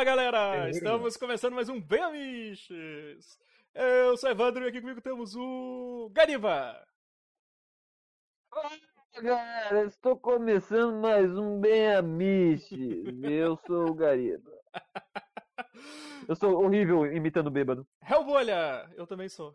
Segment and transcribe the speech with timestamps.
[0.00, 0.70] Fala galera!
[0.70, 3.38] Estamos começando mais um Bem Amiches!
[3.74, 6.82] Eu sou Evandro e aqui comigo temos o Gariba!
[8.48, 8.78] Fala
[9.22, 13.22] galera, estou começando mais um Bem Amiches!
[13.22, 14.50] Eu sou o Gariba.
[16.26, 17.86] Eu sou horrível imitando bêbado.
[18.02, 18.90] Hellbolha!
[18.96, 19.54] Eu também sou.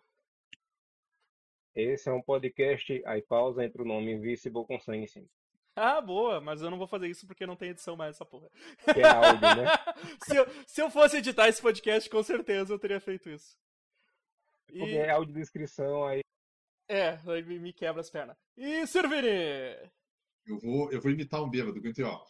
[1.73, 5.27] Esse é um podcast, aí pausa entre o nome Invisible com sangue em cima.
[5.78, 8.50] Ah, boa, mas eu não vou fazer isso porque não tem edição mais essa porra.
[8.94, 9.66] Que é áudio, né?
[10.25, 13.57] se, eu, se eu fosse editar esse podcast, com certeza eu teria feito isso.
[14.70, 14.79] E...
[14.79, 16.21] Porque é audiodescrição aí.
[16.88, 18.38] É, aí me quebra as pernas.
[18.56, 19.28] E Servini?
[20.46, 22.23] Eu vou, eu vou imitar um bêbado, que ó.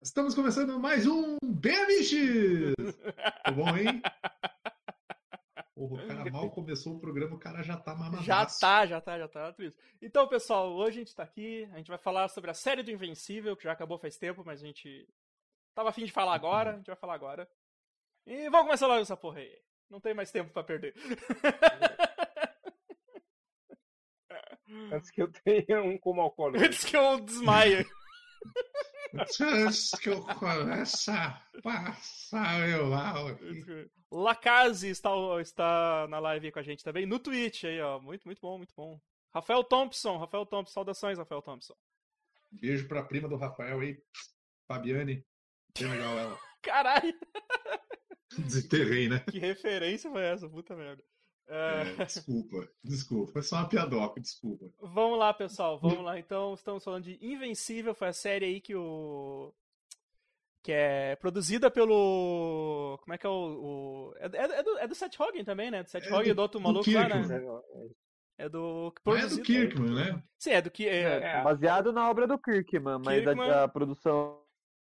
[0.00, 2.74] Estamos começando mais um Bemiches!
[3.44, 4.00] Tá bom, hein?
[5.76, 8.24] O cara mal começou o programa, o cara já tá mamadaço.
[8.24, 9.52] Já tá, já tá, já tá.
[9.52, 9.78] Tudo isso.
[10.00, 12.92] Então, pessoal, hoje a gente tá aqui, a gente vai falar sobre a série do
[12.92, 15.08] Invencível, que já acabou faz tempo, mas a gente
[15.74, 17.48] tava afim de falar agora, a gente vai falar agora.
[18.24, 19.58] E vamos começar logo essa porra aí.
[19.90, 20.94] Não tem mais tempo pra perder.
[24.92, 26.64] Antes que eu tenha um como alcoólico.
[26.64, 27.84] Antes que eu desmaie.
[29.14, 33.90] Antes que eu comece a passar meu mal aqui.
[34.14, 37.98] Lacase está, está na live com a gente também, no Twitch aí, ó.
[38.00, 39.00] Muito, muito bom, muito bom.
[39.32, 41.74] Rafael Thompson, Rafael Thompson, saudações, Rafael Thompson.
[42.52, 44.00] Beijo pra prima do Rafael aí,
[44.68, 45.24] Fabiane.
[45.76, 46.38] Bem legal ela.
[46.62, 47.12] Caralho!
[48.38, 49.18] Desenterrei, né?
[49.30, 51.02] Que referência foi essa, puta merda.
[51.46, 53.32] É, desculpa, desculpa.
[53.32, 54.70] Foi só uma piadoca, desculpa.
[54.80, 56.18] Vamos lá, pessoal, vamos lá.
[56.18, 59.52] Então, estamos falando de Invencível, foi a série aí que o.
[60.64, 62.98] Que é produzida pelo.
[63.02, 63.32] Como é que é o.
[63.32, 64.14] o...
[64.16, 65.82] É, é, do, é do Seth Rogen também, né?
[65.82, 67.38] Do Seth é Rogen e do outro maluco lá, né?
[68.38, 68.90] É do.
[69.04, 70.22] Mas é do Kirkman, né?
[70.38, 70.88] Sim, é do que.
[70.88, 73.50] É, é, baseado na obra do Kirkman, mas Kirkman...
[73.50, 74.40] a, a produção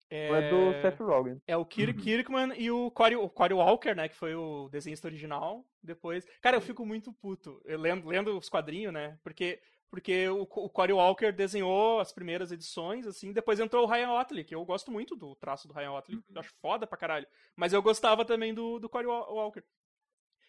[0.10, 0.30] é...
[0.30, 1.42] é do Seth Rogen.
[1.46, 2.04] É o Kirk uhum.
[2.06, 4.08] Kirkman e o Corey, o Corey Walker, né?
[4.08, 5.66] Que foi o desenhista original.
[5.84, 6.26] Depois.
[6.42, 7.62] Cara, eu fico muito puto.
[7.66, 9.18] Eu lendo, lendo os quadrinhos, né?
[9.22, 9.60] Porque.
[9.96, 14.44] Porque o, o Corey Walker desenhou as primeiras edições, assim, depois entrou o Ryan Otley,
[14.44, 16.40] que eu gosto muito do traço do Ryan Otley, uhum.
[16.40, 17.26] acho foda pra caralho.
[17.56, 19.64] Mas eu gostava também do, do Corey Walker.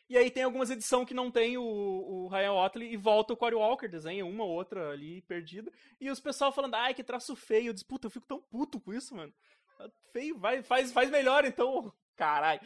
[0.09, 3.37] E aí tem algumas edições que não tem o, o Ryan Otley e volta o
[3.37, 5.71] Corey Walker, desenha uma ou outra ali perdida.
[6.01, 7.69] E os pessoal falando, ai, que traço feio.
[7.69, 9.33] Eu disse, puta, eu fico tão puto com isso, mano.
[10.13, 11.93] Feio, vai, faz, faz melhor então.
[12.17, 12.61] Caralho.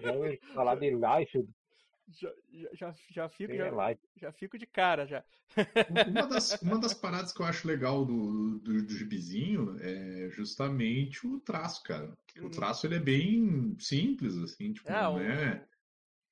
[0.00, 1.48] Já falar de life.
[2.10, 2.32] Já,
[2.72, 5.22] já, já, fico, já, já, fico de cara já.
[6.08, 11.26] Uma das, uma das paradas que eu acho legal do, do, do gibizinho é justamente
[11.26, 12.16] o traço, cara.
[12.40, 12.50] O hum.
[12.50, 15.64] traço ele é bem simples, assim, tipo, é, não é.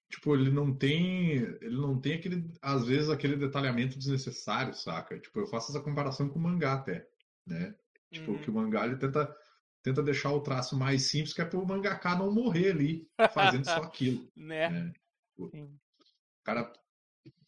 [0.08, 1.32] Tipo, ele não tem.
[1.60, 2.48] Ele não tem aquele.
[2.62, 5.18] Às vezes, aquele detalhamento desnecessário, saca?
[5.18, 7.06] Tipo, eu faço essa comparação com o mangá até.
[7.46, 7.74] Né?
[8.10, 8.38] Tipo, uhum.
[8.38, 9.34] que o mangá ele tenta,
[9.82, 13.82] tenta deixar o traço mais simples, que é pro mangaká não morrer ali, fazendo só
[13.82, 14.26] aquilo.
[14.36, 14.70] né?
[14.70, 14.92] né?
[15.36, 16.72] Tipo, o cara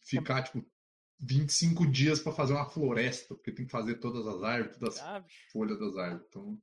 [0.01, 0.65] ficar, tipo,
[1.19, 5.03] 25 dias para fazer uma floresta, porque tem que fazer todas as árvores, todas as
[5.03, 6.25] ah, folhas das árvores.
[6.29, 6.57] Então,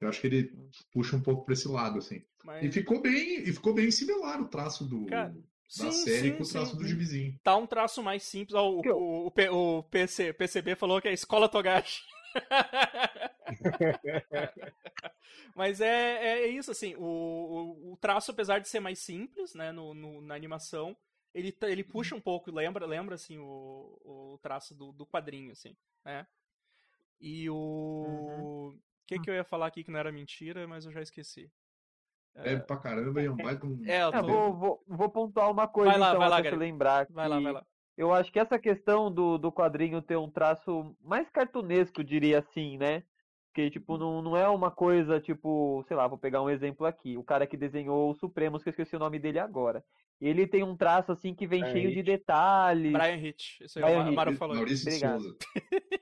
[0.00, 2.24] eu acho que ele puxa um pouco para esse lado, assim.
[2.44, 2.64] Mas...
[2.64, 5.34] E ficou bem, e ficou bem similar o traço do, Cara,
[5.78, 6.78] da sim, série sim, com o traço sim.
[6.78, 7.38] do gibizinho.
[7.42, 8.54] Tá um traço mais simples.
[8.54, 12.02] o, o, o, o PC, PCB falou que é Escola Togashi.
[15.54, 19.72] Mas é, é isso, assim, o, o, o, traço, apesar de ser mais simples, né,
[19.72, 20.96] no, no, na animação,
[21.34, 25.76] ele, ele puxa um pouco, lembra, lembra assim, o, o traço do, do quadrinho, assim,
[26.04, 26.26] né?
[27.20, 28.72] E o...
[28.72, 28.78] Uhum
[29.10, 31.50] que, que eu ia falar aqui que não era mentira, mas eu já esqueci.
[32.34, 33.82] É, é pra caramba, e é um baita um.
[33.84, 34.22] É, eu tô...
[34.22, 37.06] vou, vou, vou pontuar uma coisa, vai lá, então, vai lá, lembrar.
[37.10, 37.66] Vai lá, vai lá.
[38.00, 42.78] Eu acho que essa questão do, do quadrinho ter um traço mais cartunesco, diria assim,
[42.78, 43.02] né?
[43.52, 47.18] Que, tipo, não, não é uma coisa, tipo, sei lá, vou pegar um exemplo aqui.
[47.18, 49.84] O cara que desenhou o Supremos, que eu esqueci o nome dele agora.
[50.18, 52.90] Ele tem um traço, assim, que vem cheio de detalhes.
[52.90, 53.60] Brian Hitch.
[53.60, 54.56] Isso aí o Mário falou.
[54.56, 55.20] Maurício Obrigado.
[55.20, 55.38] Souza.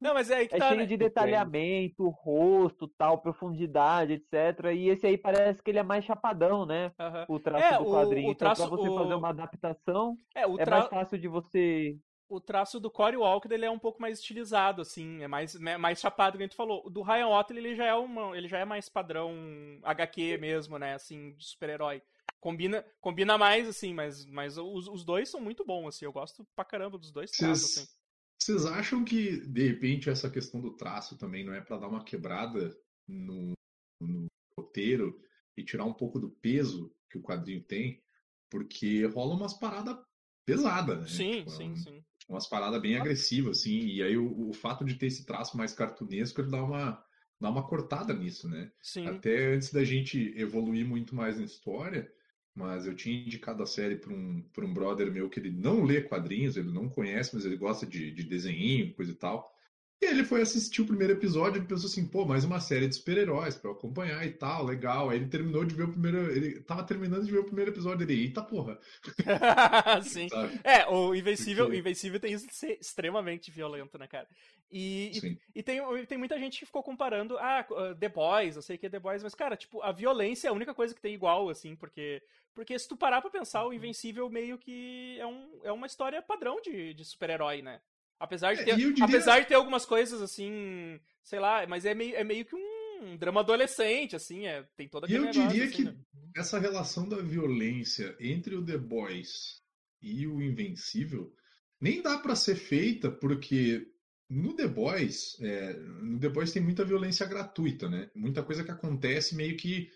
[0.00, 0.86] Não, mas é aí que é tá, cheio né?
[0.86, 4.66] de detalhamento, rosto, tal, profundidade, etc.
[4.74, 6.92] E esse aí parece que ele é mais chapadão, né?
[6.98, 7.36] Uhum.
[7.36, 8.28] O traço é, do quadrinho.
[8.28, 8.98] O, o traço, então, pra você o...
[8.98, 10.78] fazer uma adaptação, é, o é tra...
[10.78, 11.96] mais fácil de você.
[12.28, 16.00] O traço do Corey Walker ele é um pouco mais estilizado, assim, é mais, mais
[16.00, 16.82] chapado, que a gente falou.
[16.86, 19.34] O do Ryan Otley ele já é uma, ele já é mais padrão
[19.82, 20.94] HQ mesmo, né?
[20.94, 22.02] Assim, de super-herói.
[22.40, 26.06] Combina, combina mais, assim, mas, mas os, os dois são muito bons, assim.
[26.06, 28.01] Eu gosto pra caramba dos dois traços, assim.
[28.42, 32.02] Vocês acham que, de repente, essa questão do traço também não é para dar uma
[32.02, 33.52] quebrada no,
[34.00, 34.26] no,
[34.58, 35.16] roteiro
[35.56, 38.02] e tirar um pouco do peso que o quadrinho tem?
[38.50, 39.96] Porque rola umas paradas
[40.44, 41.06] pesadas, né?
[41.06, 42.04] Sim, tipo, sim, um, sim.
[42.28, 43.78] Umas paradas bem agressivas, assim.
[43.78, 47.00] E aí o, o, fato de ter esse traço mais cartunesco, ele dá uma,
[47.40, 48.72] dar uma cortada nisso, né?
[48.82, 49.06] Sim.
[49.06, 52.12] Até antes da gente evoluir muito mais na história,
[52.54, 56.02] mas eu tinha indicado a série para um, um brother meu que ele não lê
[56.02, 59.54] quadrinhos, ele não conhece, mas ele gosta de, de desenho, coisa e tal.
[60.02, 62.96] E ele foi assistir o primeiro episódio e pensou assim, pô, mais uma série de
[62.96, 65.08] super-heróis para acompanhar e tal, legal.
[65.08, 66.28] Aí ele terminou de ver o primeiro.
[66.28, 68.22] Ele tava terminando de ver o primeiro episódio dele.
[68.22, 68.80] Eita porra!
[70.02, 70.26] Sim.
[70.64, 71.78] É, o Invencível, Porque...
[71.78, 74.26] Invencível tem isso de ser extremamente violento, né, cara?
[74.72, 77.64] E, e, e, tem, tem muita gente que ficou comparando, ah,
[78.00, 80.54] The Boys, eu sei que é The Boys, mas, cara, tipo, a violência é a
[80.54, 82.20] única coisa que tem igual, assim, porque.
[82.54, 83.72] Porque se tu parar pra pensar, o uhum.
[83.72, 87.80] Invencível meio que é, um, é uma história padrão de, de super-herói, né?
[88.22, 89.04] Apesar de, é, ter, diria...
[89.04, 93.16] apesar de ter algumas coisas assim, sei lá, mas é meio, é meio que um
[93.16, 95.96] drama adolescente, assim, é, tem toda aquele E eu diria assim, que né?
[96.36, 99.60] essa relação da violência entre o The Boys
[100.00, 101.34] e o Invencível
[101.80, 103.88] nem dá para ser feita porque
[104.30, 108.08] no The Boys, é, no The Boys tem muita violência gratuita, né?
[108.14, 109.90] Muita coisa que acontece meio que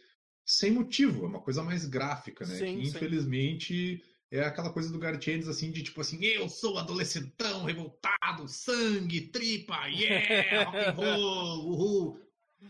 [0.44, 2.56] sem motivo, é uma coisa mais gráfica, né?
[2.56, 7.64] Sim, que, infelizmente é aquela coisa do Gartienes, assim, de tipo assim, eu sou adolescentão,
[7.64, 12.20] revoltado, sangue, tripa, yeah, rock and roll, uhul.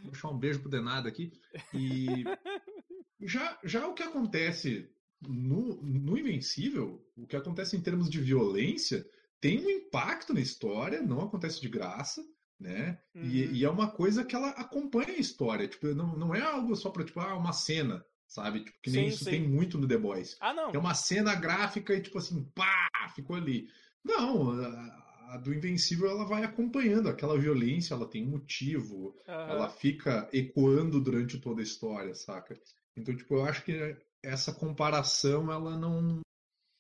[0.03, 1.33] Vou deixar um beijo pro Denado aqui.
[1.73, 2.25] E
[3.23, 4.91] já, já o que acontece
[5.27, 9.07] no, no Invencível, o que acontece em termos de violência,
[9.41, 12.23] tem um impacto na história, não acontece de graça,
[12.59, 12.99] né?
[13.15, 13.25] Uhum.
[13.25, 15.69] E, e, é uma coisa que ela acompanha a história.
[15.69, 18.65] Tipo, não, não é algo só pra, tipo, ah, uma cena sabe?
[18.65, 19.31] Tipo, que nem sim, isso sim.
[19.31, 20.37] tem muito no The Boys.
[20.41, 20.71] Ah, não.
[20.71, 23.69] É uma cena gráfica e tipo assim, pá, ficou ali.
[24.05, 29.35] Não, a, a do Invencível ela vai acompanhando aquela violência, ela tem um motivo, uhum.
[29.35, 32.59] ela fica ecoando durante toda a história, saca?
[32.97, 36.21] Então, tipo, eu acho que essa comparação ela não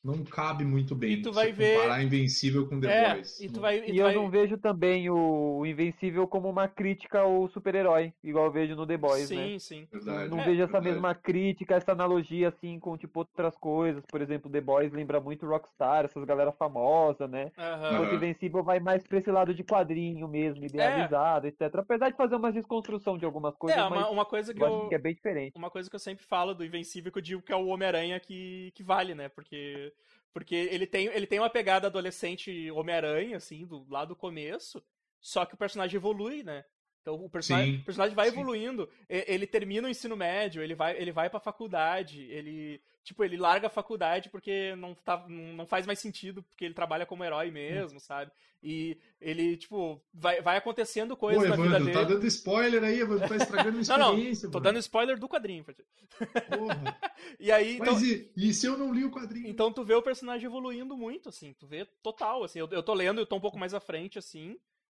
[0.06, 1.14] não cabe muito bem.
[1.14, 3.40] E tu vai ver comparar Invencível com The é, Boys.
[3.40, 4.14] E, tu vai, e, e eu vai...
[4.14, 8.96] não vejo também o Invencível como uma crítica ao super-herói, igual eu vejo no The
[8.96, 9.58] Boys, sim, né?
[9.58, 9.88] Sim, sim.
[10.30, 10.88] Não é, vejo essa verdade.
[10.90, 14.04] mesma crítica, essa analogia assim com tipo outras coisas.
[14.06, 17.50] Por exemplo, The Boys lembra muito Rockstar, essas galera famosa, né?
[17.58, 17.94] Uhum.
[17.94, 21.48] Enquanto Invencível vai mais pra esse lado de quadrinho mesmo, idealizado, é.
[21.48, 21.74] etc.
[21.76, 24.88] Apesar de fazer uma desconstrução de algumas coisas, é, uma, uma coisa que eu, eu,
[24.88, 25.56] que é bem diferente.
[25.56, 28.20] Uma coisa que eu sempre falo do Invencível que eu digo que é o Homem-Aranha
[28.20, 29.28] que, que vale, né?
[29.28, 29.92] Porque
[30.36, 34.84] porque ele tem, ele tem uma pegada adolescente Homem-Aranha, assim, do, lá do começo,
[35.18, 36.62] só que o personagem evolui, né?
[37.06, 38.32] Então o personagem, o personagem vai sim.
[38.32, 43.36] evoluindo, ele termina o ensino médio, ele vai, ele vai pra faculdade, ele tipo, ele
[43.36, 47.52] larga a faculdade porque não, tá, não faz mais sentido, porque ele trabalha como herói
[47.52, 48.32] mesmo, sabe?
[48.60, 52.06] E ele, tipo, vai, vai acontecendo coisas Pô, na Evandro, vida tá dele.
[52.08, 53.96] tá dando spoiler aí, Evandro, tá estragando a experiência.
[54.42, 55.64] não, não, tô dando spoiler do quadrinho.
[55.64, 56.98] Porra.
[57.38, 58.04] e aí, Mas então,
[58.36, 59.46] e, e, se eu não li o quadrinho?
[59.46, 62.92] Então tu vê o personagem evoluindo muito, assim, tu vê total, assim, eu, eu tô
[62.92, 64.56] lendo, eu tô um pouco mais à frente, assim,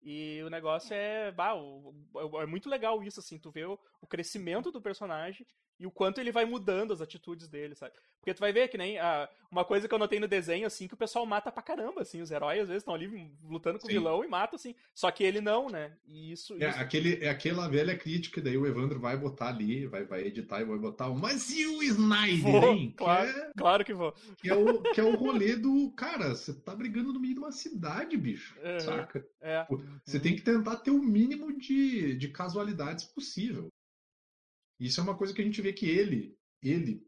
[0.09, 1.33] e o negócio é.
[1.33, 1.54] Bah,
[2.42, 5.45] é muito legal isso, assim, tu vê o, o, crescimento do personagem
[5.80, 7.94] e o quanto ele vai mudando as atitudes dele, sabe?
[8.20, 8.98] Porque tu vai ver que nem.
[8.98, 12.02] Ah, uma coisa que eu notei no desenho, assim, que o pessoal mata pra caramba,
[12.02, 13.94] assim, os heróis às vezes estão ali lutando com Sim.
[13.94, 14.76] o vilão e matam, assim.
[14.94, 15.94] Só que ele não, né?
[16.06, 16.54] E isso.
[16.60, 16.80] É, isso...
[16.80, 20.66] Aquele, é aquela velha crítica, daí o Evandro vai botar ali, vai, vai editar e
[20.66, 21.18] vai botar o.
[21.18, 22.94] Mas e o Snyder, vou, hein?
[22.98, 24.14] Claro, que é, claro que vou.
[24.42, 25.92] Que é, o, que é o rolê do.
[25.92, 28.58] Cara, você tá brigando no meio de uma cidade, bicho.
[28.62, 29.26] É, saca?
[29.40, 29.66] É.
[30.04, 33.70] Você tem que tentar ter o mínimo de, de casualidades possível.
[34.80, 37.06] Isso é uma coisa que a gente vê que ele ele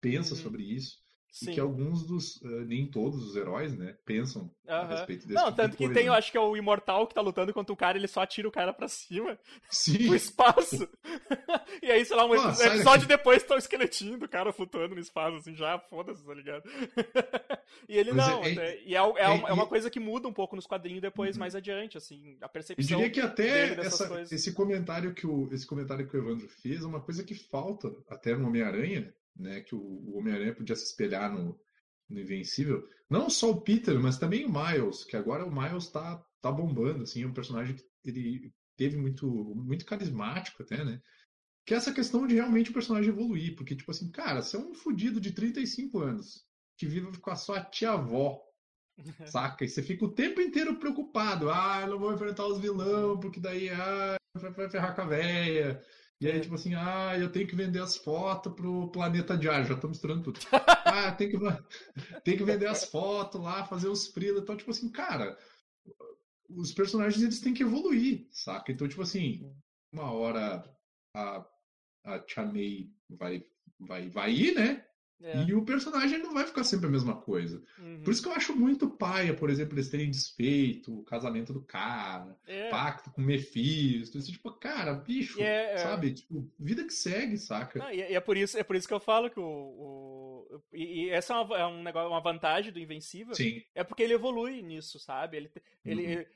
[0.00, 0.40] pensa uhum.
[0.40, 0.98] sobre isso.
[1.30, 1.50] Sim.
[1.50, 4.74] E que alguns dos, uh, nem todos os heróis, né, pensam uhum.
[4.74, 6.08] a respeito desse Não, tipo tanto que coisa, tem, né?
[6.08, 8.48] eu acho que é o Imortal que tá lutando contra o cara, ele só atira
[8.48, 9.38] o cara pra cima.
[9.70, 10.06] Sim.
[10.06, 10.88] Pro espaço.
[11.82, 15.00] e aí, sei lá, um Pô, episódio depois tá o esqueletinho do cara flutuando no
[15.00, 16.64] espaço, assim, já, foda-se, tá ligado?
[17.88, 20.32] e ele Mas não, é, é, e é, é, é, uma coisa que muda um
[20.32, 21.40] pouco nos quadrinhos depois, uhum.
[21.40, 25.66] mais adiante, assim, a percepção Eu diria que até essa, esse comentário que o, esse
[25.66, 29.74] comentário que o Evandro fez é uma coisa que falta até no Homem-Aranha, né, que
[29.74, 31.58] o, Homem-Aranha podia se espelhar no,
[32.08, 32.86] no Invencível.
[33.08, 37.04] Não só o Peter, mas também o Miles, que agora o Miles tá, tá bombando,
[37.04, 41.00] assim, é um personagem que ele teve muito, muito carismático até, né?
[41.66, 44.60] Que é essa questão de realmente o personagem evoluir, porque, tipo assim, cara, você é
[44.60, 48.40] um fudido de 35 anos, que vive com a sua tia-avó,
[49.26, 49.64] saca?
[49.64, 53.40] E você fica o tempo inteiro preocupado, ah, eu não vou enfrentar os vilão, porque
[53.40, 55.82] daí, ah, vai ferrar com a véia,
[56.20, 56.40] e aí, é.
[56.40, 60.24] tipo assim, ah, eu tenho que vender as fotos pro Planeta Diário, já tô misturando
[60.24, 60.40] tudo.
[60.84, 61.36] ah, tem que,
[62.24, 64.40] tem que vender as fotos lá, fazer os freela.
[64.40, 65.38] Então, tipo assim, cara,
[66.48, 68.72] os personagens eles têm que evoluir, saca?
[68.72, 69.54] Então, tipo assim,
[69.92, 70.64] uma hora
[71.14, 71.46] a,
[72.04, 73.44] a May vai,
[73.78, 74.87] vai, vai ir, né?
[75.22, 75.44] É.
[75.44, 77.62] E o personagem não vai ficar sempre a mesma coisa.
[77.78, 78.02] Uhum.
[78.02, 81.60] Por isso que eu acho muito paia, por exemplo, eles terem desfeito o casamento do
[81.60, 82.68] cara, é.
[82.68, 84.16] pacto com Mephisto.
[84.16, 86.12] Isso, tipo, cara, bicho, é, é, sabe?
[86.12, 87.78] Tipo, vida que segue, saca?
[87.80, 89.44] Não, e é, é por isso, é por isso que eu falo que o.
[89.44, 93.34] o e, e, essa é, uma, é um negócio, uma vantagem do Invencível.
[93.34, 93.62] Sim.
[93.74, 95.36] É porque ele evolui nisso, sabe?
[95.36, 95.50] Ele,
[95.84, 96.10] ele, uhum.
[96.10, 96.26] ele,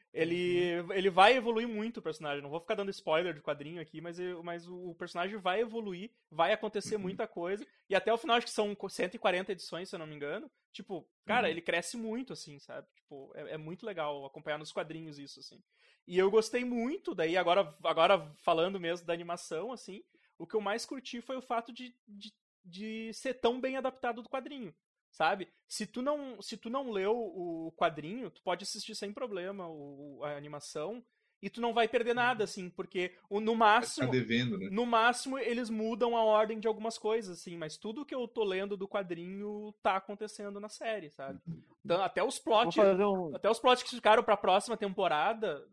[0.92, 2.42] ele vai evoluir muito o personagem.
[2.42, 6.52] Não vou ficar dando spoiler de quadrinho aqui, mas, mas o personagem vai evoluir, vai
[6.52, 7.02] acontecer uhum.
[7.02, 7.66] muita coisa.
[7.88, 10.50] E até o final, acho que são 140 edições, se eu não me engano.
[10.70, 11.50] Tipo, cara, uhum.
[11.50, 12.86] ele cresce muito, assim, sabe?
[12.94, 15.62] Tipo, é, é, muito legal acompanhar nos quadrinhos isso, assim.
[16.06, 20.02] E eu gostei muito, daí agora, agora falando mesmo da animação, assim,
[20.36, 24.20] o que eu mais curti foi o fato de, de, de ser tão bem adaptado
[24.20, 24.74] do quadrinho
[25.12, 25.48] sabe?
[25.68, 30.20] Se tu não, se tu não leu o quadrinho, tu pode assistir sem problema o,
[30.24, 31.04] a animação
[31.40, 32.44] e tu não vai perder nada, uhum.
[32.44, 34.10] assim, porque no máximo.
[34.10, 34.68] devendo, né?
[34.70, 38.44] No máximo, eles mudam a ordem de algumas coisas, assim, mas tudo que eu tô
[38.44, 41.40] lendo do quadrinho tá acontecendo na série, sabe?
[41.46, 41.62] Uhum.
[41.84, 42.76] Então, até os plots.
[42.78, 43.34] Um...
[43.34, 45.66] Até os plots que ficaram pra próxima temporada,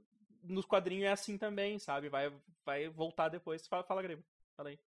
[0.43, 2.09] nos quadrinhos é assim também, sabe?
[2.09, 2.33] Vai,
[2.65, 3.67] vai voltar depois.
[3.67, 4.23] Fala, fala Grego.
[4.57, 4.79] Fala aí.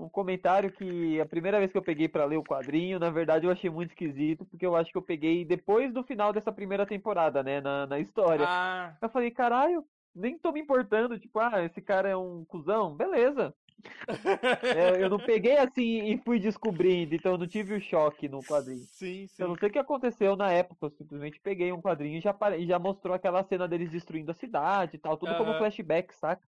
[0.00, 3.46] Um comentário que a primeira vez que eu peguei para ler o quadrinho, na verdade
[3.46, 6.86] eu achei muito esquisito, porque eu acho que eu peguei depois do final dessa primeira
[6.86, 8.46] temporada, né, na, na história.
[8.48, 8.96] Ah.
[9.00, 13.54] Eu falei, caralho, nem tô me importando, tipo, ah, esse cara é um cuzão, beleza.
[14.62, 18.42] é, eu não peguei assim e fui descobrindo, então eu não tive o choque no
[18.42, 18.84] quadrinho.
[18.86, 19.42] Sim, sim.
[19.42, 22.34] Eu não sei o que aconteceu na época, eu simplesmente peguei um quadrinho e já,
[22.58, 25.38] e já mostrou aquela cena deles destruindo a cidade e tal, tudo uhum.
[25.38, 26.42] como flashback, saca?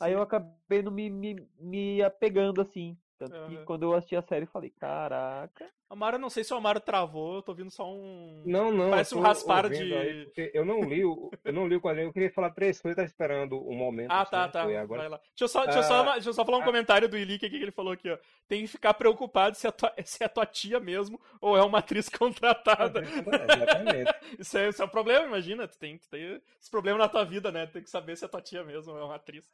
[0.00, 2.96] Aí eu acabei não me, me, me apegando assim.
[3.18, 3.48] Tanto uhum.
[3.48, 5.68] que quando eu assisti a série, eu falei, caraca.
[5.90, 8.42] Amaro, não sei se o Amaro travou, eu tô ouvindo só um.
[8.44, 8.90] Não, não.
[8.90, 9.94] Parece um raspar de.
[9.94, 12.94] Aí, eu não li o, eu não li o quadrinho, eu queria falar três coisas,
[12.94, 14.10] tava esperando o momento.
[14.10, 14.62] Ah, tá, tá.
[14.62, 15.00] Agora.
[15.00, 15.16] Vai lá.
[15.16, 17.16] Deixa eu só, deixa eu só, ah, deixa eu só falar um ah, comentário do
[17.16, 18.18] Ilick aqui que ele falou aqui, ó.
[18.46, 21.78] Tem que ficar preocupado se é, tua, se é tua tia mesmo ou é uma
[21.78, 23.00] atriz contratada.
[23.08, 24.14] Exatamente.
[24.38, 25.66] isso, é, isso é um problema, imagina.
[25.66, 27.66] Tu tem, tu tem esse problema na tua vida, né?
[27.66, 29.50] Tem que saber se é tua tia mesmo ou é uma atriz.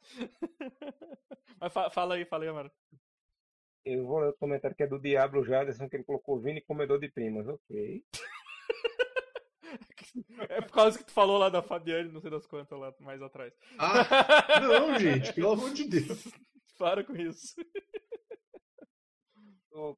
[1.61, 2.69] Mas fa fala aí, fala aí, Amaro.
[3.85, 6.99] Eu vou ler o comentário que é do Diablo Jaderson, que ele colocou Vini comedor
[6.99, 7.47] de primas.
[7.47, 8.03] Ok.
[10.49, 13.21] É por causa que tu falou lá da Fabiane, não sei das quantas lá mais
[13.21, 13.53] atrás.
[13.77, 13.95] Ah,
[14.61, 16.25] não, gente, pelo amor de Deus.
[16.77, 17.53] Para com isso.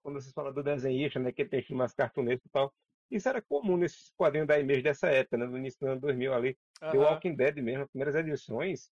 [0.01, 2.74] Quando vocês falam do desenhista, né, que tem mais cartunesco e tal,
[3.12, 6.34] isso era comum nesses quadrinhos da Image dessa época, né, no início do ano 2000
[6.34, 6.58] ali.
[6.82, 6.91] Uhum.
[6.91, 8.89] The Walking Dead mesmo, as primeiras edições,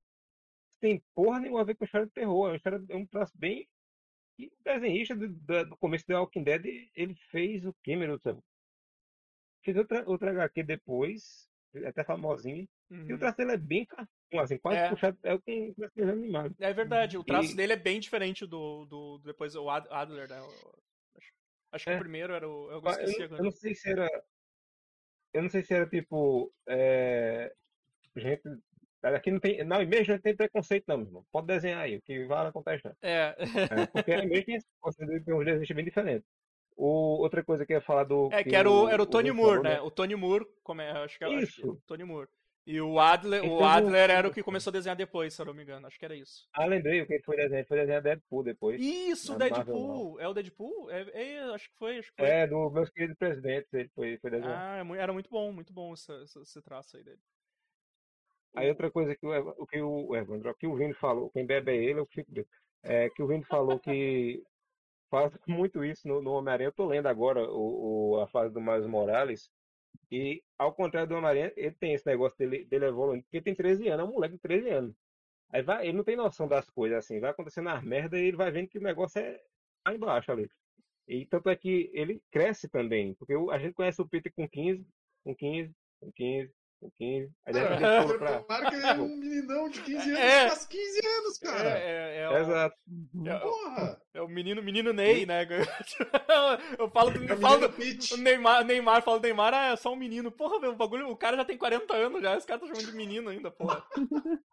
[0.80, 2.56] tem porra nenhuma a ver com a história de terror.
[2.56, 3.68] É, é um traço bem
[4.40, 6.66] e o desenhista do, do, começo do Walking Dead,
[6.96, 8.38] ele fez o quê, meu Deus
[9.62, 11.50] Fez outra, outra HQ depois,
[11.86, 12.66] até famosinho.
[12.90, 13.02] Uhum.
[13.02, 13.18] E o uhum.
[13.20, 14.90] traço dele é bem cartoon, assim, quase é.
[14.90, 15.18] puxado.
[15.24, 16.56] É o que desenho animado.
[16.58, 17.56] É verdade, o traço e...
[17.56, 20.38] dele é bem diferente do, do, do depois o Adler, né?
[20.38, 21.34] Acho,
[21.74, 21.96] acho que é.
[21.98, 22.72] o primeiro era o.
[22.72, 24.08] Eu, esqueci eu, eu não sei se era.
[25.34, 26.54] Eu não sei se era tipo.
[26.66, 27.54] É,
[28.16, 28.44] gente
[29.02, 29.64] Aqui não tem.
[29.64, 31.26] Na imagem não tem preconceito, não, meu irmão.
[31.32, 32.88] Pode desenhar aí, o que vale acontece.
[33.02, 33.36] É.
[33.38, 33.86] é.
[33.88, 34.60] Porque a imagem
[35.26, 36.28] tem uns desenhos bem diferentes.
[36.76, 38.30] O, outra coisa que eu ia falar do.
[38.32, 39.76] É, que, que era o, era o Tony o Moore, né?
[39.76, 39.82] né?
[39.82, 41.72] O Tony Moore, como é, acho que é isso.
[41.72, 42.30] o Tony Moore.
[42.66, 45.56] E o Adler, o Adler era o que começou a desenhar depois, se eu não
[45.56, 45.88] me engano.
[45.88, 46.48] Acho que era isso.
[46.54, 48.80] Ah, lembrei, o que foi desenhar, foi desenhar Deadpool depois.
[48.80, 50.12] Isso, Deadpool.
[50.12, 50.92] Marvel, é o Deadpool?
[50.92, 52.30] É, é, acho que foi, acho que foi.
[52.30, 54.56] É, do meus queridos presidentes, ele foi, foi desenhar.
[54.56, 57.20] Ah, é era muito bom, muito bom esse, esse traço aí dele.
[58.56, 61.72] Aí outra coisa que o, o que o Evandro, que o Vini falou, quem bebe
[61.72, 62.32] é ele, eu fico
[62.84, 64.44] é que o Vini falou que
[65.10, 66.68] faz muito isso no, no Homem-Aranha.
[66.70, 69.50] Eu tô lendo agora o, o, a fase do Miles Morales
[70.12, 73.88] e ao contrário do Homem-Aranha, ele tem esse negócio dele, dele evoluindo, porque tem 13
[73.90, 74.96] anos, é um moleque de 13 anos.
[75.52, 78.38] Aí vai, ele não tem noção das coisas assim, vai acontecendo as merdas e ele
[78.38, 79.42] vai vendo que o negócio é
[79.86, 80.50] lá embaixo ali.
[81.08, 84.86] E tanto é que ele cresce também, porque a gente conhece o Peter com 15,
[85.24, 87.32] com 15, com 15, com 15.
[87.46, 88.44] Aí de repente pra...
[88.44, 91.70] Claro que ele é um meninão de 15 anos, é, faz 15 anos, cara.
[91.70, 92.76] É, é, é Exato.
[93.26, 94.02] É, Porra.
[94.14, 95.48] É o menino, menino Ney, né?
[96.78, 99.96] Eu falo do, eu falo do Neymar, Neymar, falo do Neymar, ah, é só um
[99.96, 100.32] menino.
[100.32, 102.86] Porra, meu, o bagulho, o cara já tem 40 anos já, esse cara tá chamando
[102.86, 103.84] de menino ainda, porra.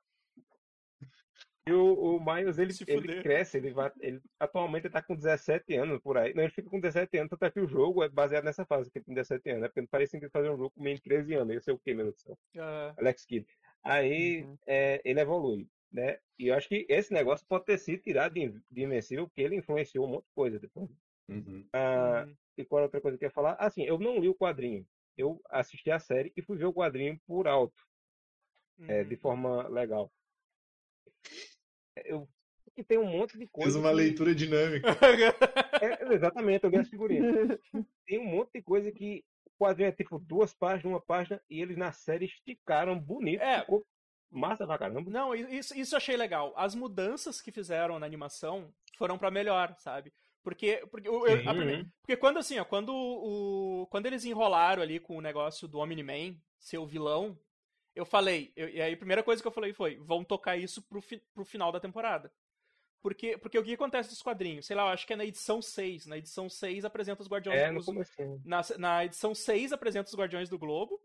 [1.68, 3.90] E o, o Miles, ele, ele cresce, ele vai.
[3.98, 6.32] Ele, atualmente ele tá com 17 anos por aí.
[6.32, 8.88] Não, ele fica com 17 anos, tanto é que o jogo é baseado nessa fase
[8.88, 9.68] que ele tem 17 anos, né?
[9.68, 11.54] Porque não parece que ele fazer um jogo com menos de 13 anos.
[11.54, 12.38] Eu sei o que, meu Deus do céu.
[12.54, 12.94] Uh...
[13.00, 13.46] Alex Kidd.
[13.82, 14.58] Aí uhum.
[14.64, 16.20] é, ele evolui, né?
[16.38, 19.56] E eu acho que esse negócio pode ter sido tirado de, de Invencível, porque ele
[19.56, 20.88] influenciou um monte de coisa depois.
[21.28, 21.66] Uhum.
[21.72, 22.36] Ah, uhum.
[22.56, 23.54] E qual outra coisa que eu ia falar?
[23.54, 24.86] Assim, eu não li o quadrinho.
[25.18, 27.84] Eu assisti a série e fui ver o quadrinho por alto.
[28.86, 29.20] É, de uhum.
[29.20, 30.12] forma legal
[32.04, 32.28] eu
[32.76, 33.70] que tem um monte de coisa.
[33.70, 33.96] Fez uma que...
[33.96, 34.88] leitura dinâmica.
[35.80, 37.22] é, exatamente, eu ganho figurinha.
[38.06, 41.60] Tem um monte de coisa que o quadrinho é tipo duas páginas, uma página, e
[41.62, 43.40] eles na série esticaram bonito.
[43.40, 43.60] É.
[43.60, 43.84] Ficou
[44.30, 45.10] massa pra caramba.
[45.10, 46.52] Não, isso, isso eu achei legal.
[46.54, 50.12] As mudanças que fizeram na animação foram para melhor, sabe?
[50.42, 55.00] Porque, porque, eu, eu, primeira, porque quando assim, ó, quando, o, quando eles enrolaram ali
[55.00, 57.36] com o negócio do Omni-Man ser o vilão,
[57.96, 60.82] eu falei, eu, e aí a primeira coisa que eu falei foi, vão tocar isso
[60.82, 62.30] pro, fi, pro final da temporada.
[63.02, 64.66] Porque, porque o que acontece nos quadrinhos?
[64.66, 66.06] Sei lá, eu acho que é na edição 6.
[66.06, 68.04] Na edição 6 apresenta os Guardiões é, do Globo.
[68.44, 71.00] Na, na edição 6 apresenta os Guardiões do Globo.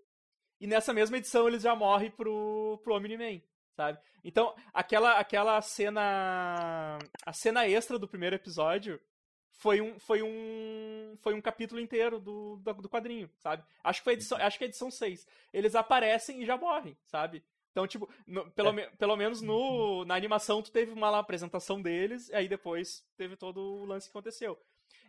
[0.60, 3.42] E nessa mesma edição eles já morrem pro, pro Omni-Man,
[3.76, 4.00] sabe?
[4.24, 7.00] Então, aquela, aquela cena.
[7.26, 9.00] A cena extra do primeiro episódio
[9.62, 13.64] foi um, foi um, foi um capítulo inteiro do, do, do quadrinho, sabe?
[13.84, 15.28] Acho que foi edição, acho que é edição 6.
[15.54, 17.44] Eles aparecem e já morrem, sabe?
[17.72, 18.90] Então, tipo, no, pelo, é.
[18.98, 23.36] pelo menos no, na animação tu teve uma lá, apresentação deles, e aí depois teve
[23.36, 24.60] todo o lance que aconteceu.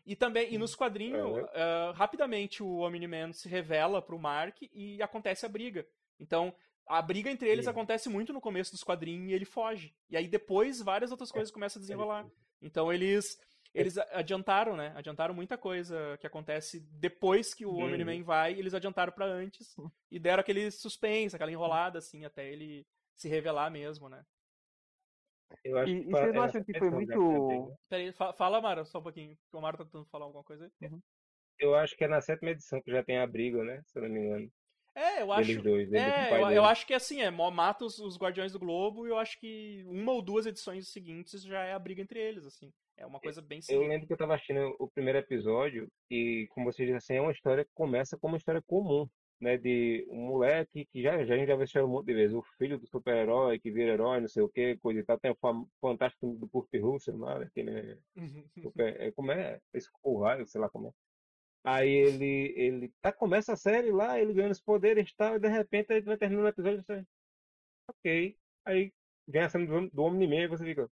[0.05, 5.47] E também, e nos quadrinhos, uh, rapidamente o Omni-Man se revela pro Mark e acontece
[5.47, 5.87] a briga.
[6.21, 6.55] Então,
[6.87, 7.71] a briga entre eles Sim.
[7.71, 9.95] acontece muito no começo dos quadrinhos e ele foge.
[10.11, 11.33] E aí depois várias outras é.
[11.33, 12.27] coisas começam a desenrolar.
[12.61, 13.39] Então eles
[13.75, 14.93] eles adiantaram, né?
[14.95, 17.75] Adiantaram muita coisa que acontece depois que o.
[17.75, 19.75] Omni-Man vai, eles adiantaram para antes
[20.11, 24.23] e deram aquele suspense, aquela enrolada, assim, até ele se revelar mesmo, né?
[25.65, 27.77] Eu acho e, que e vocês não acham que foi muito.
[27.89, 29.37] Peraí, fala, Mara, só um pouquinho.
[29.53, 30.89] O Mara tá tentando falar alguma coisa aí.
[30.89, 31.01] Uhum.
[31.59, 33.83] Eu acho que é na sétima edição que já tem a briga, né?
[33.87, 34.53] Se eu não me engano.
[34.95, 35.63] É, eu acho.
[35.63, 39.11] Dois, é, eu, eu, acho que assim, é, mata os, os Guardiões do Globo e
[39.11, 42.71] eu acho que uma ou duas edições seguintes já é a briga entre eles, assim.
[43.03, 43.83] É uma coisa bem simples.
[43.83, 47.21] Eu lembro que eu tava assistindo o primeiro episódio e, como você diz assim, é
[47.21, 49.09] uma história que começa como uma história comum,
[49.41, 49.59] né?
[49.59, 52.45] De um moleque que já, já a gente já viu um monte de vezes, o
[52.57, 55.19] filho do super-herói que vira herói, não sei o que, coisa e tal.
[55.19, 57.51] Tem o fantástico do Kurt Russell, né?
[57.53, 57.99] Que ele é,
[58.63, 59.61] super, é, como é?
[59.75, 59.89] Esse
[60.21, 60.93] raio, sei lá como é.
[61.65, 65.41] Aí ele, ele tá, começa a série lá, ele ganhando os poderes e tal, e
[65.41, 67.07] de repente ele vai terminando o episódio e você,
[67.89, 68.37] ok.
[68.65, 68.93] Aí
[69.27, 70.89] vem a cena do, do Omni-Man e você fica,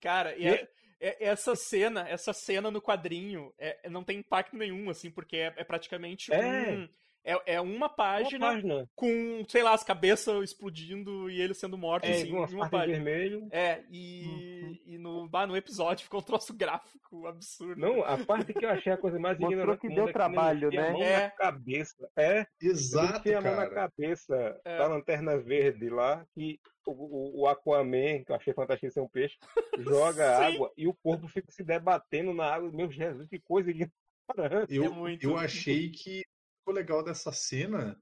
[0.00, 0.68] Cara, e é,
[1.00, 5.36] é, é, essa cena, essa cena no quadrinho é, não tem impacto nenhum, assim, porque
[5.36, 6.88] é, é praticamente um.
[7.24, 11.76] É, é uma página, uma página, com, sei lá, as cabeças explodindo e ele sendo
[11.76, 12.94] morto, é, assim, em uma página.
[12.94, 13.48] vermelho.
[13.50, 14.78] É, e, uhum.
[14.86, 17.80] e no, bah, no episódio ficou um troço gráfico absurdo.
[17.80, 20.88] Não, a parte que eu achei a coisa mais Mostrou que deu trabalho, né?
[20.88, 21.22] A mão é.
[21.24, 22.10] na cabeça.
[22.16, 22.46] É.
[22.60, 24.78] Exato, Tinha a mão na cabeça é.
[24.78, 29.36] da lanterna verde lá, que o, o, Aquaman, que eu achei fantástico ser um peixe,
[29.78, 32.70] joga água e o corpo fica se debatendo na água.
[32.72, 34.74] Meu Jesus, que coisa ignorante.
[34.74, 36.24] Eu, é muito, eu achei que
[36.70, 38.00] o legal dessa cena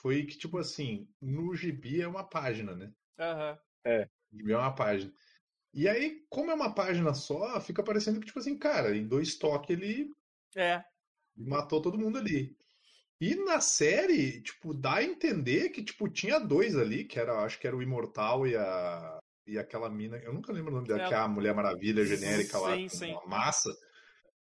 [0.00, 2.92] foi que, tipo assim, no gibi é uma página, né?
[3.18, 3.52] Aham.
[3.52, 3.58] Uhum.
[3.92, 4.08] É.
[4.32, 5.12] Gibi é uma página.
[5.72, 9.36] E aí, como é uma página só, fica parecendo que, tipo assim, cara, em dois
[9.36, 10.10] toques ele.
[10.56, 10.82] É.
[11.36, 12.56] Matou todo mundo ali.
[13.20, 17.60] E na série, tipo, dá a entender que, tipo, tinha dois ali, que era, acho
[17.60, 19.18] que era o Imortal e a.
[19.46, 21.08] E aquela mina, eu nunca lembro o nome dela, é.
[21.08, 23.12] que é a Mulher Maravilha genérica sim, lá, com sim.
[23.12, 23.70] uma massa,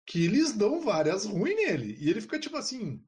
[0.05, 1.96] que eles dão várias ruins nele.
[2.00, 3.05] E ele fica tipo assim,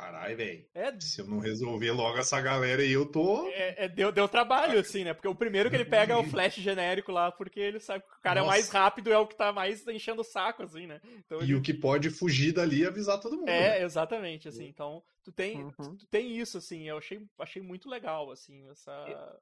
[0.00, 0.64] Caralho, velho.
[0.74, 0.98] É...
[0.98, 3.46] Se eu não resolver logo essa galera aí, eu tô.
[3.48, 5.12] É, é, deu, deu trabalho, assim, né?
[5.12, 8.16] Porque o primeiro que ele pega é o Flash genérico lá, porque ele sabe que
[8.16, 8.52] o cara Nossa.
[8.52, 11.02] é mais rápido, é o que tá mais enchendo o saco, assim, né?
[11.18, 13.50] Então, e o que pode fugir dali e avisar todo mundo.
[13.50, 13.82] É, né?
[13.82, 14.66] exatamente, assim.
[14.66, 15.70] Então, tu tem, uhum.
[15.72, 16.88] tu, tu, tem isso, assim.
[16.88, 18.92] Eu achei, achei muito legal, assim, essa,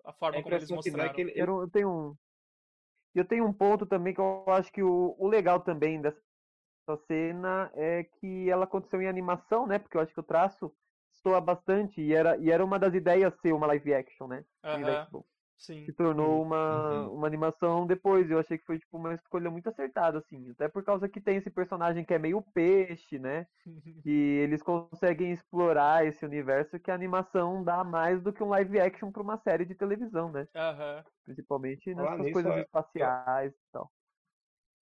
[0.04, 1.12] a forma como eles mostraram.
[1.12, 1.32] Que ele...
[1.36, 2.16] Eu tenho um.
[3.14, 6.20] Eu tenho um ponto também que eu acho que o, o legal também dessa
[6.88, 9.78] essa cena é que ela aconteceu em animação, né?
[9.78, 10.72] Porque eu acho que o traço
[11.22, 14.44] soa bastante e era, e era uma das ideias ser uma live action, né?
[14.64, 15.22] Uhum.
[15.58, 15.84] Sim.
[15.86, 17.14] Se tornou uma, uhum.
[17.14, 18.30] uma animação depois.
[18.30, 20.50] Eu achei que foi tipo uma escolha muito acertada, assim.
[20.50, 23.44] Até por causa que tem esse personagem que é meio peixe, né?
[24.04, 28.78] que eles conseguem explorar esse universo que a animação dá mais do que um live
[28.78, 30.46] action para uma série de televisão, né?
[30.54, 31.02] Uhum.
[31.24, 33.90] Principalmente nessas coisas espaciais e tal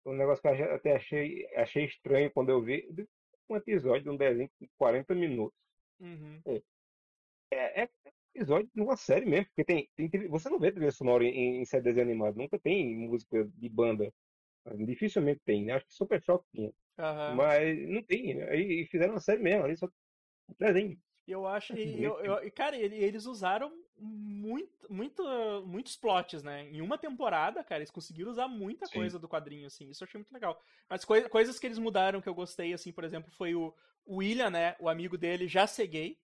[0.06, 2.88] um negócio que eu até achei, achei estranho quando eu vi
[3.48, 5.58] um episódio de um desenho de 40 minutos.
[6.00, 6.40] Uhum.
[6.46, 6.62] É,
[7.52, 7.88] é, é,
[8.34, 11.64] episódio de uma série mesmo, porque tem, tem você não vê trilha sonora em, em
[11.64, 14.12] série desenho animado, nunca tem música de banda.
[14.86, 15.74] Dificilmente tem, né?
[15.74, 16.72] Acho que Super Shock tinha.
[16.98, 17.34] Uhum.
[17.36, 18.56] Mas não tem, né?
[18.56, 19.88] E fizeram uma série mesmo, ali só
[20.58, 20.98] desenho.
[21.26, 25.22] Eu acho, e, eu, eu, cara, eles usaram muito, muito,
[25.66, 26.68] muitos plots, né?
[26.68, 28.94] Em uma temporada, cara, eles conseguiram usar muita Sim.
[28.94, 29.88] coisa do quadrinho, assim.
[29.88, 30.60] Isso eu achei muito legal.
[30.88, 34.16] Mas coi coisas que eles mudaram que eu gostei, assim, por exemplo, foi o, o
[34.16, 34.76] William, né?
[34.80, 36.18] O amigo dele já ser gay.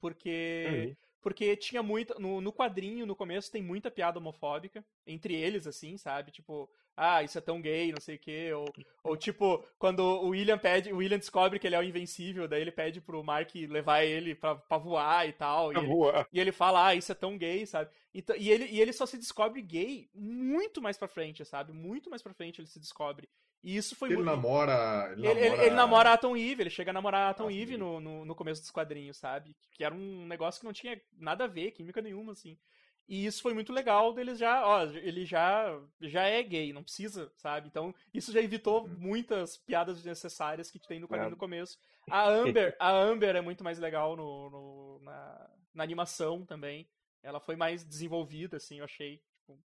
[0.00, 0.66] Porque.
[0.68, 0.96] Uhum.
[1.20, 2.14] porque tinha muita.
[2.18, 6.30] No, no quadrinho, no começo, tem muita piada homofóbica entre eles, assim, sabe?
[6.30, 8.52] Tipo, ah, isso é tão gay, não sei o quê.
[8.52, 12.46] Ou, ou tipo, quando o William pede, o William descobre que ele é o invencível,
[12.46, 15.72] daí ele pede pro Mark levar ele pra, pra voar e tal.
[15.72, 16.28] E ele, voar.
[16.32, 17.90] e ele fala, ah, isso é tão gay, sabe?
[18.14, 21.72] Então, e, ele, e ele só se descobre gay muito mais pra frente, sabe?
[21.72, 23.28] Muito mais pra frente ele se descobre.
[23.64, 24.26] E isso foi ele muito.
[24.26, 25.62] Namora, ele, ele, namora.
[25.64, 28.34] Ele, namora a Atom Eve, ele chega a namorar a Atom Eve no, no, no,
[28.34, 29.56] começo dos quadrinhos, sabe?
[29.72, 32.58] Que era um negócio que não tinha nada a ver, química nenhuma, assim.
[33.06, 37.30] E isso foi muito legal deles já, ó, ele já já é gay, não precisa,
[37.36, 37.68] sabe?
[37.68, 38.94] Então, isso já evitou uhum.
[38.98, 41.78] muitas piadas desnecessárias que tem no quadrinho no começo.
[42.10, 46.86] A Amber, a Amber é muito mais legal no, no na, na, animação também.
[47.22, 49.22] Ela foi mais desenvolvida, assim, eu achei.
[49.38, 49.58] Tipo,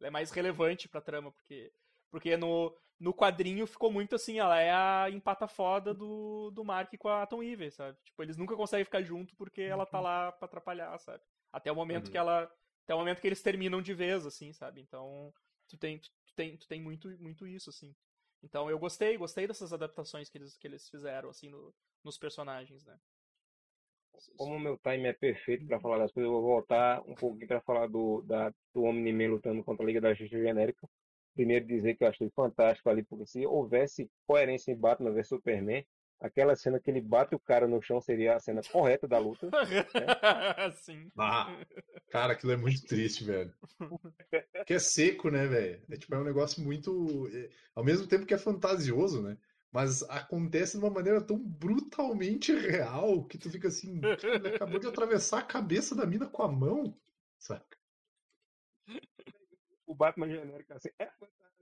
[0.00, 1.70] ela é mais relevante pra trama, porque
[2.10, 6.94] porque no, no quadrinho ficou muito assim, ela é a empata foda do, do Mark
[6.96, 7.98] com a Atom Eve, sabe?
[8.04, 10.04] Tipo, eles nunca conseguem ficar junto porque ela tá uhum.
[10.04, 11.20] lá pra atrapalhar, sabe?
[11.52, 12.12] Até o momento uhum.
[12.12, 12.50] que ela.
[12.84, 14.80] Até o momento que eles terminam de vez, assim, sabe?
[14.80, 15.32] Então,
[15.68, 17.94] tu tem, tu, tem, tu tem muito, muito isso, assim.
[18.42, 22.84] Então eu gostei, gostei dessas adaptações que eles, que eles fizeram, assim, no, nos personagens,
[22.84, 22.98] né?
[24.36, 27.60] Como meu time é perfeito para falar das coisas, eu vou voltar um pouquinho para
[27.62, 30.88] falar do, da, do Omni-Man lutando contra a Liga da Justiça Genérica
[31.34, 35.84] primeiro dizer que eu achei fantástico ali, porque se houvesse coerência em Batman vs Superman,
[36.20, 39.46] aquela cena que ele bate o cara no chão seria a cena correta da luta.
[39.50, 39.52] né?
[40.82, 41.10] Sim.
[41.18, 41.56] Ah,
[42.10, 43.52] cara, aquilo é muito triste, velho.
[44.66, 45.82] Que é seco, né, velho?
[45.90, 47.28] É tipo, é um negócio muito.
[47.32, 49.36] É, ao mesmo tempo que é fantasioso, né?
[49.72, 54.86] Mas acontece de uma maneira tão brutalmente real que tu fica assim, ele acabou de
[54.86, 56.96] atravessar a cabeça da mina com a mão,
[57.40, 57.76] saca?
[59.86, 61.10] O Batman genérico assim, é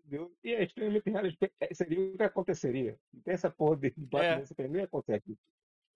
[0.04, 1.50] Deus, e é extremamente realista.
[1.60, 2.98] É, seria o que aconteceria.
[3.24, 4.68] Tem essa porra de Batman é.
[4.68, 5.36] não ia acontecer aqui.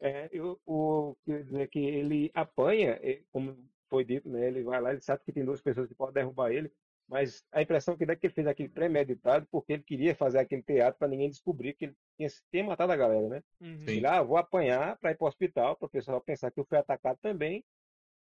[0.01, 3.01] É, eu, o, quer dizer que ele apanha,
[3.33, 3.57] como
[3.89, 4.47] foi dito, né?
[4.47, 6.71] Ele vai lá, ele sabe que tem duas pessoas que podem derrubar ele,
[7.09, 10.39] mas a impressão que dá é que ele fez aquilo premeditado porque ele queria fazer
[10.39, 13.43] aquele teatro para ninguém descobrir que ele tinha, tinha, matado a galera, né?
[13.61, 13.85] Uhum.
[13.87, 16.65] Ele, ah, vou apanhar para ir para o hospital, para o pessoal pensar que eu
[16.65, 17.65] fui atacado também.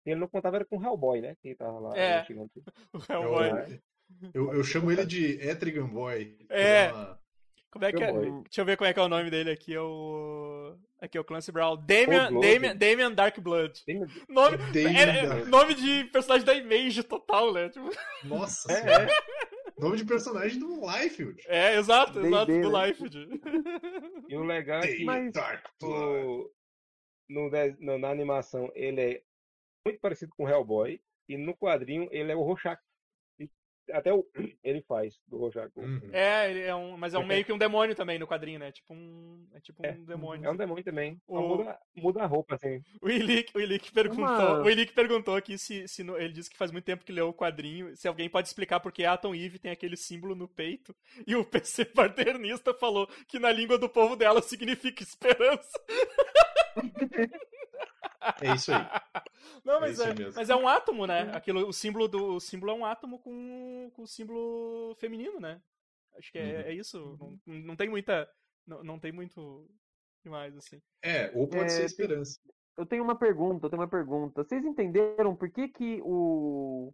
[0.04, 1.34] Ele não contava era com o Hellboy, né?
[1.40, 1.96] Que tava lá.
[1.96, 2.26] É,
[2.92, 3.80] o Hellboy.
[4.34, 6.36] Eu, eu chamo ele de Etrigan Boy.
[6.48, 6.90] É.
[7.70, 8.12] Como é que é?
[8.12, 9.74] Deixa eu ver como é que é o nome dele aqui.
[9.74, 10.76] É o.
[11.00, 11.76] Aqui é o Clancy Brown.
[11.76, 13.82] Damian, Damian, Damian Darkblood.
[13.84, 14.06] Damian...
[14.28, 17.68] Nome, Damian é, é, nome de personagem da Image total, né?
[17.68, 17.90] Tipo...
[18.22, 19.08] Nossa é, é.
[19.76, 21.42] Nome de personagem do Liefeld.
[21.46, 22.86] É, exato, exato, do né?
[22.86, 23.28] Liefeld.
[24.28, 25.32] E o legal é que mas,
[25.82, 27.50] no,
[27.80, 29.22] no, na animação ele é
[29.84, 31.00] muito parecido com o Hellboy.
[31.28, 32.80] E no quadrinho ele é o Rorschach.
[33.92, 34.26] Até o,
[34.62, 35.70] ele faz do Rorschach.
[35.76, 36.00] Uhum.
[36.12, 38.72] É, ele é um, mas é um meio que um demônio também no quadrinho, né?
[38.72, 40.46] Tipo um, é tipo um é, demônio.
[40.46, 41.20] É um demônio também.
[41.26, 41.40] O...
[41.40, 42.82] Muda, muda a roupa, assim.
[43.00, 44.62] O Ilick, o Ilick perguntou, Uma...
[44.62, 47.28] o Ilick perguntou aqui se, se no, ele disse que faz muito tempo que leu
[47.28, 50.94] o quadrinho, se alguém pode explicar porque Atom Eve tem aquele símbolo no peito.
[51.26, 55.80] E o PC paternista falou que na língua do povo dela significa esperança.
[58.40, 58.78] É isso aí.
[59.64, 61.30] Não, mas é, é mas é um átomo, né?
[61.34, 65.60] Aquilo, o símbolo do o símbolo é um átomo com, com o símbolo feminino, né?
[66.16, 66.60] Acho que é, uhum.
[66.60, 67.18] é isso.
[67.46, 68.28] Não, não tem muita.
[68.66, 69.68] Não, não tem muito
[70.24, 70.80] demais, assim.
[71.02, 72.38] É, ou pode é, ser esperança.
[72.76, 74.42] Eu tenho uma pergunta, eu tenho uma pergunta.
[74.42, 76.92] Vocês entenderam por que, que o,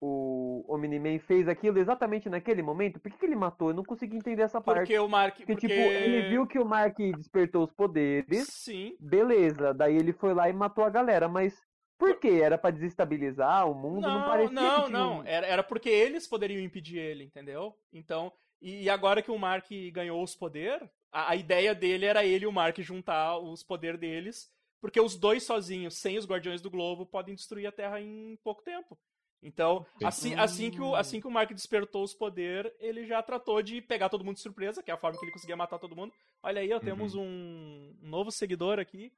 [0.00, 2.98] o Omni-Man fez aquilo exatamente naquele momento?
[2.98, 3.68] Por que, que ele matou?
[3.68, 4.78] Eu não consegui entender essa parte.
[4.78, 5.36] Porque o Mark.
[5.36, 8.48] Porque, porque, tipo, ele viu que o Mark despertou os poderes.
[8.48, 8.96] Sim.
[8.98, 9.74] Beleza.
[9.74, 11.28] Daí ele foi lá e matou a galera.
[11.28, 11.62] Mas
[11.98, 12.40] por quê?
[12.42, 14.00] Era para desestabilizar o mundo?
[14.00, 14.54] Não, não parecia.
[14.54, 15.22] Não, não.
[15.26, 17.76] Era, era porque eles poderiam impedir ele, entendeu?
[17.92, 18.32] Então.
[18.62, 22.44] E, e agora que o Mark ganhou os poderes, a, a ideia dele era ele
[22.44, 24.50] e o Mark juntar os poderes deles.
[24.80, 28.62] Porque os dois sozinhos, sem os Guardiões do Globo, podem destruir a Terra em pouco
[28.62, 28.98] tempo.
[29.42, 33.62] Então, assim, assim, que o, assim que o Mark despertou os poderes, ele já tratou
[33.62, 35.96] de pegar todo mundo de surpresa, que é a forma que ele conseguia matar todo
[35.96, 36.12] mundo.
[36.42, 37.22] Olha aí, ó, temos uhum.
[37.22, 39.10] um, novo seguidor aqui.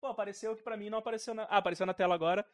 [0.00, 1.42] Pô, apareceu que pra mim não apareceu na.
[1.44, 2.46] Ah, apareceu na tela agora.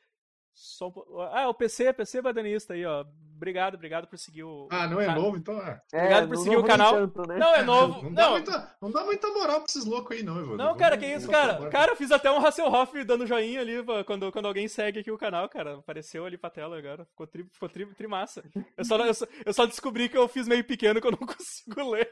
[0.55, 0.93] Só...
[1.33, 3.05] Ah, o PC, PC Badanista aí, ó.
[3.37, 4.69] Obrigado, obrigado por seguir o.
[4.71, 5.81] Ah, não é novo, então é.
[5.93, 6.95] Obrigado por seguir o canal.
[6.95, 7.37] Tanto, né?
[7.37, 8.05] Não, é novo.
[8.05, 10.57] Não, dá Muita, não dá muita moral pra esses loucos aí, não, Evandro.
[10.57, 11.69] Não, cara, que isso, cara.
[11.69, 15.19] Cara, eu fiz até um Hasselhoff dando joinha ali quando, quando alguém segue aqui o
[15.19, 15.79] canal, cara.
[15.79, 17.05] Apareceu ali pra tela agora.
[17.07, 18.43] Ficou tri, ficou tri, tri massa.
[18.77, 21.19] Eu só, eu, só, eu só descobri que eu fiz meio pequeno que eu não
[21.27, 22.11] consigo ler.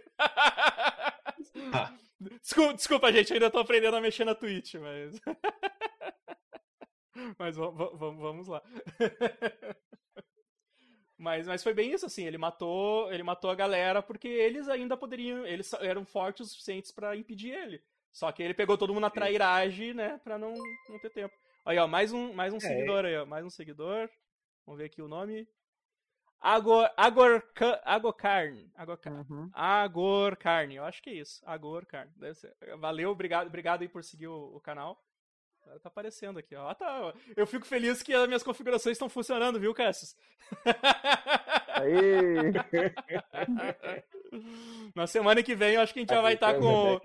[1.73, 1.93] Ah.
[2.41, 5.21] Desculpa, desculpa, gente, ainda tô aprendendo a mexer na Twitch, mas.
[7.39, 8.63] mas vamos lá.
[11.19, 14.97] Mas, mas foi bem isso, assim, ele matou, ele matou a galera porque eles ainda
[14.97, 17.81] poderiam, eles eram fortes o suficientes para impedir ele.
[18.11, 20.53] Só que ele pegou todo mundo na trairagem, né, pra não,
[20.89, 21.33] não ter tempo.
[21.65, 22.61] Aí, ó, mais um, mais um é.
[22.61, 23.25] seguidor aí, ó.
[23.25, 24.11] Mais um seguidor.
[24.67, 25.47] Vamos ver aqui o nome.
[26.41, 27.41] Agor, Agor,
[27.85, 28.69] Agorcarne.
[28.75, 29.25] Agorcarne.
[29.31, 29.51] Uhum.
[29.53, 30.75] Agorcarne.
[30.75, 31.41] Eu acho que é isso.
[31.47, 32.11] Agorcarne.
[32.17, 32.53] Deve ser.
[32.79, 35.01] Valeu, obrigado, obrigado aí por seguir o, o canal.
[35.65, 36.69] Tá aparecendo aqui, ó.
[36.69, 37.15] Ah, tá.
[37.37, 40.17] Eu fico feliz que as minhas configurações estão funcionando, viu, Cassius?
[41.69, 42.53] Aí.
[44.95, 47.01] na semana que vem, eu acho que a gente já vai estar tá com.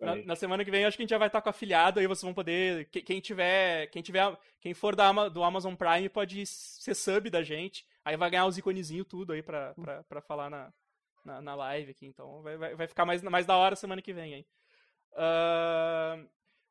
[0.00, 1.50] Na, na, semana que vem, eu acho que a gente já vai estar tá com
[1.50, 2.00] afiliado.
[2.00, 2.88] Aí vocês vão poder.
[2.90, 3.86] Quem tiver.
[3.88, 4.36] Quem tiver.
[4.60, 7.86] Quem for da, do Amazon Prime pode ser sub da gente.
[8.04, 10.72] Aí vai ganhar os iconezinhos tudo aí pra, pra, pra falar na,
[11.24, 12.06] na, na live aqui.
[12.06, 14.46] Então vai, vai, vai ficar mais, mais da hora semana que vem, hein?
[15.12, 16.28] Uh,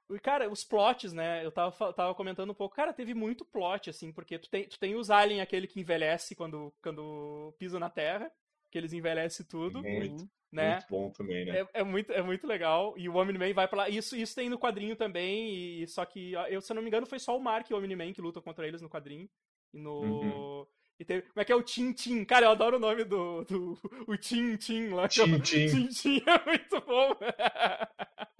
[0.09, 1.45] e, cara, os plots, né?
[1.45, 2.75] Eu tava, tava comentando um pouco.
[2.75, 6.35] Cara, teve muito plot, assim, porque tu tem, tu tem os aliens, aquele que envelhece
[6.35, 8.31] quando, quando pisa na Terra,
[8.71, 9.81] que eles envelhecem tudo.
[9.83, 10.75] Muito, né?
[10.75, 11.59] muito bom também, né?
[11.59, 12.93] É, é, muito, é muito legal.
[12.97, 13.89] E o Omni-Man vai pra lá.
[13.89, 17.05] Isso, isso tem no quadrinho também, e só que, eu, se eu não me engano,
[17.05, 19.29] foi só o Mark e o Omni-Man que lutam contra eles no quadrinho.
[19.73, 20.01] E no...
[20.01, 20.65] Uhum.
[20.99, 22.25] E tem, como é que é o Tim Tim?
[22.25, 23.43] Cara, eu adoro o nome do.
[23.43, 25.07] do o Tim Tim lá.
[25.07, 25.67] Tim Tim.
[25.67, 27.15] Tim Tim é muito bom.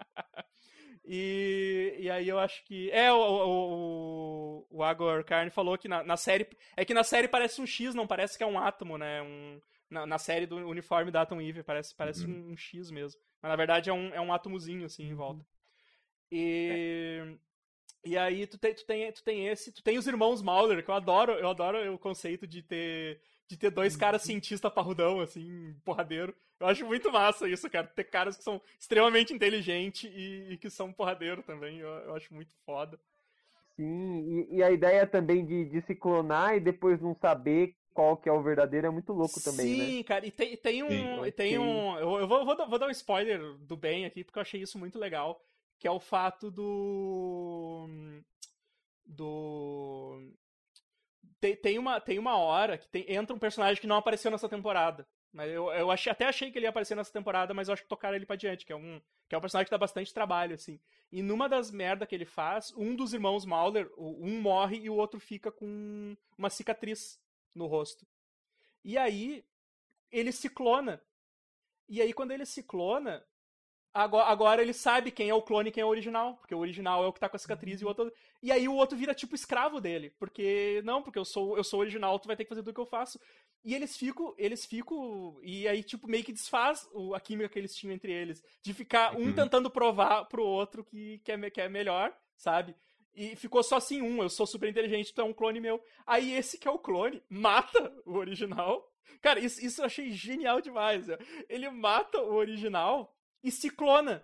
[1.10, 2.92] E, e aí eu acho que.
[2.92, 6.46] É, o, o, o Agor Carne falou que na, na, série.
[6.76, 9.22] É que na série parece um X, não parece que é um átomo, né?
[9.22, 12.50] Um, na, na série do uniforme da Atom Eve, parece, parece uhum.
[12.50, 13.22] um, um, X mesmo.
[13.42, 15.46] Mas na verdade é um, é um átomozinho, assim, em volta.
[16.30, 17.22] E.
[17.24, 17.48] É.
[18.04, 20.90] E aí tu tem, tu, tem, tu tem esse, tu tem os irmãos Mauler, que
[20.90, 25.74] eu adoro, eu adoro o conceito de ter de ter dois caras cientistas parrudão, assim,
[25.86, 26.36] porradeiro.
[26.60, 27.88] Eu acho muito massa isso, cara.
[27.88, 31.80] Ter caras que são extremamente inteligentes e, e que são porradeiro também.
[31.80, 33.00] Eu, eu, acho muito foda.
[33.76, 38.18] Sim, e, e a ideia também de, de, se clonar e depois não saber qual
[38.18, 39.86] que é o verdadeiro é muito louco também, Sim, né?
[39.86, 41.24] Sim, cara, e tem, tem um.
[41.24, 44.24] Sim, tem um eu, eu vou, vou, dar, vou dar um spoiler do bem aqui,
[44.24, 45.42] porque eu achei isso muito legal.
[45.80, 47.88] Que é o fato do.
[49.06, 50.34] Do
[51.40, 54.50] tem, tem, uma, tem uma hora que tem, entra um personagem que não apareceu nessa
[54.50, 55.08] temporada.
[55.32, 57.84] Mas eu, eu achei, até achei que ele ia aparecer nessa temporada, mas eu acho
[57.84, 60.14] que tocaram ele pra diante, que é um, que é um personagem que dá bastante
[60.14, 60.80] trabalho, assim.
[61.12, 64.96] E numa das merdas que ele faz, um dos irmãos Mauler, um morre e o
[64.96, 67.20] outro fica com uma cicatriz
[67.54, 68.06] no rosto.
[68.84, 69.46] E aí,
[70.12, 71.02] ele se clona.
[71.88, 73.24] E aí, quando ele se clona,
[73.98, 76.60] Agora, agora, ele sabe quem é o clone e quem é o original, porque o
[76.60, 78.14] original é o que tá com a cicatriz e o outro.
[78.44, 81.80] E aí o outro vira tipo escravo dele, porque não, porque eu sou eu sou
[81.80, 83.20] original, tu vai ter que fazer tudo que eu faço.
[83.66, 87.74] E eles ficam, eles ficam e aí tipo meio que desfaz a química que eles
[87.74, 89.34] tinham entre eles, de ficar um uhum.
[89.34, 92.76] tentando provar pro outro que que é, que é melhor, sabe?
[93.16, 95.84] E ficou só assim um, eu sou super inteligente, tu é um clone meu.
[96.06, 98.88] Aí esse que é o clone mata o original.
[99.24, 101.08] Cara, isso, isso eu achei genial demais.
[101.50, 103.17] Ele mata o original
[103.48, 104.24] e se clona.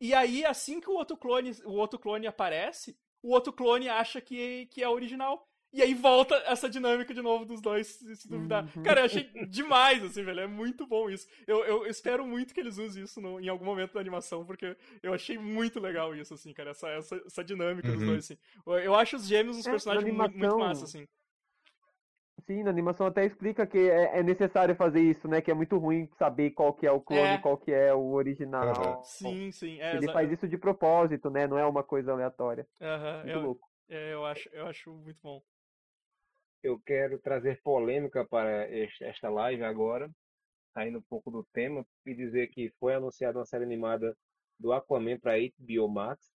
[0.00, 4.20] E aí, assim que o outro clone, o outro clone aparece, o outro clone acha
[4.20, 5.48] que, que é original.
[5.72, 8.68] E aí volta essa dinâmica de novo dos dois, se duvidar.
[8.76, 8.82] Uhum.
[8.82, 10.40] Cara, eu achei demais, assim, velho.
[10.40, 11.26] É muito bom isso.
[11.46, 14.76] Eu, eu espero muito que eles usem isso no, em algum momento da animação, porque
[15.02, 16.72] eu achei muito legal isso, assim, cara.
[16.72, 17.96] Essa, essa, essa dinâmica uhum.
[17.96, 18.38] dos dois, assim.
[18.84, 20.36] Eu acho os gêmeos os é, personagens animação...
[20.36, 21.08] muito, muito massa, assim.
[22.46, 25.40] Sim, na animação até explica que é, é, necessário fazer isso, né?
[25.40, 27.38] Que é muito ruim saber qual que é o clone, é.
[27.38, 28.96] qual que é o original.
[28.96, 29.02] Uhum.
[29.02, 29.80] Sim, sim.
[29.80, 31.46] É, Ele faz isso de propósito, né?
[31.46, 32.66] Não é uma coisa aleatória.
[32.80, 33.16] Uhum.
[33.16, 33.70] Muito eu, louco.
[33.88, 35.42] É, eu acho, eu acho muito bom.
[36.62, 38.68] Eu quero trazer polêmica para
[39.00, 40.10] esta live agora,
[40.72, 44.16] saindo um pouco do tema, e dizer que foi anunciada uma série animada
[44.58, 46.32] do Aquaman para HBO Max.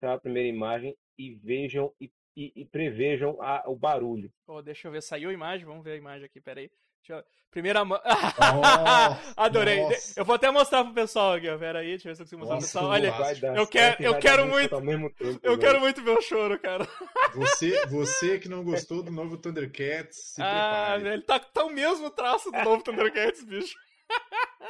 [0.00, 4.32] Tá a primeira imagem e vejam e e, e prevejam a, o barulho.
[4.46, 5.66] Oh, deixa eu ver, saiu a imagem?
[5.66, 6.70] Vamos ver a imagem aqui, peraí.
[7.08, 7.22] Eu...
[7.50, 7.94] Primeira Oh,
[9.36, 9.80] Adorei.
[9.82, 10.18] Nossa.
[10.18, 11.56] Eu vou até mostrar pro pessoal aqui, ó.
[11.56, 12.86] Pera aí, deixa eu ver se eu consigo mostrar pro pessoal.
[12.86, 14.70] Olha, eu quero, eu quero muito.
[14.80, 16.88] Tempo, eu quero muito ver o choro, cara.
[17.34, 21.14] Você, você que não gostou do novo Thundercats, se ah, prepare.
[21.14, 23.76] Ele tá, tá o mesmo traço do novo Thundercats, bicho.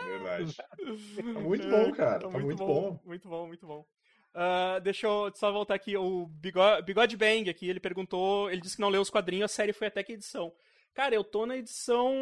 [0.04, 0.56] Verdade.
[1.34, 2.20] Tá muito bom, cara.
[2.20, 2.66] Tá, tá muito, muito bom.
[2.66, 3.00] bom.
[3.04, 3.86] Muito bom, muito bom.
[4.34, 5.96] Uh, deixa eu só voltar aqui.
[5.96, 8.50] O Bigode, Bigode Bang aqui, ele perguntou.
[8.50, 10.52] Ele disse que não leu os quadrinhos, a série foi até que edição.
[10.92, 12.12] Cara, eu tô na edição.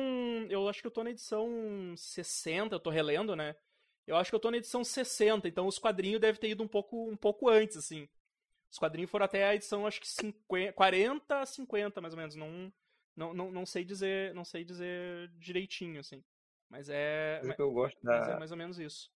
[0.50, 3.56] Eu acho que eu tô na edição 60, eu tô relendo, né?
[4.06, 6.68] Eu acho que eu tô na edição 60, então os quadrinhos devem ter ido um
[6.68, 8.08] pouco, um pouco antes, assim.
[8.70, 12.34] Os quadrinhos foram até a edição, acho que 50, 40 50, mais ou menos.
[12.34, 12.72] Não,
[13.16, 16.22] não, não, não sei dizer não sei dizer direitinho, assim.
[16.68, 17.40] Mas é.
[17.44, 18.32] Mas, que eu gosto da...
[18.32, 19.10] é mais ou menos isso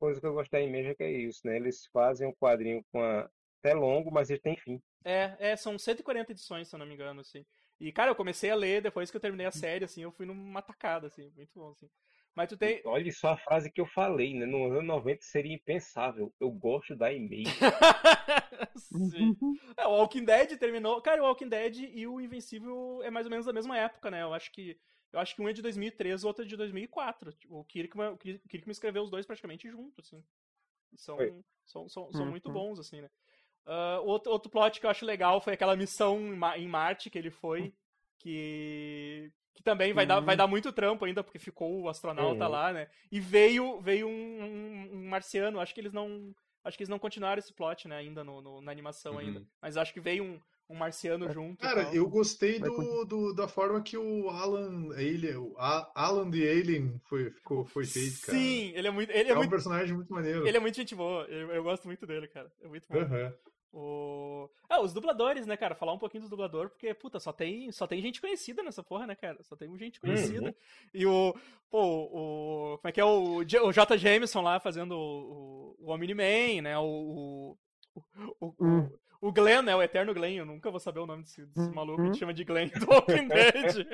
[0.00, 1.56] coisa que eu gostei mesmo é que é isso, né?
[1.56, 3.30] Eles fazem um quadrinho com a...
[3.58, 4.82] até longo, mas ele tem fim.
[5.04, 7.44] É, é, são 140 edições, se eu não me engano, assim.
[7.78, 10.26] E, cara, eu comecei a ler depois que eu terminei a série, assim, eu fui
[10.26, 11.88] numa tacada, assim, muito bom, assim.
[12.34, 12.80] Mas tu tem.
[12.84, 14.46] Olha só a frase que eu falei, né?
[14.46, 16.32] No ano 90 seria impensável.
[16.38, 17.44] Eu gosto da e-mail.
[18.76, 19.36] Sim.
[19.76, 21.00] É, o Walking Dead terminou.
[21.00, 24.22] Cara, o Walking Dead e o Invencível é mais ou menos da mesma época, né?
[24.22, 24.78] Eu acho que.
[25.12, 27.34] Eu acho que um é de 2013 o outro é de 2004.
[27.48, 30.22] O Kirkman, o Kirkman escreveu os dois praticamente juntos, assim.
[30.96, 31.18] São,
[31.64, 32.30] são, são, são uhum.
[32.30, 33.10] muito bons, assim, né?
[33.66, 36.18] Uh, outro, outro plot que eu acho legal foi aquela missão
[36.56, 37.72] em Marte que ele foi,
[38.18, 40.08] que, que também vai, uhum.
[40.08, 42.50] dar, vai dar muito trampo ainda, porque ficou o astronauta uhum.
[42.50, 42.88] lá, né?
[43.10, 46.34] E veio, veio um, um, um, marciano, acho que eles não.
[46.62, 49.40] Acho que eles não continuaram esse plot, né, ainda no, no na animação ainda.
[49.40, 49.46] Uhum.
[49.62, 50.40] Mas acho que veio um,
[50.70, 51.60] um marciano é, junto.
[51.60, 57.00] Cara, eu gostei do, do, da forma que o Alan Alien, o Alan the Alien
[57.04, 58.38] foi, ficou, foi feito, cara.
[58.38, 59.10] Sim, ele é muito.
[59.10, 60.46] Ele é, é um muito, personagem muito maneiro.
[60.46, 61.24] Ele é muito gente boa.
[61.24, 62.50] Eu, eu gosto muito dele, cara.
[62.62, 62.98] É muito bom.
[62.98, 63.32] Uhum.
[63.72, 64.50] O...
[64.68, 65.76] Ah, os dubladores, né, cara?
[65.76, 69.06] Falar um pouquinho dos dubladores, porque, puta, só tem, só tem gente conhecida nessa porra,
[69.06, 69.40] né, cara?
[69.42, 70.46] Só tem gente conhecida.
[70.46, 70.54] Uhum.
[70.94, 71.34] E o.
[71.68, 72.78] Pô, o.
[72.78, 73.04] Como é que é?
[73.04, 73.96] O, o J.
[73.96, 76.78] Jameson lá fazendo o, o Omni-Man, né?
[76.78, 77.56] O.
[77.92, 78.02] O,
[78.40, 78.90] o, uhum.
[79.20, 79.74] O, Glenn, né?
[79.74, 80.36] O Eterno Glenn.
[80.36, 82.12] Eu nunca vou saber o nome desse, desse maluco uhum.
[82.12, 83.86] que chama de Glenn do Walking Dead.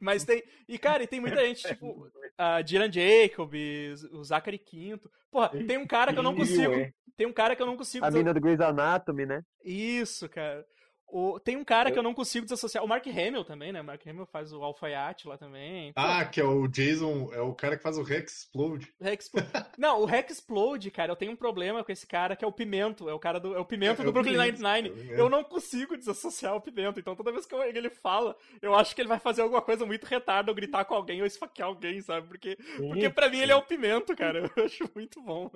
[0.00, 0.42] Mas tem.
[0.68, 5.10] E, cara, e tem muita gente, tipo, a Dylan Jacobs, o Zachary Quinto.
[5.30, 6.72] Porra, tem um cara que eu não consigo.
[7.16, 8.04] Tem um cara que eu não consigo.
[8.04, 9.44] A mina do Grey's Anatomy, né?
[9.62, 10.66] Isso, cara.
[11.12, 12.84] O, tem um cara que eu não consigo desassociar.
[12.84, 13.80] O Mark Hamill também, né?
[13.80, 15.92] O Mark Hamill faz o alfaiate lá também.
[15.92, 16.00] Pô.
[16.00, 18.92] Ah, que é o Jason, é o cara que faz o Rex Explode.
[19.00, 19.30] Rex
[19.76, 22.52] não, o Rex Explode, cara, eu tenho um problema com esse cara que é o
[22.52, 23.08] Pimento.
[23.08, 23.54] É o cara do.
[23.54, 25.10] É o Pimento é, do é Brooklyn Nine-Nine.
[25.10, 27.00] É eu não consigo desassociar o Pimento.
[27.00, 30.04] Então toda vez que ele fala, eu acho que ele vai fazer alguma coisa muito
[30.04, 32.28] retarda, ou gritar com alguém, ou esfaquear alguém, sabe?
[32.28, 34.50] Porque, porque pra mim ele é o Pimento, cara.
[34.56, 35.50] Eu acho muito bom.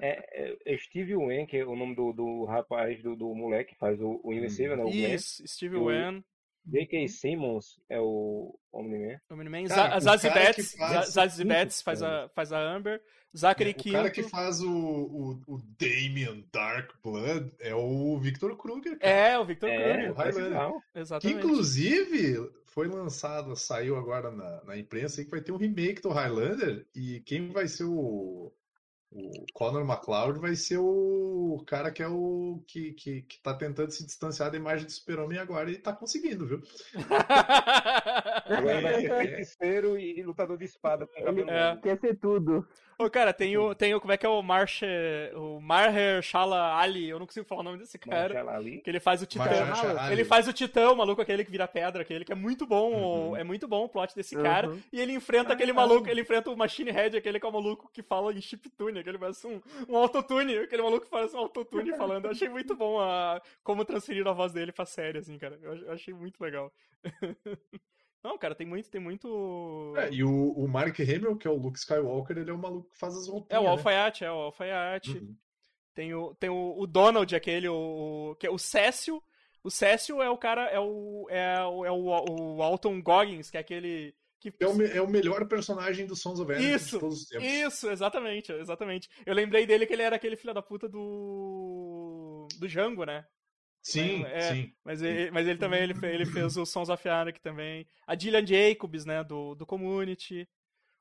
[0.00, 3.78] É, é, Steve Wen, que é o nome do, do rapaz, do, do moleque que
[3.78, 4.84] faz o, o Invencível, né?
[4.84, 5.46] O Isso, Glenn.
[5.48, 6.24] Steve Wen.
[6.68, 7.08] J.K.
[7.08, 9.18] Simmons é o Omni-Man.
[9.30, 9.66] Omni-Man.
[10.00, 10.76] Zazie Betts,
[11.10, 13.00] Zazie Betts faz a, faz a Amber.
[13.36, 13.96] Zachary é, Quinto.
[13.96, 18.98] O cara que faz o, o, o Damien Dark Blood é o Victor Kruger.
[18.98, 19.12] Cara.
[19.12, 20.54] É, o Victor é, Kruger.
[20.94, 21.40] É Exatamente.
[21.40, 26.10] Que, inclusive, foi lançado, saiu agora na, na imprensa que vai ter um remake do
[26.10, 28.52] Highlander e quem vai ser o
[29.10, 33.90] o Conor McLeod vai ser o cara que é o que, que, que tá tentando
[33.90, 36.62] se distanciar da imagem do super-homem agora e tá conseguindo, viu?
[38.44, 41.08] Agora vai ser feiticeiro e lutador de espada.
[41.16, 41.76] É.
[41.76, 42.66] Quer ser tudo.
[43.00, 44.00] Ô, cara, tem o, tem o.
[44.00, 44.82] Como é que é o Marsh.
[45.36, 47.08] O Marher Shala Ali?
[47.08, 48.50] Eu não consigo falar o nome desse cara.
[48.50, 48.80] Ali?
[48.80, 49.44] Que ele faz o Titã.
[50.10, 53.28] Ele faz o Titã, o maluco aquele que vira pedra, aquele que é muito bom.
[53.28, 53.36] Uhum.
[53.36, 54.42] É muito bom o plot desse uhum.
[54.42, 54.76] cara.
[54.92, 57.88] E ele enfrenta aquele maluco, ele enfrenta o Machine Head, aquele que é o maluco
[57.92, 61.94] que fala em chiptune, aquele parece um, um autotune, aquele maluco que faz um autotune
[61.96, 62.24] falando.
[62.24, 65.56] Eu achei muito bom a, como transferir a voz dele pra série, assim, cara.
[65.62, 66.72] Eu, eu achei muito legal.
[68.28, 69.94] Não, cara, tem muito, tem muito.
[69.96, 72.90] É, e o, o Mark Hamill, que é o Luke Skywalker, ele é o maluco
[72.90, 73.62] que faz as roupinhas.
[73.62, 74.28] É o alfaiate, né?
[74.28, 75.16] é o alfaiate.
[75.16, 75.34] Uhum.
[75.94, 79.22] Tem, o, tem o, o Donald, aquele, o, que é o Cécio.
[79.64, 83.56] O Cécio é o cara, é o, é o, é o, o Alton Goggins, que
[83.56, 84.14] é aquele.
[84.38, 84.52] Que...
[84.60, 87.48] É, o, é o melhor personagem do Sons of Anarchy isso, de todos os tempos.
[87.48, 89.08] Isso, exatamente, exatamente.
[89.24, 92.46] Eu lembrei dele que ele era aquele filho da puta do.
[92.58, 93.24] do Django, né?
[93.88, 94.72] Sim, é, sim.
[94.84, 97.86] Mas ele, mas ele também ele, ele fez o Sons of Anarchy também.
[98.06, 100.46] A Gillian Jacobs, né, do, do Community.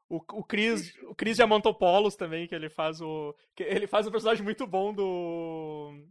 [0.10, 4.41] O, o Chris, o Chris Diamantopoulos também, que ele faz o ele faz um personagem
[4.41, 6.02] muito bom do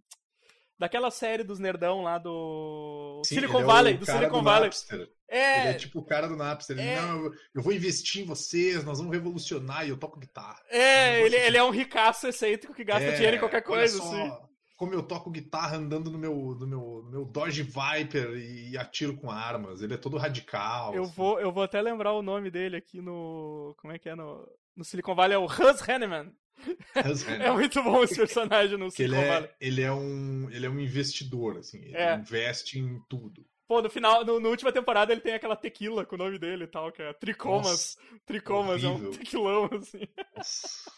[0.79, 4.67] daquela série dos nerdão lá do Sim, Silicon é Valley, do Silicon do Valley.
[4.67, 5.11] Napster.
[5.29, 5.61] É...
[5.61, 6.79] Ele é tipo o cara do Napster.
[6.79, 7.01] É...
[7.01, 10.63] Não, eu vou investir em vocês, nós vamos revolucionar e eu toco guitarra.
[10.69, 14.05] É, ele, ele é um ricaço excêntrico que gasta é, dinheiro em qualquer coisa, só,
[14.05, 18.77] assim como eu toco guitarra andando no meu, no meu, no meu Dodge Viper e
[18.77, 19.81] atiro com armas.
[19.81, 20.95] Ele é todo radical.
[20.95, 21.13] Eu, assim.
[21.17, 23.75] vou, eu vou até lembrar o nome dele aqui no.
[23.79, 24.15] Como é que é?
[24.15, 26.31] No, no Silicon Valley é o Hus Hanneman.
[27.43, 29.51] é muito bom esse personagem no Silicon ele é, Valley.
[29.61, 31.79] Ele é, um, ele é um investidor, assim.
[31.79, 32.15] Ele é.
[32.15, 33.47] investe em tudo.
[33.67, 36.65] Pô, no final, no, no, última temporada ele tem aquela tequila com o nome dele
[36.65, 37.65] e tal, que é Tricomas.
[37.67, 39.07] Nossa, Tricomas, horrível.
[39.07, 40.07] é um tequilão, assim.
[40.37, 40.93] Nossa.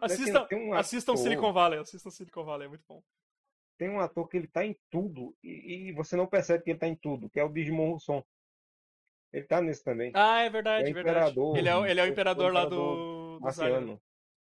[0.00, 3.02] Assistam, um assistam ator, Silicon Valley, assistam Silicon Valley, é muito bom.
[3.76, 6.78] Tem um ator que ele tá em tudo e, e você não percebe que ele
[6.78, 8.24] tá em tudo, que é o Digimon Rousson.
[9.32, 10.12] Ele tá nesse também.
[10.14, 11.36] Ah, é verdade, é verdade.
[11.56, 13.38] Ele é, ele é o imperador, lá do.
[13.40, 14.00] do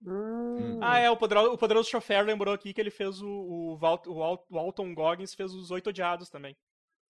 [0.02, 0.80] Hum.
[0.82, 3.28] Ah, é, o poderoso, o poderoso chofer lembrou aqui que ele fez o.
[3.28, 6.56] O, Val, o, o Alton Goggins fez os Oito Odiados também.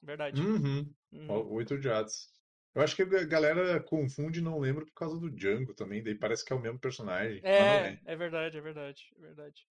[0.02, 0.42] Verdade.
[0.42, 0.92] Uhum.
[1.12, 1.54] Uhum.
[1.54, 2.28] Oito Odiados.
[2.76, 6.16] Eu acho que a galera confunde e não lembra por causa do Django também, daí
[6.16, 7.42] parece que é o mesmo personagem.
[7.44, 8.00] É, é.
[8.06, 9.68] é verdade, é verdade, é verdade.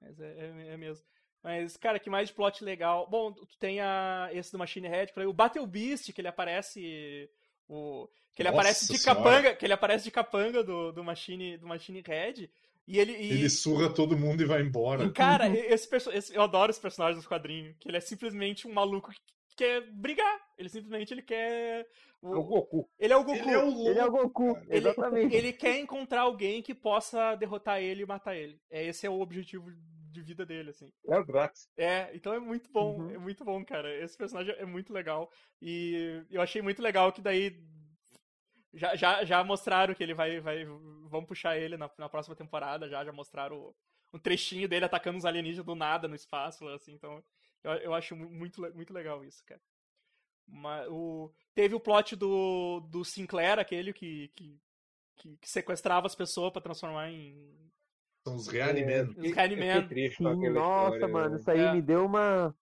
[0.00, 1.04] Mas é, é, é, mesmo.
[1.42, 3.06] Mas, cara, que mais de plot legal.
[3.08, 7.28] Bom, tu tem a, esse do Machine Head, o Battle Beast, que ele aparece
[7.68, 9.22] O, que ele Nossa aparece de senhora.
[9.22, 12.48] capanga, que ele aparece de capanga do, do Machine, do Machine Red.
[12.86, 13.32] E ele, e...
[13.32, 15.04] ele surra todo mundo e vai embora.
[15.04, 18.72] E, cara, esse, esse, eu adoro esse personagem dos quadrinhos, que ele é simplesmente um
[18.72, 19.20] maluco que
[19.56, 20.40] quer brigar.
[20.56, 21.86] Ele simplesmente ele quer.
[22.20, 22.34] O...
[22.34, 22.90] É o Goku.
[22.98, 23.38] Ele é o Goku.
[23.38, 24.58] Ele é o, ele é o Goku.
[24.68, 25.34] Ele, exatamente.
[25.34, 28.60] Ele quer encontrar alguém que possa derrotar ele e matar ele.
[28.70, 29.70] É, esse é o objetivo
[30.10, 30.92] de vida dele, assim.
[31.08, 31.68] É o Drax.
[31.76, 32.98] É, então é muito bom.
[32.98, 33.10] Uhum.
[33.10, 33.92] É muito bom, cara.
[34.02, 35.30] Esse personagem é muito legal.
[35.60, 37.60] E eu achei muito legal que daí
[38.72, 40.40] já, já, já mostraram que ele vai.
[40.40, 40.64] vai
[41.14, 43.72] vão puxar ele na, na próxima temporada, já, já mostraram
[44.12, 47.22] um trechinho dele atacando os alienígenas do nada no espaço, assim, então.
[47.64, 49.60] Eu, eu acho muito, muito legal isso, cara.
[50.46, 54.60] Mas, o, teve o plot do, do Sinclair, aquele que, que,
[55.16, 57.72] que, que sequestrava as pessoas para transformar em.
[58.26, 59.14] São os Reanimen.
[59.16, 59.88] Os Reanimen.
[60.52, 61.72] Nossa, mano, isso aí é.
[61.72, 62.54] me deu uma.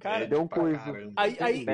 [0.00, 0.82] Cara, deu um coisa.
[1.16, 1.64] Aí, aí,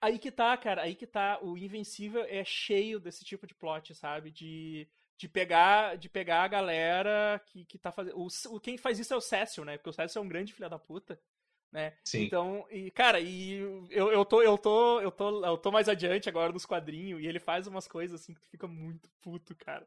[0.00, 1.38] aí que tá, cara, aí que tá.
[1.42, 4.30] O Invencível é cheio desse tipo de plot, sabe?
[4.30, 4.86] De,
[5.16, 8.16] de pegar de pegar a galera que, que tá fazendo.
[8.18, 9.78] O, quem faz isso é o Cécio, né?
[9.78, 11.18] Porque o Cécio é um grande filho da puta.
[11.72, 11.92] Né?
[12.04, 12.22] Sim.
[12.22, 13.58] Então, e, cara, e
[13.90, 17.26] eu, eu, tô, eu, tô, eu, tô, eu tô mais adiante agora nos quadrinhos e
[17.26, 19.86] ele faz umas coisas assim que tu fica muito puto, cara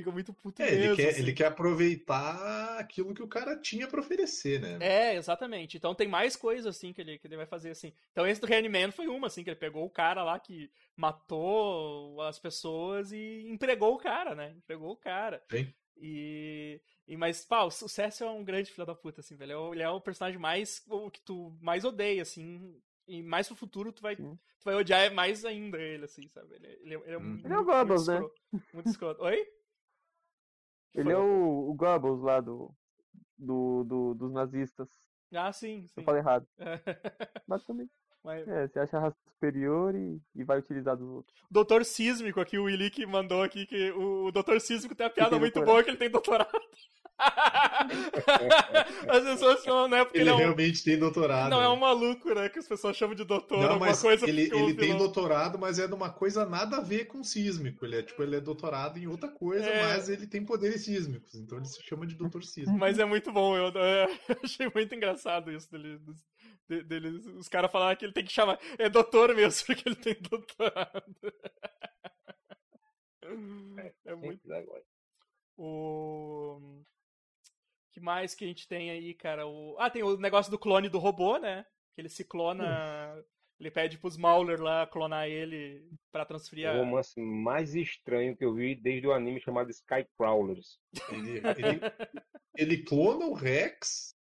[0.00, 0.84] fica muito puto é, mesmo.
[0.84, 1.18] Ele quer, assim.
[1.20, 4.78] ele quer aproveitar aquilo que o cara tinha para oferecer, né?
[4.80, 5.76] É, exatamente.
[5.76, 7.92] Então tem mais coisas assim que ele, que ele vai fazer assim.
[8.10, 12.20] Então esse do Reaniman foi uma, assim, que ele pegou o cara lá que matou
[12.22, 14.54] as pessoas e empregou o cara, né?
[14.56, 15.42] Empregou o cara.
[15.50, 15.72] Sim.
[16.00, 19.72] E, e mas, pá, o Cécio é um grande filho da puta, assim, velho.
[19.74, 22.80] Ele é o é personagem mais o que tu mais odeia, assim.
[23.06, 26.54] E mais pro futuro tu vai, tu vai odiar mais ainda ele, assim, sabe?
[26.54, 27.22] Ele, ele, ele é, hum.
[27.22, 28.20] muito, ele é o Goebbels, né?
[28.72, 29.22] Muito escroto.
[29.22, 29.46] Oi?
[30.92, 32.74] Ele é o, o Goebbels lá do,
[33.38, 34.88] do, do, dos nazistas.
[35.32, 36.00] Ah, sim, sim.
[36.00, 36.44] Eu falei errado.
[37.46, 37.92] Basicamente.
[37.94, 37.99] Mas...
[38.26, 41.34] É, você acha a raça superior e, e vai utilizar dos outros.
[41.50, 45.10] Doutor Sísmico aqui, o Willi que mandou aqui que o, o Doutor Sísmico tem a
[45.10, 45.74] piada muito doutorado.
[45.74, 46.60] boa que ele tem doutorado.
[49.08, 50.04] as pessoas falam, né?
[50.04, 50.38] Porque ele, ele é um...
[50.38, 51.50] realmente tem doutorado.
[51.50, 52.48] Não, é um maluco, né?
[52.48, 53.60] Que as pessoas chamam de doutor.
[53.60, 57.06] Não, mas coisa ele, ele tem doutorado, mas é de uma coisa nada a ver
[57.06, 57.84] com sísmico.
[57.84, 59.82] Ele é tipo, ele é doutorado em outra coisa, é...
[59.82, 61.34] mas ele tem poderes sísmicos.
[61.34, 62.78] Então ele se chama de doutor sísmico.
[62.78, 63.56] Mas é muito bom.
[63.56, 66.00] Eu, eu achei muito engraçado isso dele.
[66.84, 68.58] Dele os caras falaram que ele tem que chamar.
[68.78, 71.14] É doutor mesmo, porque ele tem doutorado.
[73.78, 74.40] É, é muito.
[75.56, 76.82] O
[77.92, 79.46] que mais que a gente tem aí, cara?
[79.46, 79.76] O...
[79.78, 81.66] Ah, tem o negócio do clone do robô, né?
[81.94, 83.14] Que ele se clona.
[83.18, 83.24] Uf.
[83.60, 86.72] Ele pede pros Mauler lá clonar ele para transferir a.
[86.72, 90.78] O romance mais estranho que eu vi desde o anime chamado Skycrawlers.
[91.12, 91.80] Ele, ele,
[92.56, 94.16] ele clona o Rex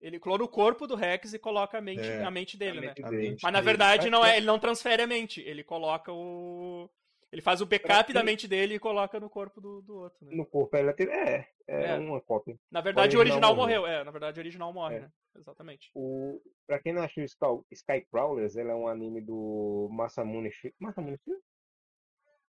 [0.00, 2.80] ele clona o corpo do Rex e coloca a mente, é, a mente dele, a
[2.82, 3.10] mente né?
[3.10, 3.36] Dele.
[3.42, 6.88] Mas na verdade não é, ele não transfere a mente, ele coloca o.
[7.30, 10.24] Ele faz o backup da mente dele e coloca no corpo do, do outro.
[10.24, 10.34] Né?
[10.34, 11.06] No corpo ela tem...
[11.08, 12.58] é, é, é, uma cópia.
[12.70, 13.80] Na verdade o original, o original morreu.
[13.82, 14.00] morreu.
[14.00, 15.00] É, na verdade o original morre, é.
[15.00, 15.10] né?
[15.36, 15.90] Exatamente.
[15.94, 16.40] O...
[16.66, 21.18] Pra quem não achou Sky, Skycrawlers, ele é um anime do Masamune Masamune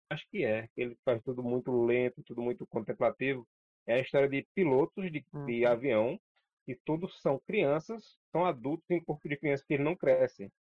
[0.10, 0.68] Acho que é.
[0.76, 3.48] Ele faz tudo muito lento, tudo muito contemplativo.
[3.88, 5.46] É a história de pilotos de, uhum.
[5.46, 6.20] de avião
[6.66, 10.52] que todos são crianças, são adultos em corpo de criança que eles não crescem.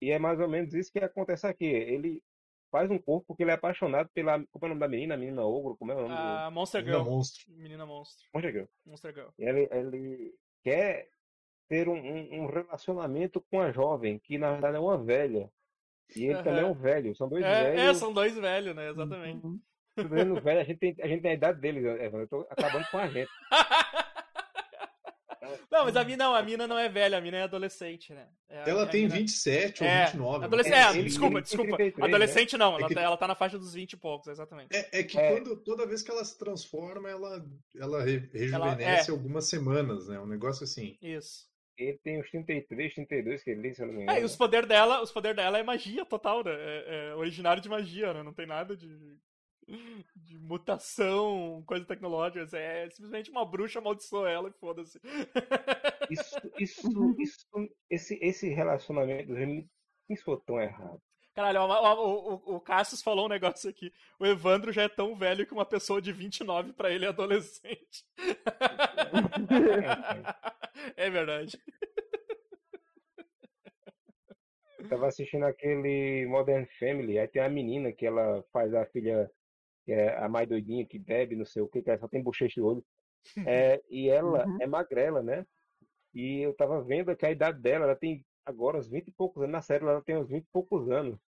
[0.00, 1.64] E é mais ou menos isso que acontece aqui.
[1.64, 2.22] Ele
[2.70, 4.44] faz um corpo porque ele é apaixonado pela.
[4.50, 5.16] Como é o nome da menina?
[5.16, 5.76] Menina ogro?
[5.76, 6.14] Como é o nome?
[6.14, 6.54] A do...
[6.54, 6.98] Monster Girl.
[6.98, 7.52] Menina monstro.
[7.52, 8.28] Menina monstro.
[8.32, 8.66] Monster Girl.
[8.86, 9.28] Monster Girl.
[9.38, 11.08] Ele, ele quer
[11.68, 15.50] ter um, um, relacionamento com a jovem, que na verdade é uma velha.
[16.16, 16.42] E ele uhum.
[16.42, 17.14] também é um velho.
[17.14, 17.80] São dois é, velhos.
[17.80, 18.90] É, são dois velhos, né?
[18.90, 19.44] Exatamente.
[19.44, 19.60] Uhum.
[20.40, 22.20] velho, a gente, tem, a gente tem a idade deles, Evan.
[22.20, 23.30] Eu tô acabando com a gente.
[25.70, 28.26] Não, mas a mina não, a mina não é velha, a mina é adolescente, né?
[28.48, 29.16] É, ela tem mina...
[29.16, 30.44] 27 ou é, 29.
[30.44, 30.72] Adolesc...
[30.72, 31.76] É, ele, desculpa, ele desculpa.
[31.76, 32.58] 33, adolescente né?
[32.58, 32.94] não, ela, é que...
[32.94, 34.74] Tá, ela tá na faixa dos 20 e poucos, exatamente.
[34.74, 35.32] É, é que é.
[35.32, 37.44] Quando, toda vez que ela se transforma, ela,
[37.76, 39.10] ela rejuvenesce ela, é.
[39.10, 40.18] algumas semanas, né?
[40.18, 40.96] Um negócio assim.
[41.02, 41.48] Isso.
[41.76, 44.18] Ele tem uns 33, 32 que ele se eu não me engano.
[44.18, 46.50] É, e os poderes dela, os poderes dela é magia total, né?
[46.52, 48.22] É, é originário de magia, né?
[48.22, 48.88] Não tem nada de
[50.16, 52.56] de mutação, coisa tecnológica.
[52.56, 55.00] É simplesmente uma bruxa amaldiçoou ela e foda-se.
[56.10, 57.46] Isso, isso, isso,
[57.90, 60.98] esse, esse relacionamento me soou tão errado.
[61.34, 63.92] Caralho, o, o, o, Cassius falou um negócio aqui.
[64.18, 68.06] O Evandro já é tão velho que uma pessoa de 29 para ele é adolescente.
[70.96, 71.60] é verdade.
[74.78, 79.30] Eu tava assistindo aquele Modern Family, aí tem a menina que ela faz a filha
[79.88, 82.60] que é a mais doidinha, que bebe, não sei o que, que só tem bochecha
[82.60, 82.84] e olho.
[83.46, 84.58] É, e ela uhum.
[84.60, 85.46] é magrela, né?
[86.12, 89.42] E eu tava vendo que a idade dela, ela tem agora uns 20 e poucos
[89.42, 91.18] anos, na série ela tem uns 20 e poucos anos.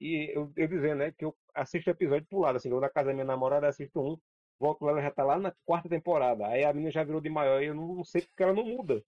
[0.00, 3.14] E eu, eu dizendo, né, que eu assisto episódio pulado, assim, eu na casa da
[3.14, 4.18] minha namorada assisto um,
[4.58, 6.44] volto lá, ela já tá lá na quarta temporada.
[6.48, 8.64] Aí a menina já virou de maior e eu não, não sei porque ela não
[8.64, 9.00] muda.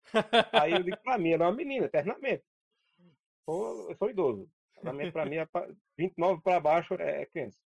[0.53, 2.45] Aí eu digo, pra mim, ela é uma menina, eternamente.
[3.49, 4.49] Eu sou idoso.
[4.80, 4.92] Pra
[5.26, 5.49] mim, é
[5.99, 7.59] 29 para baixo é criança.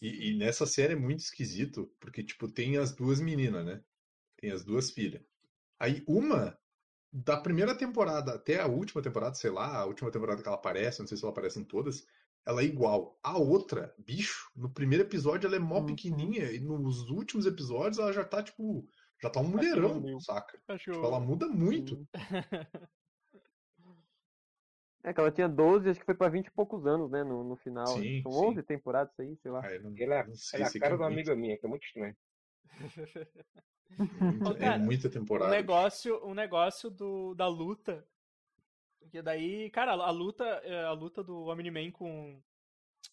[0.00, 3.82] E, e, nessa série é muito esquisito, porque, tipo, tem as duas meninas, né?
[4.36, 5.22] Tem as duas filhas.
[5.78, 6.58] Aí uma,
[7.12, 11.00] da primeira temporada até a última temporada, sei lá, a última temporada que ela aparece,
[11.00, 12.06] não sei se ela aparece em todas,
[12.46, 13.18] ela é igual.
[13.22, 15.86] A outra, bicho, no primeiro episódio ela é mó uhum.
[15.86, 18.86] pequenininha, e nos últimos episódios ela já tá, tipo,
[19.22, 20.58] já tá um mulherão, saca?
[20.78, 22.06] Tipo, ela muda muito.
[25.02, 27.42] É que ela tinha 12, acho que foi pra 20 e poucos anos, né, no,
[27.42, 27.86] no final.
[27.86, 28.46] Sim, São sim.
[28.46, 29.60] 11 temporadas isso aí, sei lá.
[29.64, 31.86] Ah, não, ela, é, ela é a cara de uma amiga minha, que é muito
[31.86, 32.16] estranho.
[34.60, 35.50] é, é muita temporada.
[35.50, 38.06] Um negócio, um negócio do, da luta.
[39.10, 42.40] Que daí, cara, a luta, é, a luta do Omni-Man com,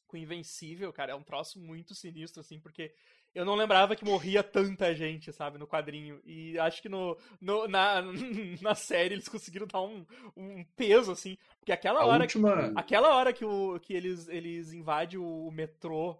[0.06, 2.94] com Invencível, cara, é um troço muito sinistro, assim, porque
[3.38, 6.20] eu não lembrava que morria tanta gente, sabe, no quadrinho.
[6.26, 8.02] E acho que no, no na,
[8.62, 10.04] na série eles conseguiram dar um,
[10.36, 11.38] um peso, assim.
[11.60, 12.24] Porque aquela a hora.
[12.24, 12.70] Última...
[12.70, 16.20] Que, aquela hora que, o, que eles, eles invadem o, metrô.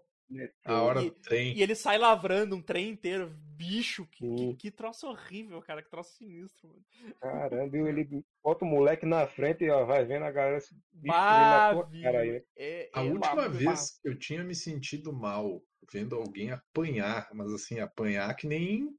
[0.64, 1.56] A hora e, do trem.
[1.56, 3.34] E ele sai lavrando um trem inteiro.
[3.56, 5.82] Bicho, que, que, que, troço horrível, cara.
[5.82, 6.84] Que troço sinistro, mano.
[7.20, 11.74] Caramba, ele bota o moleque na frente e ó, vai vendo a galera se bah,
[12.00, 12.44] cara aí.
[12.56, 15.60] É, a é última vez que eu tinha me sentido mal
[15.92, 18.94] vendo alguém apanhar, mas assim, apanhar que nem.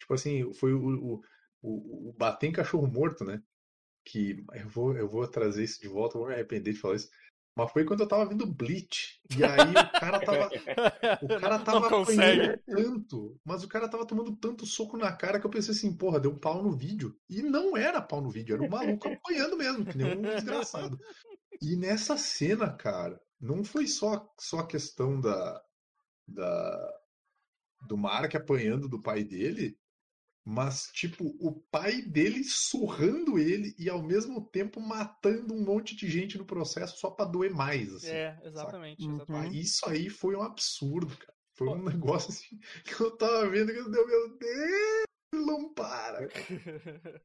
[0.00, 1.22] Tipo assim, foi o, o,
[1.62, 3.42] o, o bater em cachorro morto, né?
[4.04, 7.10] Que eu vou, eu vou trazer isso de volta, vou me arrepender de falar isso.
[7.56, 9.20] Mas foi quando eu tava vendo Bleach.
[9.36, 10.50] E aí o cara tava.
[11.20, 13.40] o cara tava apanhando tanto.
[13.44, 16.30] Mas o cara tava tomando tanto soco na cara que eu pensei assim, porra, deu
[16.30, 17.14] um pau no vídeo.
[17.28, 20.98] E não era pau no vídeo, era um maluco apanhando mesmo, que nem um desgraçado.
[21.60, 25.62] E nessa cena, cara, não foi só, só a questão da,
[26.30, 27.00] da,
[27.86, 29.76] do Mark apanhando do pai dele,
[30.44, 36.08] mas tipo o pai dele surrando ele e ao mesmo tempo matando um monte de
[36.08, 37.94] gente no processo só para doer mais.
[37.94, 39.16] Assim, é, exatamente, uhum.
[39.16, 39.60] exatamente.
[39.60, 41.34] Isso aí foi um absurdo, cara.
[41.54, 45.04] Foi um negócio assim que eu tava vendo que eu deu, meu Deus,
[45.34, 46.28] não para.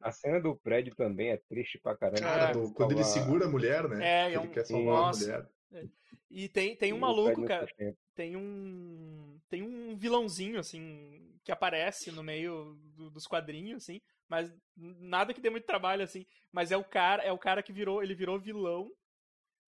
[0.02, 2.20] A cena do prédio também é triste pra caramba.
[2.20, 4.06] Cara, do, quando ele segura a mulher, né?
[4.06, 4.44] É, é um...
[4.44, 5.50] ele quer salvar a mulher.
[5.76, 5.88] É.
[6.30, 7.68] E tem, tem um maluco, cara.
[8.14, 9.40] Tem um.
[9.50, 14.02] Tem um vilãozinho, assim, que aparece no meio do, dos quadrinhos, assim.
[14.28, 16.26] Mas nada que dê muito trabalho, assim.
[16.52, 18.02] Mas é o cara, é o cara que virou.
[18.02, 18.92] Ele virou vilão.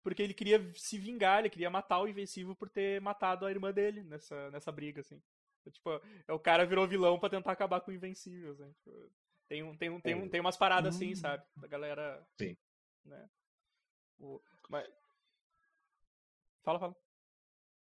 [0.04, 3.74] Porque ele queria se vingar, ele queria matar o Invencível por ter matado a irmã
[3.74, 5.22] dele nessa, nessa briga, assim.
[5.70, 8.72] Tipo, é o cara virou vilão para tentar acabar com o Invencível, assim.
[8.72, 9.12] Tipo,
[9.50, 11.16] tem, um, tem, um, tem, um, tem umas paradas assim, hum.
[11.16, 11.44] sabe?
[11.58, 12.26] Da galera.
[12.40, 12.56] Sim.
[13.06, 13.30] Né?
[14.20, 14.88] O, mas,
[16.68, 16.96] Fala, fala.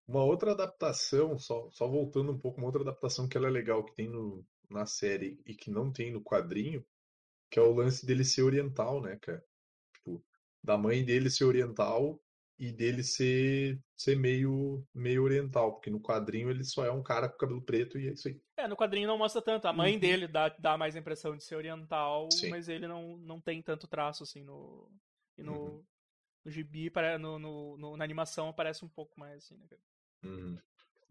[0.07, 3.83] Uma outra adaptação, só, só voltando um pouco, uma outra adaptação que ela é legal,
[3.83, 6.85] que tem no, na série e que não tem no quadrinho,
[7.51, 9.43] que é o lance dele ser oriental, né, cara?
[9.95, 10.23] Tipo,
[10.63, 12.21] da mãe dele ser oriental
[12.59, 17.27] e dele ser, ser meio, meio oriental, porque no quadrinho ele só é um cara
[17.27, 18.39] com cabelo preto e é isso aí.
[18.59, 19.67] É, no quadrinho não mostra tanto.
[19.67, 19.99] A mãe uhum.
[19.99, 22.51] dele dá, dá mais a impressão de ser oriental, Sim.
[22.51, 24.91] mas ele não, não tem tanto traço assim no.
[25.39, 25.85] E no, uhum
[26.45, 29.79] no gibi, no, no, no, na animação aparece um pouco mais, assim, né,
[30.23, 30.59] Uhum.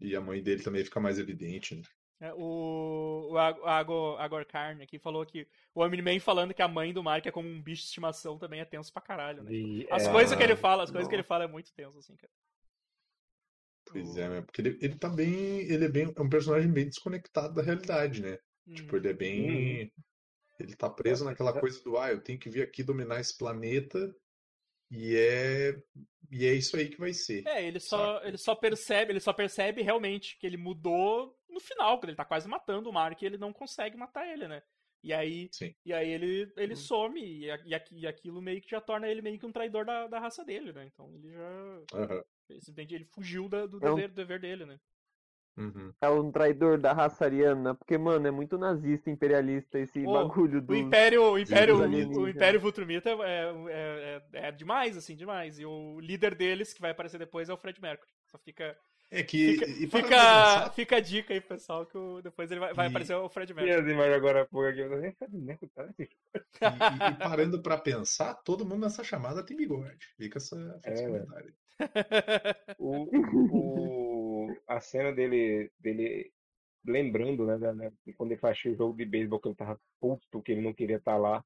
[0.00, 1.82] E a mãe dele também fica mais evidente, né?
[2.20, 6.92] É, o o Agor, Agor Carne aqui falou que o Omni-Man falando que a mãe
[6.92, 9.52] do Mark é como um bicho de estimação também é tenso pra caralho, né?
[9.52, 10.10] E, as é...
[10.10, 12.32] coisas que ele fala, as coisas que ele fala é muito tenso, assim, cara.
[13.86, 15.60] Pois é, porque ele, ele tá bem.
[15.60, 16.12] Ele é bem.
[16.16, 18.38] É um personagem bem desconectado da realidade, né?
[18.66, 18.74] Hum.
[18.74, 19.84] Tipo, ele é bem.
[19.84, 19.90] Hum.
[20.58, 24.14] Ele tá preso naquela coisa do ah, eu tenho que vir aqui dominar esse planeta
[24.94, 25.82] e é
[26.30, 27.46] e é isso aí que vai ser.
[27.46, 31.98] É, ele só, ele só percebe, ele só percebe realmente que ele mudou no final,
[31.98, 34.62] quando ele tá quase matando o Mark e ele não consegue matar ele, né?
[35.02, 35.74] E aí, Sim.
[35.84, 36.76] e aí ele, ele hum.
[36.76, 37.46] some, e,
[37.92, 40.72] e, aquilo meio que já torna ele meio que um traidor da, da raça dele,
[40.72, 40.86] né?
[40.86, 41.98] Então ele já.
[41.98, 42.22] Uhum.
[42.76, 44.80] Ele fugiu da, do, dever, do dever dele, né?
[45.56, 45.92] Uhum.
[46.00, 50.72] É um traidor da raça ariana, porque, mano, é muito nazista, imperialista esse bagulho do.
[50.72, 55.58] O Império, o Império, o, o Império Vultrumita é, é, é, é, demais, assim, demais.
[55.60, 58.10] E o líder deles, que vai aparecer depois, é o Fred Mercury.
[58.26, 58.76] Só fica.
[59.12, 59.58] É que.
[59.58, 63.28] Fica, fica, fica, a dica aí, pessoal, que o, depois ele vai, vai aparecer o
[63.28, 63.92] Fred Mercury.
[63.92, 64.90] E agora, pô, aqui, eu
[65.30, 65.88] Mercury, tá?
[65.98, 70.08] E, e, e, parando pra pensar, todo mundo nessa chamada tem bigode.
[70.16, 71.54] Fica essa, fica esse comentário.
[72.78, 73.08] o,
[74.32, 74.33] o
[74.66, 76.32] a cena dele, dele
[76.84, 80.52] lembrando, né, né, quando ele faz o jogo de beisebol que ele tava puto, que
[80.52, 81.44] ele não queria estar tá lá.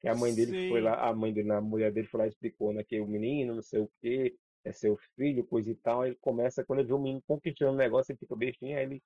[0.00, 0.68] Que a mãe dele Sim.
[0.68, 3.06] foi lá, a mãe dele, a mulher dele foi lá e explicou, né, que o
[3.06, 6.02] menino, não sei o quê, é seu filho, coisa e tal.
[6.02, 8.84] Aí ele começa, quando ele vê o menino conquistando o negócio, ele fica bestinho, aí
[8.84, 9.02] ele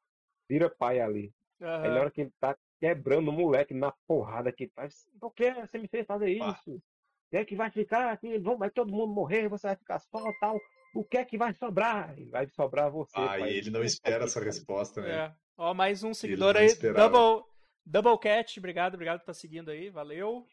[0.48, 1.32] vira pai ali.
[1.61, 1.68] Uhum.
[1.68, 5.53] Aí na hora que ele tá quebrando o moleque na porrada que faz, por que
[5.53, 6.82] você me fez fazer isso?
[7.30, 8.38] É que vai ficar aqui?
[8.38, 10.59] Vai todo mundo morrer, você vai ficar só tal.
[10.95, 12.14] O que é que vai sobrar?
[12.30, 13.12] Vai sobrar você.
[13.14, 13.53] Ah, pai.
[13.53, 15.11] e ele não espera essa resposta, né?
[15.11, 15.32] É.
[15.57, 16.74] Ó, mais um seguidor aí.
[16.74, 17.45] Double,
[17.84, 20.47] Double Cat, obrigado, obrigado por estar tá seguindo aí, valeu.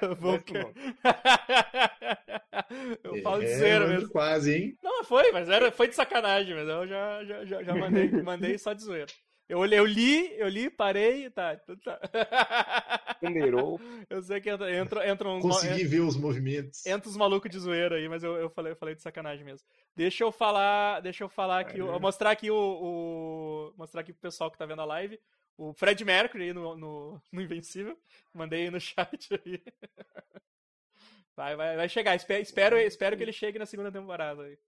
[0.00, 0.74] Double Cat.
[3.02, 4.08] eu é, falo de zoeira mesmo.
[4.10, 4.78] Quase, hein?
[4.82, 8.58] Não, foi, mas era, foi de sacanagem, mas eu já, já, já, já mandei, mandei
[8.58, 9.12] só de zoeira.
[9.48, 11.56] Eu, eu li, eu li, parei, tá.
[11.56, 13.16] tá.
[13.18, 13.80] Ponderou.
[14.10, 15.40] Eu sei que entra, entra, entra uns.
[15.40, 16.84] Consegui ver os movimentos.
[16.84, 19.66] Entra os malucos de zoeira aí, mas eu, eu, falei, eu falei de sacanagem mesmo.
[19.96, 21.00] Deixa eu falar.
[21.00, 21.80] Deixa eu falar aqui.
[21.80, 21.98] É.
[21.98, 25.18] mostrar aqui o, o, Mostrar aqui pro pessoal que tá vendo a live.
[25.56, 27.98] O Fred Mercury no, no, no Invencível.
[28.32, 29.62] Mandei aí no chat aí.
[31.34, 32.14] Vai, vai, vai chegar.
[32.14, 34.58] Espero, espero, espero que ele chegue na segunda temporada aí.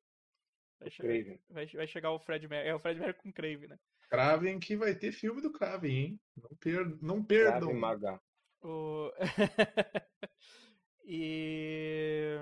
[0.81, 2.71] Vai chegar, vai, vai chegar o Fred Mercury.
[2.71, 3.79] É o Fred Mercury com Crave, né?
[4.11, 6.21] Kraven que vai ter filme do Kraven, hein?
[6.37, 6.99] Não, per...
[7.01, 7.73] não perdam.
[7.73, 8.21] Maga.
[8.61, 9.13] O...
[11.05, 12.37] e.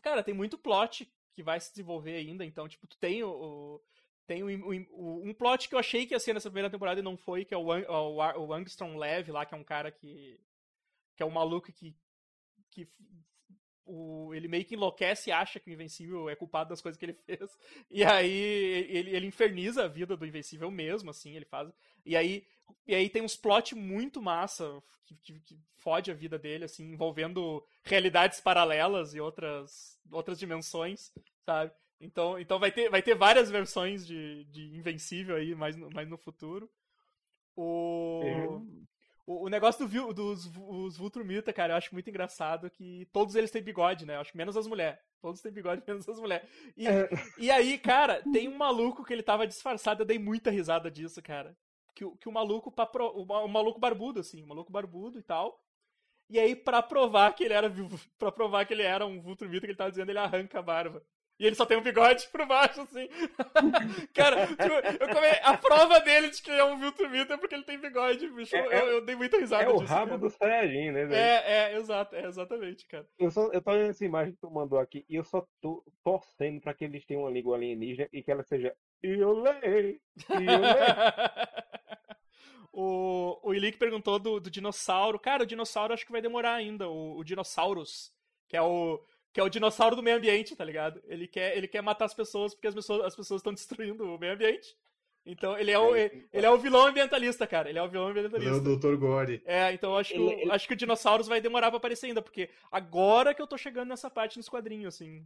[0.00, 3.80] Cara, tem muito plot que vai se desenvolver ainda, então, tipo, tu tem o.
[4.26, 7.02] Tem um, um, um plot que eu achei que ia ser nessa primeira temporada e
[7.02, 10.40] não foi, que é o, o, o Angstrom Lev lá, que é um cara que.
[11.14, 11.94] que é um maluco que.
[12.70, 12.88] que
[13.90, 17.04] o, ele meio que enlouquece e acha que o Invencível é culpado das coisas que
[17.04, 17.58] ele fez.
[17.90, 21.68] E aí ele, ele inferniza a vida do Invencível mesmo, assim, ele faz.
[22.06, 22.46] E aí,
[22.86, 26.92] e aí tem uns plot muito massa que, que, que fode a vida dele, assim,
[26.92, 31.12] envolvendo realidades paralelas e outras, outras dimensões,
[31.44, 31.72] sabe?
[32.00, 36.16] Então, então vai, ter, vai ter várias versões de, de Invencível aí mais mais no
[36.16, 36.70] futuro.
[37.56, 38.64] O...
[39.30, 43.52] O, o negócio do, dos os Vultrumita, cara, eu acho muito engraçado que todos eles
[43.52, 44.16] têm bigode, né?
[44.16, 44.98] Eu acho menos as mulheres.
[45.20, 46.48] Todos têm bigode, menos as mulheres.
[46.76, 47.08] E, é.
[47.38, 51.22] e aí, cara, tem um maluco que ele tava disfarçado, eu dei muita risada disso,
[51.22, 51.56] cara.
[51.94, 55.62] Que, que o maluco, pro, o, o maluco barbudo, assim, o maluco barbudo e tal.
[56.28, 57.70] E aí, pra provar que ele era
[58.18, 61.06] para provar que ele era um Vultrumita que ele tava dizendo, ele arranca a barba.
[61.40, 63.08] E ele só tem um bigode por baixo, assim.
[64.12, 65.26] cara, tipo, eu come...
[65.42, 68.54] a prova dele de que é um Viltrumita é porque ele tem bigode, bicho.
[68.54, 70.18] É, eu, eu, dei muita risada É o disso, rabo cara.
[70.18, 71.14] do Saiyajin, né, velho?
[71.14, 73.08] É, é, exato, é exatamente, cara.
[73.18, 75.82] Eu, só, eu tô vendo essa imagem que tu mandou aqui e eu só tô
[76.04, 80.80] torcendo pra que eles tenham uma língua alienígena e que ela seja Iolei, Iolei.
[82.70, 85.18] o, o Ilik perguntou do, do dinossauro.
[85.18, 86.86] Cara, o dinossauro acho que vai demorar ainda.
[86.86, 88.12] O, o Dinossauros,
[88.46, 91.00] que é o que é o dinossauro do meio ambiente, tá ligado?
[91.06, 94.18] Ele quer, ele quer matar as pessoas porque as pessoas as pessoas estão destruindo o
[94.18, 94.76] meio ambiente.
[95.24, 97.68] Então ele é, o, ele, ele é o vilão ambientalista, cara.
[97.68, 98.50] Ele é o vilão ambientalista.
[98.50, 98.96] Ele é o Dr.
[98.96, 99.42] Gore.
[99.44, 100.50] É, então acho que, ele, ele...
[100.50, 103.88] acho que o dinossauros vai demorar pra aparecer ainda, porque agora que eu tô chegando
[103.88, 105.24] nessa parte nos quadrinhos, assim.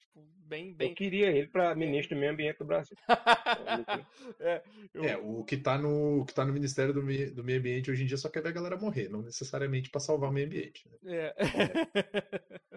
[0.00, 0.90] Tipo, bem, bem.
[0.90, 2.96] Eu queria ele pra ministro do meio ambiente do Brasil.
[4.38, 4.62] é,
[4.94, 5.04] eu...
[5.04, 8.04] é, o que tá, no, o que tá no Ministério do, do Meio Ambiente hoje
[8.04, 10.88] em dia só quer ver a galera morrer, não necessariamente pra salvar o meio ambiente.
[11.02, 11.16] Né?
[11.16, 11.34] É.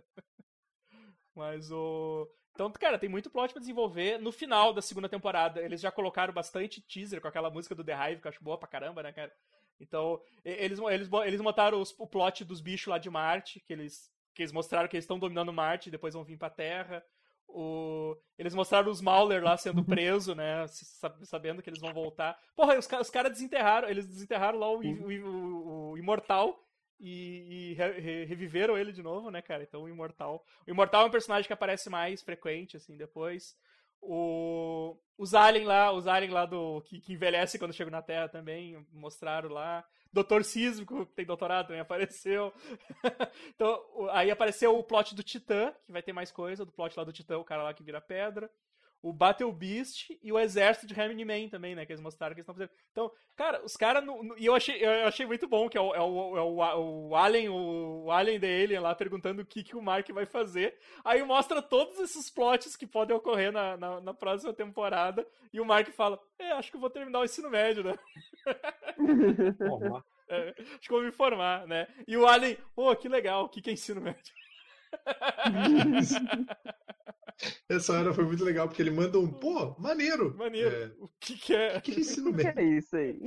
[1.58, 2.30] Mas o.
[2.54, 4.20] Então, cara, tem muito plot pra desenvolver.
[4.20, 7.94] No final da segunda temporada, eles já colocaram bastante teaser com aquela música do The
[7.94, 9.32] Hive, que eu acho boa pra caramba, né, cara?
[9.80, 14.12] Então, eles, eles, eles montaram os, o plot dos bichos lá de Marte, que eles,
[14.34, 17.04] que eles mostraram que eles estão dominando Marte e depois vão vir pra Terra.
[17.48, 18.16] O...
[18.38, 20.66] Eles mostraram os Mauler lá sendo preso, né?
[21.24, 22.40] Sabendo que eles vão voltar.
[22.56, 26.60] Porra, os, os caras desenterraram, eles desenterraram lá o, o, o, o Imortal
[27.00, 29.64] e, e re, reviveram ele de novo, né, cara?
[29.64, 30.46] Então o Imortal.
[30.66, 33.56] O Imortal é um personagem que aparece mais frequente, assim, depois.
[34.02, 36.82] O, os Alien lá, os Alien lá do.
[36.82, 39.86] Que, que envelhece quando chegam na Terra também, mostraram lá.
[40.12, 42.54] Doutor Sísmico, que tem doutorado, também apareceu.
[43.54, 47.04] então, aí apareceu o plot do Titã, que vai ter mais coisa, do plot lá
[47.04, 48.50] do Titã, o cara lá que vira pedra
[49.08, 51.86] o Battle Beast e o exército de Remini Man também, né?
[51.86, 52.72] Que eles mostraram que eles estão fazendo.
[52.92, 54.04] Então, cara, os caras.
[54.38, 57.16] E eu achei, eu achei muito bom que é o, é o, é o, o
[57.16, 60.78] Alien, o, o Alien The Alien lá perguntando o que, que o Mark vai fazer.
[61.06, 65.26] Aí mostra todos esses plots que podem ocorrer na, na, na próxima temporada.
[65.54, 67.98] E o Mark fala: É, acho que eu vou terminar o ensino médio, né?
[70.28, 71.88] é, acho que vou me formar, né?
[72.06, 74.34] E o Alien, pô, oh, que legal, o que, que é ensino médio?
[77.70, 80.36] Essa hora foi muito legal, porque ele manda um, pô, maneiro.
[80.36, 80.76] Maneiro.
[80.76, 80.92] É...
[81.00, 81.78] O que, que é?
[81.78, 83.20] O que, que, ensino que é isso aí?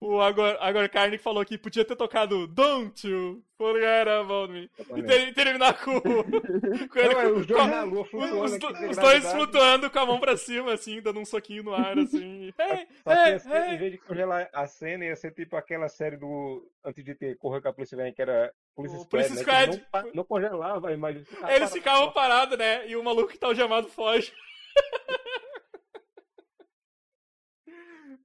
[0.00, 4.70] O Agor, Agor Carnick falou que podia ter tocado Don't You Forget About Me.
[4.96, 7.14] E ter, terminar com, com ele.
[7.14, 8.52] Não, com, os dois, na lua, flutuando os,
[8.90, 12.52] os dois flutuando com a mão pra cima, assim, dando um soquinho no ar, assim.
[12.58, 13.74] Hey, hey, hey.
[13.74, 16.66] Em vez de congelar a cena, ia ser tipo aquela série do.
[16.84, 19.42] Antes de ter Corra com a Polícia Vem, que era Police O Squad, Police né,
[19.42, 19.86] Squad.
[19.92, 21.26] Não, não congelava, imagina.
[21.52, 22.88] Eles ficavam parados, né?
[22.88, 24.32] E o maluco que tá algemado foge.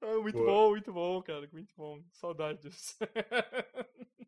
[0.06, 0.46] Ah, muito Boa.
[0.46, 1.48] bom, muito bom, cara.
[1.54, 2.04] Muito bom.
[2.12, 2.98] Saudade disso.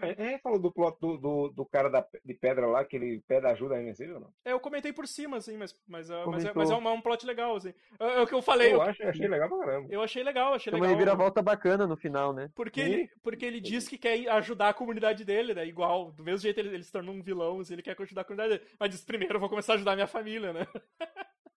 [0.00, 3.22] A gente falou do plot do, do, do cara da, de pedra lá, que ele
[3.26, 4.30] pede ajuda a Invencível, não?
[4.44, 6.92] É, eu comentei por cima, assim, mas, mas, é- mas, é, mas é, um, é
[6.92, 7.72] um plot legal, assim.
[7.98, 8.68] É, é o que eu falei.
[8.72, 9.88] Eu Eu, acho, achei legal pra caramba.
[9.90, 10.98] eu achei legal, achei Tem uma legal.
[10.98, 12.50] reviravolta bacana no final, né?
[12.54, 12.92] Porque Sim.
[12.92, 15.66] ele, porque ele diz que quer ajudar a comunidade dele, né?
[15.66, 18.24] Igual, do mesmo jeito ele, ele se tornou um vilão, assim, ele quer ajudar a
[18.24, 18.70] comunidade dele.
[18.78, 20.66] Mas diz, primeiro eu vou começar a ajudar a minha família, né?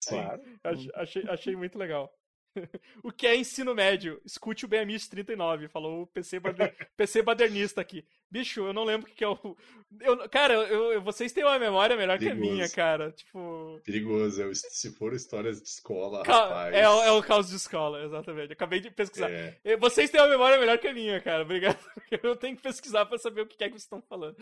[0.08, 0.42] Claro.
[0.64, 2.12] Ach- achei, achei muito legal.
[3.04, 4.22] o que é ensino médio?
[4.26, 8.06] Escute o BMX 39, falou o PC, bader- PC badernista aqui.
[8.30, 9.56] Bicho, eu não lembro o que, é o.
[10.02, 12.52] Eu, cara, eu, eu- vocês têm uma memória melhor que a Perigoso.
[12.52, 13.12] minha, cara.
[13.12, 13.80] Tipo.
[13.86, 16.76] Perigoso, o- se for histórias de escola, ca- rapaz.
[16.76, 18.52] É, o- é o caos de escola, exatamente.
[18.52, 19.32] Acabei de pesquisar.
[19.32, 21.44] É, Vocês têm uma memória melhor que a minha, cara.
[21.44, 21.78] Obrigado.
[22.22, 24.36] Eu tenho que pesquisar pra saber o que é que vocês estão falando.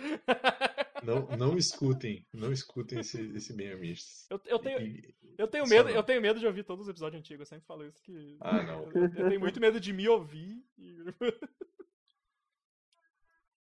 [1.05, 4.27] Não, não escutem, não escutem esse, esse BMX.
[4.29, 5.95] Eu, eu tenho, E- eu, tenho medo, não.
[5.95, 7.41] eu tenho medo de ouvir todos os episódios antigos.
[7.41, 8.37] Eu sempre falo isso que.
[8.41, 8.83] Ah, não.
[8.91, 10.63] Eu, eu tenho muito medo de me ouvir.
[10.77, 10.95] E...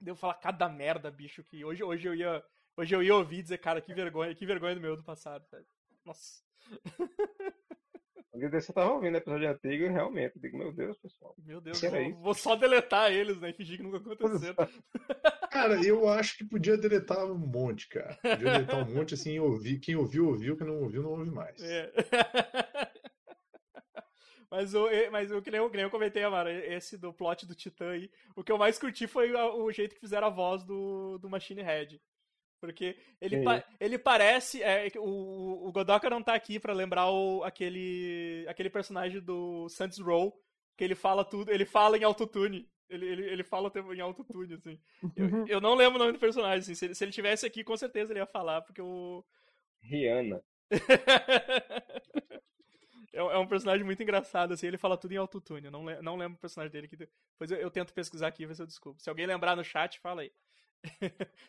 [0.01, 2.43] de eu falar cada merda, bicho, que hoje, hoje eu ia.
[2.77, 5.65] Hoje eu ia ouvir dizer, cara, que vergonha, que vergonha do meu do passado, velho.
[6.05, 6.41] Nossa,
[8.33, 11.35] eu tava ouvindo episódio antigo e realmente, eu digo, meu Deus, pessoal.
[11.45, 13.49] meu Deus, vou, vou só deletar eles, né?
[13.49, 14.55] E fingir que nunca aconteceu.
[15.51, 18.17] Cara, eu acho que podia deletar um monte, cara.
[18.21, 19.79] Podia deletar um monte assim, ouvir.
[19.79, 21.61] Quem ouviu, ouviu, quem não ouviu, não ouve mais.
[21.61, 21.91] É.
[24.49, 27.47] Mas o, mas o que nem eu, que nem eu comentei, Amara, esse do plot
[27.47, 30.61] do Titã aí, o que eu mais curti foi o jeito que fizeram a voz
[30.65, 32.01] do, do Machine Head.
[32.61, 34.61] Porque ele, pa- ele parece.
[34.63, 35.03] é, que o,
[35.67, 40.33] o Godoka não tá aqui pra lembrar o, aquele, aquele personagem do Saints Row,
[40.77, 42.69] que ele fala tudo, ele fala em autotune.
[42.87, 44.79] Ele, ele, ele fala o tempo em autotune, assim.
[45.15, 46.75] Eu, eu não lembro o nome do personagem, assim.
[46.75, 49.25] Se ele, se ele tivesse aqui, com certeza ele ia falar, porque o.
[49.81, 50.41] Rihanna.
[53.13, 55.65] É é um personagem muito engraçado, assim, ele fala tudo em autotune.
[55.65, 56.87] Eu não, não lembro o personagem dele.
[56.87, 56.95] Que...
[56.95, 59.01] Depois eu, eu tento pesquisar aqui e ver se eu desculpo.
[59.01, 60.31] Se alguém lembrar no chat, fala aí.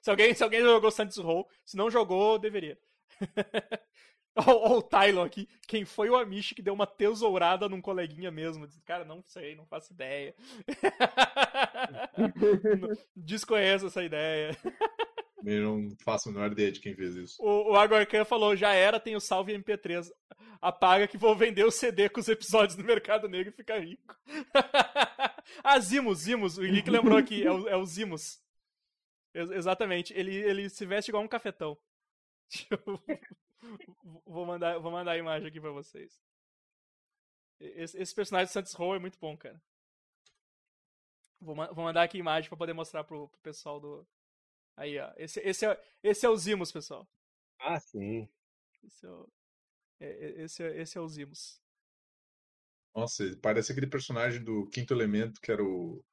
[0.01, 2.79] Se, alguém, se alguém jogou Santos Row, se não jogou, deveria.
[4.35, 5.47] Olha o Tylon aqui.
[5.67, 8.67] Quem foi o Amish que deu uma tesourada num coleguinha mesmo?
[8.85, 10.35] Cara, não sei, não faço ideia.
[13.15, 14.57] Desconheço essa ideia.
[15.45, 17.43] Eu não faço a menor ideia de quem fez isso.
[17.43, 20.09] O, o Agorcan falou, já era, tem o salve MP3.
[20.61, 24.17] Apaga que vou vender o CD com os episódios do Mercado Negro e ficar rico.
[25.65, 26.59] ah, Zimos, Zimos.
[26.59, 28.41] O Henrique lembrou aqui, é o, é o Zimos.
[29.35, 30.13] Ex- exatamente.
[30.15, 31.77] Ele, ele se veste igual um cafetão.
[32.71, 32.79] Eu-
[34.27, 36.21] vou, mandar, vou mandar a imagem aqui pra vocês.
[37.61, 39.61] Esse, esse personagem do Santos Row é muito bom, cara.
[41.41, 44.07] Vou, ma- vou mandar aqui a imagem pra poder mostrar pro, pro pessoal do...
[44.77, 45.13] Aí, ó.
[45.17, 47.07] Esse, esse, é, esse é o Zimos, pessoal.
[47.59, 48.29] Ah, sim.
[48.83, 49.29] Esse é o,
[50.01, 51.61] é- é- esse é, esse é o Zimos.
[52.95, 56.05] Nossa, parece aquele personagem do Quinto Elemento que era o.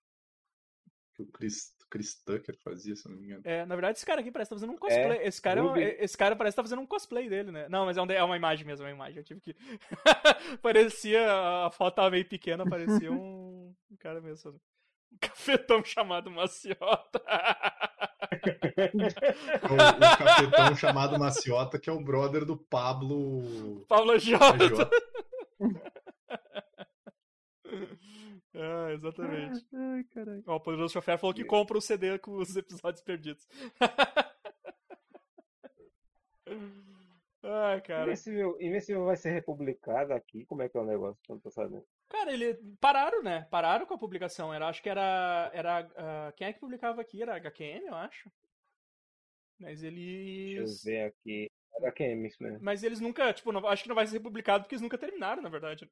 [1.14, 3.42] que o Chris, Chris Tucker fazia, se não me engano.
[3.44, 5.20] É, na verdade, esse cara aqui parece estar fazendo um cosplay.
[5.24, 5.82] esse, cara é Ruby.
[6.00, 7.68] esse cara parece estar fazendo um cosplay dele, né?
[7.70, 9.18] Não, mas é, um é uma imagem mesmo, é uma imagem.
[9.18, 9.56] Eu tive que.
[10.62, 11.26] parecia.
[11.66, 14.52] A foto tava meio pequena, parecia um, um cara mesmo.
[15.12, 17.20] Um cafetão chamado Maciota.
[19.64, 23.84] O, o capitão chamado Maciota, que é o brother do Pablo.
[23.88, 24.64] Pablo Jota.
[24.64, 24.90] Agiota.
[28.60, 29.66] ah, exatamente.
[29.74, 30.44] Ai, caralho.
[30.48, 33.48] Ó, o Poderoso Chofer falou que compra o CD com os episódios perdidos.
[37.42, 38.04] Ai, cara.
[38.04, 40.46] Invencível, Invencível vai ser republicado aqui?
[40.46, 41.22] Como é que é o negócio?
[41.30, 41.86] Não tô sabendo.
[42.10, 43.48] Cara, ele pararam, né?
[43.50, 44.54] Pararam com a publicação.
[44.54, 47.22] Era, acho que era, era ah, quem é que publicava aqui?
[47.22, 48.30] Era HQM, eu acho.
[49.60, 49.96] Mas Deixa
[50.60, 51.50] eu eles, ver aqui.
[51.78, 52.60] HQM, isso mesmo.
[52.62, 55.42] mas eles nunca, tipo, não- acho que não vai ser republicado porque eles nunca terminaram,
[55.42, 55.90] na verdade.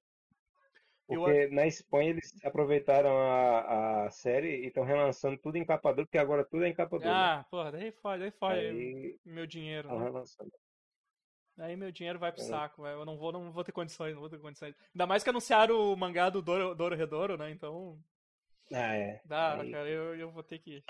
[1.10, 5.94] Eu Porque na Espanha eles aproveitaram a, a série e estão relançando tudo em capa
[5.94, 7.10] dura, porque agora tudo é em capa dura.
[7.12, 9.88] Ah, porra, daí fode, daí fode Aí meu dinheiro.
[9.88, 10.06] estão Né?
[10.06, 10.52] relançando.
[11.60, 12.46] Aí meu dinheiro vai pro É.
[12.46, 13.00] saco, velho.
[13.00, 14.76] Eu não vou, não vou ter condições, não vou ter condições.
[14.94, 17.50] Ainda mais que anunciaram o mangá do Doro, Doro Redouro, né?
[17.52, 17.98] Então,
[18.74, 19.22] Ah, é.
[19.26, 20.84] dá, Aí cara, eu, eu vou ter que.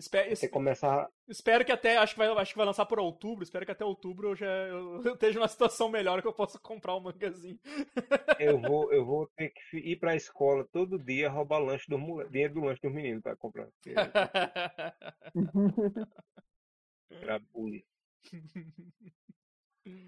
[0.00, 1.08] Espe- Você começar.
[1.28, 3.84] Espero que até, acho que, vai, acho que vai lançar por outubro, espero que até
[3.84, 7.58] outubro eu já eu, eu esteja numa situação melhor que eu possa comprar um mangazinho.
[8.38, 11.98] Eu vou, eu vou ter que ir pra escola todo dia roubar lanche do
[12.30, 13.66] dinheiro do lanche dos meninos pra comprar.
[13.66, 13.94] Porque
[17.10, 17.84] Era bullying.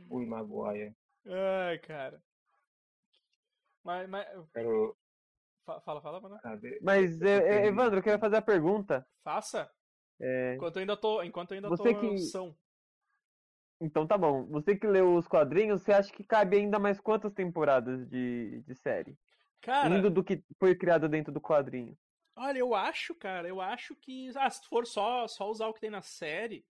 [0.08, 0.94] Bullying Maguire.
[1.26, 2.22] Ai, cara.
[3.84, 4.96] Mas, mas Quero.
[5.84, 6.40] Fala, fala, mano.
[6.80, 9.06] Mas, é, Evandro, eu quero fazer a pergunta.
[9.22, 9.70] Faça.
[10.22, 10.54] É...
[10.54, 12.18] Enquanto eu ainda tô, enquanto ainda você tô que...
[12.18, 12.56] são.
[13.80, 14.46] Então tá bom.
[14.46, 18.74] Você que leu os quadrinhos, você acha que cabe ainda mais quantas temporadas de, de
[18.76, 19.18] série?
[19.60, 19.92] Cara.
[19.92, 21.98] Indo do que foi criado dentro do quadrinho.
[22.36, 24.30] Olha, eu acho, cara, eu acho que.
[24.36, 26.64] Ah, se for só, só usar o que tem na série,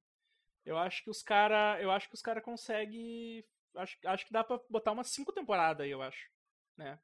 [0.64, 1.80] eu acho que os cara.
[1.80, 3.44] Eu acho que os cara conseguem.
[3.76, 6.30] Acho, acho que dá pra botar umas cinco temporadas aí, eu acho.
[6.76, 6.98] Né?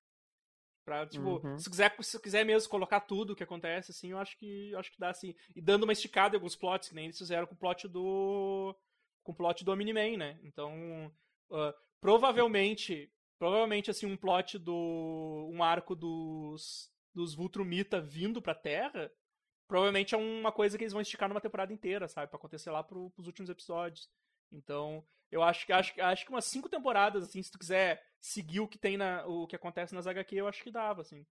[0.89, 1.59] Pra, tipo, Uhum.
[1.59, 4.79] se, quiser, se quiser mesmo colocar tudo o que acontece, assim, eu acho que eu
[4.79, 5.35] acho que dá assim.
[5.55, 8.75] E dando uma esticada em alguns plots, que nem eles fizeram com o plot do.
[9.23, 10.41] Com o plot do Omni-Man, né?
[10.43, 11.13] Então.
[11.53, 13.13] ah, provavelmente.
[13.39, 15.51] Provavelmente, assim, um plot do.
[15.53, 16.91] um arco dos.
[17.15, 19.13] dos Vultrumita vindo pra Terra.
[19.69, 22.29] Provavelmente é uma coisa que eles vão esticar numa temporada inteira, sabe?
[22.29, 24.09] Pra acontecer lá pro, pros últimos episódios.
[24.51, 28.61] Então, eu acho que acho, acho que umas cinco temporadas, assim, se tu quiser seguir
[28.61, 29.25] o que tem na.
[29.27, 31.25] o que acontece nas HQ, eu acho que dava, assim.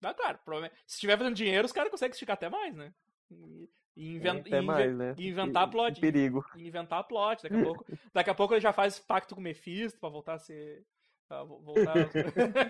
[0.00, 0.80] Dá, claro, provavelmente.
[0.86, 2.92] Se estiver fazendo dinheiro, os caras conseguem esticar até mais, né?
[3.30, 5.14] E, e inven- É, até e inve- mais, né?
[5.16, 5.94] e inventar plot.
[5.94, 6.44] que perigo.
[6.56, 7.42] E inventar plot.
[7.42, 10.34] Daqui a pouco, daqui a pouco ele já faz pacto com o Mephisto pra voltar
[10.34, 10.84] a ser.
[11.28, 11.94] Pra vo- voltar.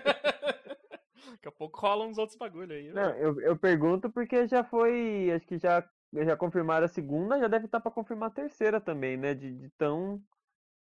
[1.31, 2.91] daqui a pouco rolam uns outros bagulho aí.
[2.91, 5.31] Não, eu, eu pergunto porque já foi.
[5.35, 5.81] Acho que já,
[6.13, 9.33] já confirmaram a segunda, já deve estar pra confirmar a terceira também, né?
[9.33, 10.21] De, de tão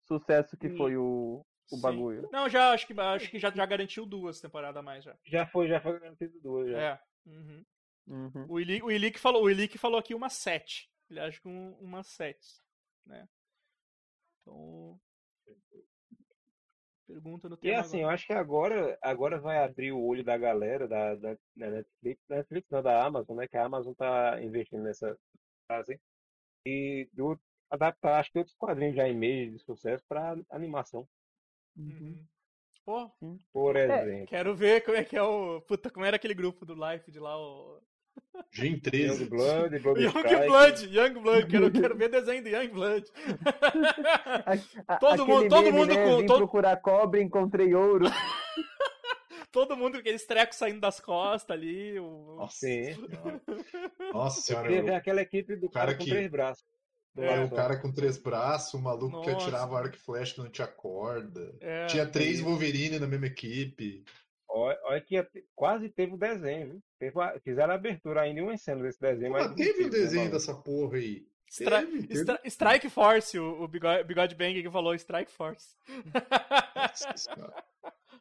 [0.05, 0.77] sucesso que Sim.
[0.77, 1.81] foi o, o Sim.
[1.81, 2.29] bagulho.
[2.31, 5.17] Não, já acho que, acho que já, já garantiu duas temporadas a mais já.
[5.25, 6.69] Já foi, já foi garantido duas.
[6.69, 6.77] Já.
[6.79, 6.99] É.
[7.25, 7.65] Uhum.
[8.05, 8.45] Uhum.
[8.49, 10.89] O Ilick o Ilick falou, o Ilick falou aqui uma 7.
[11.09, 12.37] Ele acha que um, uma 7.
[13.05, 13.27] Né?
[14.41, 14.99] Então.
[17.13, 17.79] Pergunta no E tema.
[17.79, 18.15] assim, eu agora.
[18.15, 22.35] acho que agora, agora vai abrir o olho da galera da, da, da Netflix, da
[22.37, 23.47] Netflix não, da Amazon, né?
[23.47, 25.17] Que a Amazon tá investindo nessa
[25.67, 25.99] fase.
[26.65, 27.39] E do,
[27.69, 31.07] adaptar, acho que outros quadrinhos já em meio de sucesso para animação,
[31.75, 32.25] Uhum.
[32.85, 33.11] Pô,
[33.51, 34.27] por exemplo.
[34.27, 35.61] quero ver como é que é o.
[35.61, 37.81] Puta, como era aquele grupo do Life de lá, o.
[38.51, 39.25] Gen Young 13.
[39.25, 40.11] Blood, Blood Young.
[40.47, 43.05] Blood, Young Blood, quero, quero ver desenho do Young Blood.
[44.87, 46.03] A- Todo mundo- todo meme, mundo né?
[46.05, 48.05] com- Vim todo- procurar cobre, encontrei ouro.
[49.51, 51.99] Todo mundo com aqueles trecos saindo das costas ali.
[51.99, 52.37] O...
[52.37, 52.95] Nossa Sim.
[52.95, 53.41] senhora.
[54.11, 54.67] Nossa senhora.
[54.67, 56.65] Teve eu- aquela equipe do cara cara com que- três braços.
[57.15, 57.55] É, um só.
[57.55, 59.45] cara com três braços, um maluco que Nossa.
[59.45, 61.55] atirava arco e flecha que não tinha corda.
[61.61, 64.03] É, Tinha três Wolverine na mesma equipe.
[64.93, 66.81] Olha, que quase teve o desenho, viu?
[66.99, 69.31] Teve a- fizeram a abertura ainda em uma cena desse desenho.
[69.31, 71.25] Mas mas teve o né, desenho dessa porra aí.
[71.49, 72.19] Stra- Teve, teve.
[72.19, 75.75] Stra- Strike Force, o, o Bigode, Bigode Bang que falou Strike Force.
[76.75, 77.13] Nossa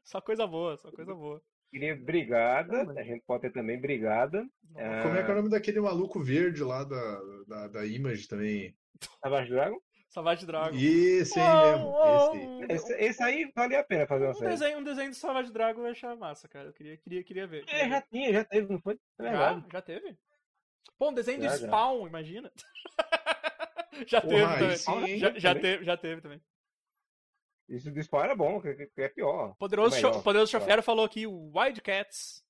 [0.05, 1.41] só coisa boa, só coisa boa.
[1.71, 4.47] Queria brigada, a gente pode ter também brigada.
[4.77, 8.29] Ah, Como é que é o nome daquele maluco verde lá da, da, da Image
[8.29, 8.77] também?
[9.23, 9.81] Savage Dragon.
[10.13, 10.77] Savage Dragon.
[10.77, 11.89] Esse aí mesmo.
[11.89, 12.67] oh, Esse aí.
[12.69, 14.51] Esse, esse aí valia a pena fazer uma Um série.
[14.51, 16.69] desenho, um desenho do Savage Dragon eu achava massa, cara.
[16.69, 17.63] Eu queria, queria, queria ver.
[17.63, 18.07] É, queria já ver.
[18.11, 18.99] tinha, já teve, não foi?
[19.19, 19.65] É Já?
[19.73, 20.17] Já teve?
[20.99, 21.67] Pô, um desenho do Já, já.
[21.67, 22.53] Spawn, imagina.
[24.07, 24.77] já Porra, teve também.
[24.77, 25.19] sim?
[25.19, 25.63] Já, já também.
[25.63, 26.43] teve, já teve também.
[27.69, 29.55] Isso do Spawn era bom, que, é pior.
[29.59, 30.65] Poderoso, Melhor, Cho- Poderoso claro.
[30.65, 32.45] Chofero falou aqui o Wildcats.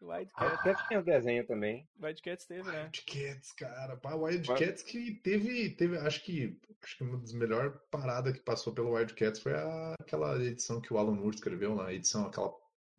[0.00, 1.88] Wildcats, Até tinha desenho também.
[2.00, 2.82] Wildcats teve, né?
[2.84, 3.96] Wildcats, cara.
[3.96, 8.72] Pá, Wildcats que teve, teve, acho que, acho que uma das melhores paradas que passou
[8.74, 12.52] pelo Wildcats foi a- aquela edição que o Alan Moore escreveu lá, a edição, aquela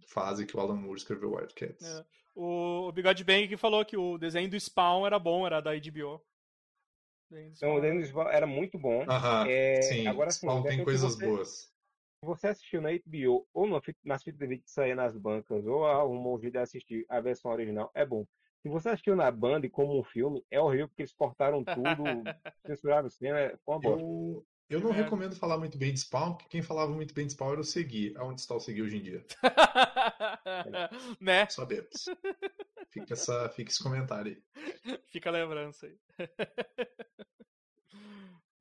[0.07, 1.85] fase que o Alan Moore escreveu Wildcats.
[1.85, 2.05] É.
[2.35, 5.71] O, o Bigode Bang que falou que o desenho do Spawn era bom, era da
[5.75, 6.21] HBO.
[7.31, 9.03] Então, o desenho do Spawn era muito bom.
[9.07, 10.07] Aham, É, sim.
[10.07, 11.71] agora sim, Spawn tem coisas você- boas.
[12.19, 15.15] Se você assistiu na HBO ou na fita- nas fitas de vídeo que saía nas
[15.15, 18.25] bancas, ou arrumou um vídeo e assistiu a versão original, é bom.
[18.63, 21.73] Se você assistiu na Band como um filme, é horrível porque eles cortaram tudo,
[22.65, 24.01] censuraram cena, é foi uma bosta.
[24.01, 25.03] Eu, eu não merda.
[25.03, 27.63] recomendo falar muito bem de Spawn, porque quem falava muito bem de Spawn era o
[27.63, 28.13] Segui.
[28.17, 29.23] Aonde está o Segui hoje em dia?
[31.21, 31.45] né?
[31.47, 32.05] Sabemos.
[32.89, 34.31] Fica, essa, fica esse comentário
[34.85, 34.97] aí.
[35.11, 35.97] Fica a lembrança aí.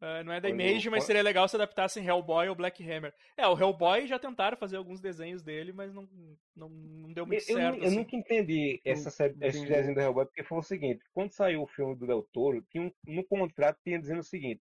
[0.01, 3.15] Ah, não é da Image, mas seria legal se adaptassem Hellboy ou Black Hammer.
[3.37, 6.07] É, o Hellboy já tentaram fazer alguns desenhos dele, mas não,
[6.55, 7.79] não, não deu muito Eu, eu, certo.
[7.79, 7.97] eu assim.
[7.97, 11.67] nunca entendi essa série, esse desenho do Hellboy, porque foi o seguinte, quando saiu o
[11.67, 14.61] filme do Del Toro, tinha um, no contrato tinha dizendo o seguinte,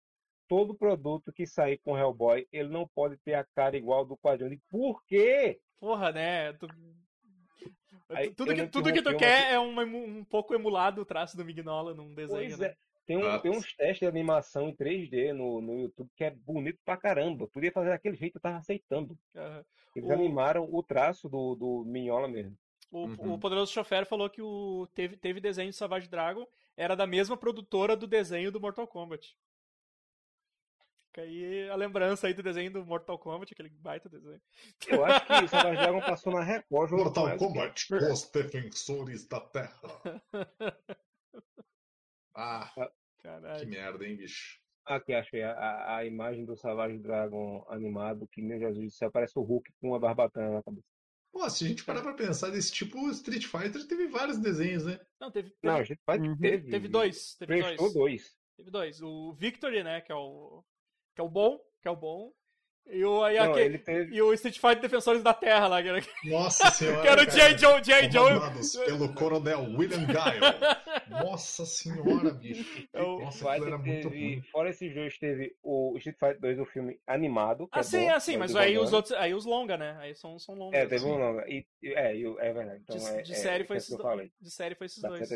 [0.47, 4.53] todo produto que sair com Hellboy, ele não pode ter a cara igual do quadrinho.
[4.53, 5.59] Eu Por quê?
[5.79, 6.53] Porra, né?
[6.53, 6.67] Tu-
[8.09, 11.37] Aí, tudo eu que, tudo que tu quer é um, um pouco emulado o traço
[11.37, 12.67] do Mignola num desenho, Pois né?
[12.69, 12.75] é.
[13.09, 16.29] Tem, um- Ah, tem uns testes de animação em 3D no, no YouTube que é
[16.29, 17.47] bonito pra caramba.
[17.47, 19.17] Podia fazer daquele jeito, eu tava aceitando.
[19.35, 19.65] Aham.
[19.95, 22.55] Eles O- animaram o traço do, do Minhola mesmo.
[22.91, 23.33] O, Uhum.
[23.33, 26.45] o Poderoso Chofer falou que o, teve, teve desenho de Savage Dragon,
[26.77, 29.35] era da mesma produtora do desenho do Mortal Kombat.
[31.07, 34.39] Fica aí a lembrança aí do desenho do Mortal Kombat, aquele baita desenho.
[34.87, 36.91] Eu acho que Savage Dragon passou na Record.
[36.91, 39.81] Mortal Kombat, os defensores da Terra.
[42.41, 42.71] Ah,
[43.21, 43.59] Caralho.
[43.59, 44.59] que merda, hein, bicho.
[44.85, 49.37] Aqui, achei a, a imagem do Savage Dragon animado, que, meu Jesus do céu, parece
[49.37, 50.87] o Hulk com uma barbatana na cabeça.
[51.31, 54.99] Pô, se a gente parar pra pensar desse tipo, Street Fighter teve vários desenhos, né?
[55.19, 55.51] Não, teve.
[55.51, 55.73] teve...
[55.73, 56.37] Não, Street Fighter uhum.
[56.37, 56.71] teve.
[56.71, 57.35] Teve dois.
[57.35, 57.93] Teve dois.
[57.93, 58.37] dois.
[58.57, 59.01] Teve dois.
[59.01, 60.63] O Victory, né, que é o.
[61.13, 62.33] Que é o bom, que é o bom.
[62.91, 64.15] E o, aí, Não, aquele, teve...
[64.15, 65.81] e o Street Fighter Defensores da Terra lá.
[65.81, 66.01] Que era...
[66.25, 67.01] Nossa senhora.
[67.01, 67.57] que era o G.I.
[67.57, 67.83] Joe.
[67.83, 68.11] G.I.
[68.11, 68.85] Joe.
[68.85, 71.19] pelo coronel William Guile.
[71.23, 72.87] Nossa senhora, bicho.
[72.91, 74.41] É o Nossa, era teve, muito ruim.
[74.51, 77.67] Fora esses dois, teve o Street Fighter 2, o filme animado.
[77.71, 79.13] ah, é sim, bom, assim, mas aí os outros.
[79.13, 79.95] Aí os longa, né?
[79.99, 80.73] Aí são, são longos.
[80.73, 81.47] É, teve um longa.
[81.47, 82.81] E, é, é verdade.
[82.83, 84.31] Então, de, é, de série é, foi esses dois.
[84.41, 85.29] De série foi esses Dá dois.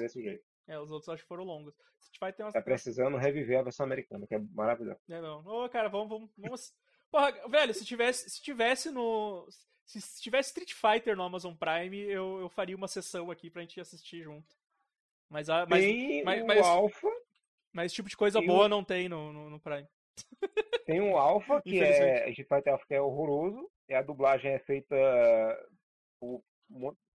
[0.67, 1.75] É, os outros acho que foram longos.
[2.01, 2.53] Street Fighter tem umas...
[2.53, 4.99] Tá precisando reviver a versão americana, que é maravilhosa.
[5.09, 5.45] É, não.
[5.45, 6.73] Ô, cara, vamos, vamos, vamos.
[7.13, 9.47] Porra, velho, se tivesse, se tivesse no.
[9.85, 13.79] Se tivesse Street Fighter no Amazon Prime, eu, eu faria uma sessão aqui pra gente
[13.79, 14.57] assistir junto.
[15.29, 17.07] Mas, a, mas, tem mas, o mas, Alpha.
[17.71, 18.67] Mas esse tipo de coisa boa o...
[18.67, 19.87] não tem no, no, no, Prime.
[20.87, 22.29] Tem o Alpha, que é.
[22.29, 23.69] Street Fighter Alpha que é horroroso.
[23.87, 24.95] E a dublagem é feita
[26.19, 26.43] por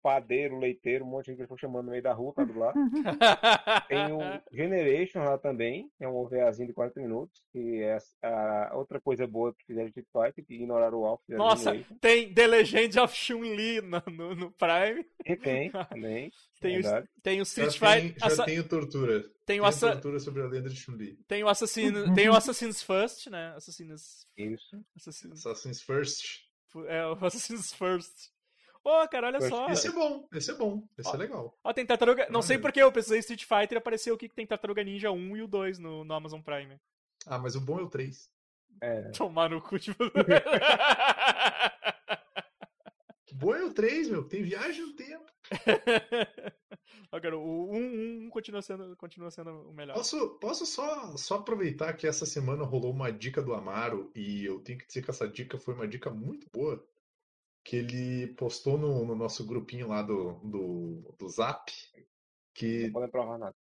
[0.04, 2.74] padeiro, leiteiro, um monte de gente que eles chamando no meio da rua pra dublar.
[3.88, 4.20] Tem o
[4.52, 9.26] Generation lá também, que é um OVAzinho de 40 minutos, que é a outra coisa
[9.26, 11.24] boa que fizeram de Street Fighter, que ignoraram o Alpha.
[11.30, 15.06] Nossa, tem The Legend of Chun-Li no, no, no, Prime.
[15.26, 16.32] E tem, também.
[16.60, 16.84] tem, o,
[17.22, 18.16] tem o Street já Fighter...
[18.20, 19.22] Tem, já tem tortura.
[19.22, 19.92] Tem, tem o assa...
[19.94, 21.18] tortura sobre a lenda de Chun-Li.
[21.28, 21.94] Tem o Assassin's...
[22.14, 23.54] tem o Assassin's First, né?
[23.56, 24.28] Assassin's...
[24.36, 24.84] Isso.
[24.98, 26.44] Assassin's, Assassin's First.
[26.88, 28.33] É, o Assassin's First.
[28.84, 29.70] Ô, oh, cara, olha só.
[29.70, 31.58] Esse é bom, esse é bom, esse ó, é legal.
[31.64, 32.28] Ó, tem Tartaruga.
[32.30, 35.38] Não sei porque eu pesquisei Street Fighter e apareceu aqui que tem Tartaruga Ninja 1
[35.38, 36.78] e o 2 no, no Amazon Prime.
[37.26, 38.30] Ah, mas o bom é o 3.
[38.82, 39.04] É.
[39.12, 40.04] Tomar no cu, tipo.
[40.04, 40.12] o
[43.36, 44.26] bom é o 3, meu.
[44.26, 45.24] Tem viagem no tempo.
[47.10, 49.94] Agora, o 1, 1 continua, sendo, continua sendo o melhor.
[49.94, 54.60] Posso, posso só, só aproveitar que essa semana rolou uma dica do Amaro e eu
[54.60, 56.86] tenho que dizer que essa dica foi uma dica muito boa
[57.64, 61.72] que ele postou no, no, nosso grupinho lá do, do, do Zap
[62.54, 62.92] que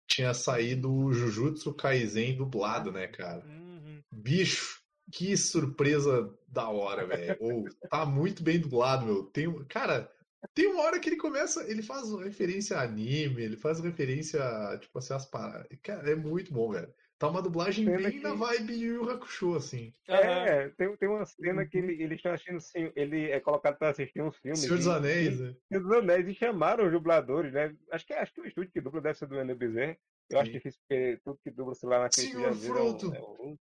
[0.08, 3.44] tinha saído o Jujutsu Kaisen dublado, né, cara?
[3.46, 4.02] Uhum.
[4.12, 4.82] Bicho,
[5.12, 7.38] que surpresa da hora, velho.
[7.40, 9.24] Ou tá muito bem dublado, meu.
[9.24, 10.12] Tem, cara,
[10.54, 14.40] tem uma hora que ele começa, ele faz referência a anime, ele faz referência,
[14.80, 15.68] tipo assim, as paradas.
[15.82, 16.94] Cara, é muito bom, velho.
[17.18, 18.20] Tá uma dublagem cena bem que...
[18.20, 19.94] na vibe Yu Yu Hakusho, assim.
[20.08, 23.90] É, tem, tem uma cena que ele, eles estão assistindo, assim, ele é colocado pra
[23.90, 24.60] assistir uns filmes.
[24.60, 25.56] Senhor dos Anéis, né?
[25.70, 27.74] Senhor dos Anéis, e chamaram os dubladores, né?
[27.92, 29.98] Acho que, acho que o estúdio que dubla deve ser do Bezerra.
[30.30, 30.42] Eu Sim.
[30.42, 33.16] acho difícil porque tudo que dubla, sei lá, naquele Senhor Frodo!
[33.16, 33.58] É um...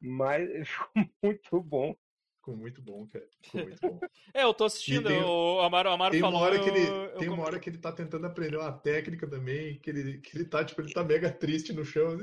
[0.00, 1.96] Mas ficou muito bom.
[2.36, 3.28] Ficou muito bom, cara.
[3.42, 4.00] Ficou muito bom.
[4.32, 5.08] é, eu tô assistindo.
[5.08, 6.38] Tem, o Amaro, Amaro tem falou.
[6.38, 9.26] Uma hora que ele, eu, tem uma hora que ele tá tentando aprender uma técnica
[9.26, 12.16] também, que ele, que ele tá, tipo, ele tá mega triste no chão.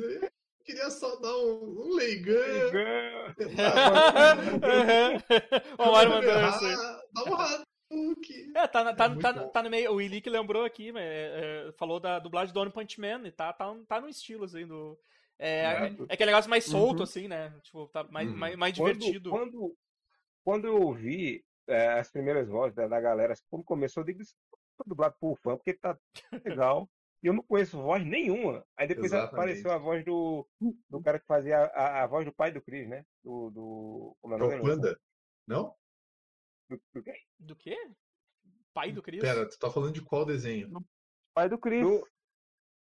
[0.66, 2.36] Queria só dar um, um leigão.
[5.78, 6.66] o mandou isso.
[7.14, 8.52] Dá um Hadouken.
[8.56, 9.94] É, tá, tá, é tá, tá, no meio.
[9.94, 13.54] O Ilick lembrou aqui, é, é, falou da dublagem do One Punch Man e tá,
[13.54, 14.98] tá, tá no estilo, assim, do.
[15.38, 17.04] É, é, é aquele negócio mais solto, uhum.
[17.04, 17.54] assim, né?
[17.62, 18.36] Tipo, tá mais, uhum.
[18.36, 19.30] mais, mais divertido.
[19.30, 19.78] Quando, quando,
[20.44, 24.24] quando eu ouvi é, as primeiras vozes da, da galera, assim, quando começou, eu digo,
[24.24, 24.34] isso
[24.78, 25.96] foi dublado por fã, porque tá
[26.44, 26.90] legal.
[27.26, 28.64] E eu não conheço voz nenhuma.
[28.78, 29.34] Aí depois Exatamente.
[29.34, 30.48] apareceu a voz do,
[30.88, 33.04] do cara que fazia a, a voz do pai do Chris, né?
[33.24, 33.50] Do.
[33.50, 34.96] do como é o nome?
[35.48, 35.76] Não?
[36.70, 37.14] Do, do quê?
[37.40, 37.76] Do quê?
[38.76, 39.22] Pai do Chris?
[39.22, 40.70] Pera, tu tá falando de qual desenho?
[41.34, 41.82] Pai do Chris.
[41.82, 42.08] Do...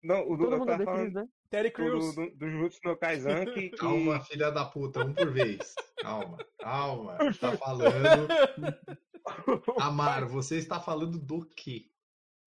[0.03, 0.99] Não, o do, Todo mundo tá.
[0.99, 1.27] Chris, né?
[1.49, 2.15] Terry Crews.
[2.15, 3.77] Do, do, do Jujutsu no Kaizan que, que...
[3.79, 5.75] Calma, filha da puta, um por vez.
[5.97, 7.17] Calma, calma.
[7.41, 8.29] Tá falando...
[9.81, 11.89] Amar, você está falando do quê?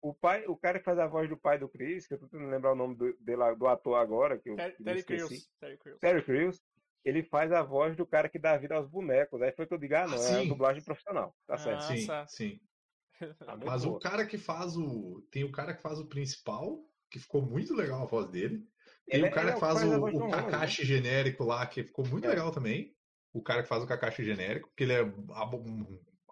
[0.05, 2.27] O pai, o cara que faz a voz do pai do Chris, que eu tô
[2.27, 5.49] tentando lembrar o nome do, dele, do ator agora, que eu Terry Crews.
[5.59, 5.99] Terry Crews.
[5.99, 6.63] Terry Crews.
[7.03, 9.41] Ele faz a voz do cara que dá vida aos bonecos.
[9.41, 11.35] Aí foi que eu digo, ah, não, ah, é a dublagem profissional.
[11.47, 11.85] Tá certo.
[11.85, 12.61] Sim, sim.
[13.39, 13.97] Tá Mas boa.
[13.97, 15.27] o cara que faz o.
[15.31, 18.59] Tem o cara que faz o principal, que ficou muito legal a voz dele.
[19.07, 20.87] Tem ele, o cara que faz, faz o, o Kakashi né?
[20.87, 22.29] genérico lá, que ficou muito é.
[22.29, 22.95] legal também.
[23.33, 25.03] O cara que faz o Kakashi genérico, porque ele é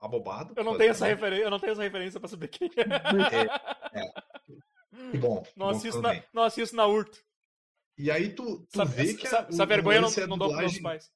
[0.03, 0.53] abobado.
[0.57, 3.97] Eu não tenho essa referência, eu não tenho essa referência pra saber quem é.
[3.97, 5.11] é, é.
[5.11, 5.43] Que bom.
[5.57, 7.19] Não assisto, na, não assisto na Urto.
[7.97, 10.61] E aí tu, tu essa, vê que essa, a, essa vergonha não, não dou pros
[10.61, 11.13] meus pais.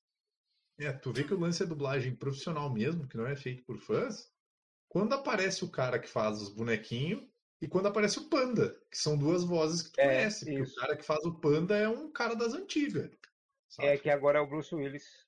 [0.79, 3.79] É, tu vê que o lance é dublagem profissional mesmo, que não é feito por
[3.79, 4.31] fãs.
[4.89, 7.23] Quando aparece o cara que faz os bonequinhos
[7.61, 10.45] e quando aparece o Panda, que são duas vozes que tu é, conhece.
[10.45, 13.11] Porque o cara que faz o Panda é um cara das antigas.
[13.69, 13.89] Sabe?
[13.89, 15.26] É que agora é o Bruce Willis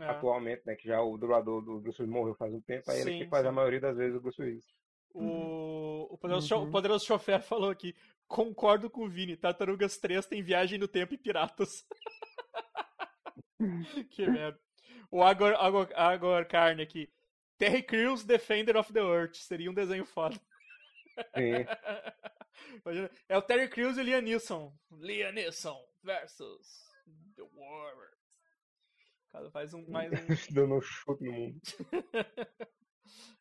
[0.00, 0.06] é.
[0.06, 0.74] atualmente, né?
[0.74, 3.30] Que já o dublador do Bruce Willis morreu faz um tempo, aí sim, ele que
[3.30, 3.48] faz sim.
[3.48, 4.64] a maioria das vezes o Bruce Willis.
[5.14, 6.70] O, o poderoso, uhum.
[6.70, 7.94] poderoso chofer falou aqui.
[8.26, 9.36] Concordo com o Vini.
[9.36, 11.86] Tartarugas 3 tem viagem no tempo e piratas.
[14.10, 14.60] que merda.
[15.10, 17.10] O Agor, Agor, Agor Carne aqui.
[17.56, 19.36] Terry Crews, Defender of the Earth.
[19.36, 20.38] Seria um desenho foda.
[21.34, 21.64] Sim.
[23.28, 24.72] é o Terry Crews e o Liam Neeson.
[24.92, 26.88] Liam Neeson versus
[27.34, 28.17] The Warrior.
[29.38, 30.16] Cara, faz um mais um.
[30.52, 31.60] Dando um chute no mundo.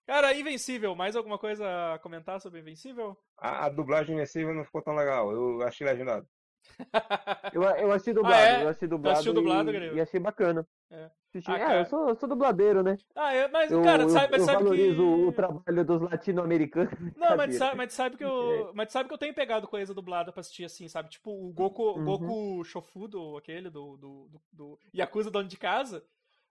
[0.05, 3.17] Cara, Invencível, mais alguma coisa a comentar sobre Invencível?
[3.35, 6.27] A, a dublagem Invencível não ficou tão legal, eu achei legendado.
[7.51, 8.63] eu, eu achei dublado, ah, é?
[8.63, 10.67] eu achei dublado, dublado e, e, achei bacana.
[10.91, 11.09] É.
[11.45, 12.97] Ah, é, eu sou, eu sou dubladeiro, né?
[13.15, 15.01] Ah, é, mas, eu, cara, sabe, mas eu sabe valorizo que...
[15.01, 16.93] o trabalho dos latino-americanos.
[17.15, 18.71] Não, mas sabe, mas sabe que eu.
[18.73, 21.09] Mas sabe que eu tenho pegado coisa dublada pra assistir assim, sabe?
[21.09, 22.05] Tipo, o Goku, uhum.
[22.05, 26.03] Goku Shofudo, aquele do, do, do, do Yakuza Dono de Casa.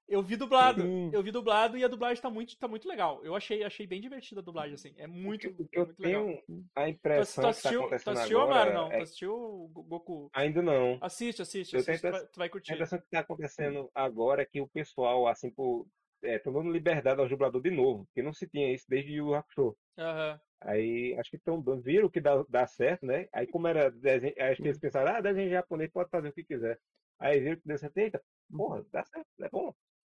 [0.08, 0.82] Eu vi dublado.
[0.82, 1.10] Sim.
[1.12, 3.24] Eu vi dublado e a dublagem tá muito, tá muito legal.
[3.24, 4.94] Eu achei, achei bem divertida a dublagem, assim.
[4.96, 6.42] É muito, o que eu muito legal.
[6.76, 8.70] a impressão tu, tu assistiu, que tá tu assistiu, agora...
[8.70, 8.92] Amaro, não?
[8.92, 8.98] É...
[8.98, 10.30] Tu assistiu Goku?
[10.32, 10.98] Ainda não.
[11.00, 11.74] Assiste, assiste.
[11.74, 12.72] Eu assiste tenho tu, vai, curtir.
[12.72, 15.86] A impressão que tá acontecendo agora é que o pessoal, assim, por...
[16.22, 19.34] É, tô dando liberdade ao dublador de novo, porque não se tinha isso desde o
[19.34, 19.76] Hakusho.
[19.98, 20.38] Uhum.
[20.62, 23.28] Aí acho que estão viram que dá, dá certo, né?
[23.32, 26.42] Aí como era desenho, acho que eles pensaram, ah, desenho japonês pode fazer o que
[26.42, 26.78] quiser.
[27.18, 29.74] Aí viram que deu certo, eita, porra, dá certo, é bom.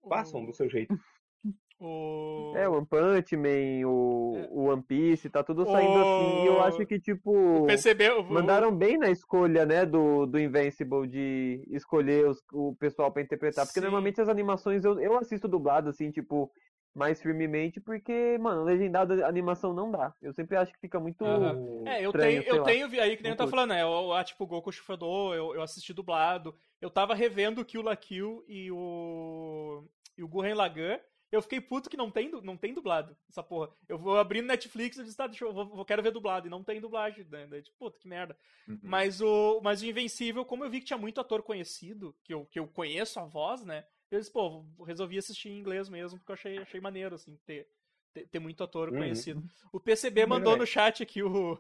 [0.09, 0.95] Façam do seu jeito.
[1.83, 2.53] O...
[2.55, 4.49] É, o One Punch Man, o, é.
[4.51, 5.99] o One Piece, tá tudo saindo o...
[5.99, 6.43] assim.
[6.43, 7.65] E eu acho que, tipo.
[7.67, 8.23] Percebeu?
[8.23, 13.65] Mandaram bem na escolha, né, do, do Invincible de escolher os, o pessoal para interpretar.
[13.65, 13.85] Porque Sim.
[13.87, 16.53] normalmente as animações eu, eu assisto dublado, assim, tipo,
[16.95, 20.13] mais firmemente, porque, mano, legendado animação não dá.
[20.21, 21.25] Eu sempre acho que fica muito.
[21.25, 21.87] Uhum.
[21.87, 22.65] É, eu estranho, tenho, eu lá.
[22.65, 23.83] tenho aí que nem eu tá falando, né?
[23.83, 26.55] Eu, eu, tipo, Goku Shifador, eu, eu assisti dublado.
[26.81, 29.85] Eu tava revendo o Kill la Kill e o.
[30.17, 30.99] e o Gurren Lagann.
[31.33, 33.71] Eu fiquei puto que não tem, não tem dublado essa porra.
[33.89, 36.49] Eu vou abrir no Netflix e disse, tá, deixa eu, vou, vou, quero ver dublado.
[36.49, 37.47] E não tem dublagem, né?
[37.47, 38.37] Daí, tipo, puta, que merda.
[38.67, 38.81] Uhum.
[38.83, 42.47] Mas, o, mas o Invencível, como eu vi que tinha muito ator conhecido, que eu,
[42.47, 43.85] que eu conheço a voz, né?
[44.11, 47.69] Eu disse, pô, resolvi assistir em inglês mesmo, porque eu achei, achei maneiro, assim, ter,
[48.13, 48.99] ter, ter muito ator uhum.
[48.99, 49.43] conhecido.
[49.73, 51.57] O PCB mandou no chat aqui o,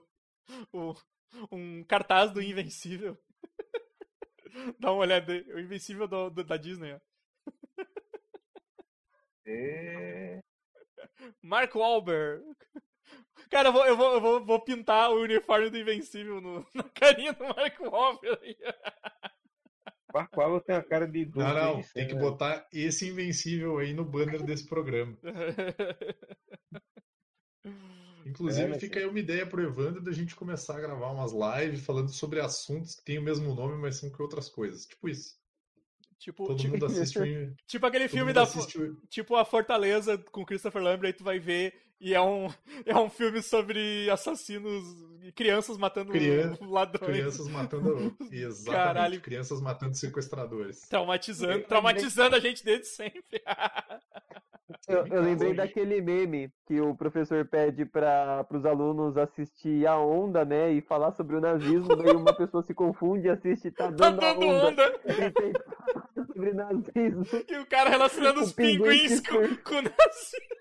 [0.72, 0.94] o,
[1.52, 3.16] um cartaz do Invencível.
[4.80, 7.00] Dá uma olhada, o Invencível do, do, da Disney, ó.
[9.46, 10.42] É...
[11.42, 12.44] Mark Wahlberg.
[13.48, 16.84] Cara, eu vou, eu vou, eu vou, vou pintar o uniforme do Invencível no, na
[16.84, 18.56] carinha do Mark Wahlberg.
[20.12, 24.42] Marco tem a cara de Não, não, tem que botar esse invencível aí no banner
[24.42, 25.16] desse programa.
[28.26, 31.84] Inclusive, é, fica aí uma ideia pro Evandro da gente começar a gravar umas lives
[31.84, 34.86] falando sobre assuntos que têm o mesmo nome, mas são que outras coisas.
[34.86, 35.38] Tipo isso.
[36.18, 37.56] Tipo, Todo tipo, mundo assiste o...
[37.66, 38.96] tipo aquele filme da o...
[39.08, 42.48] tipo a Fortaleza com Christopher Lambert, aí tu vai ver e é um
[42.86, 44.84] é um filme sobre assassinos
[45.22, 46.56] e crianças matando Crian...
[46.62, 47.12] ladrões.
[47.12, 49.20] Crianças matando exatamente, Caralho.
[49.20, 50.88] crianças matando sequestradores.
[50.88, 53.42] Traumatizando, traumatizando a gente desde sempre.
[54.86, 60.44] Eu, eu, lembrei daquele meme que o professor pede para os alunos assistir a onda,
[60.44, 60.72] né?
[60.72, 64.20] E falar sobre o nazismo, daí uma pessoa se confunde e assiste tá, tá dando,
[64.20, 64.68] tá dando onda.
[64.68, 66.24] onda.
[66.26, 67.24] sobre nazismo.
[67.48, 70.60] E o cara relacionando os pinguins com, com o nazismo.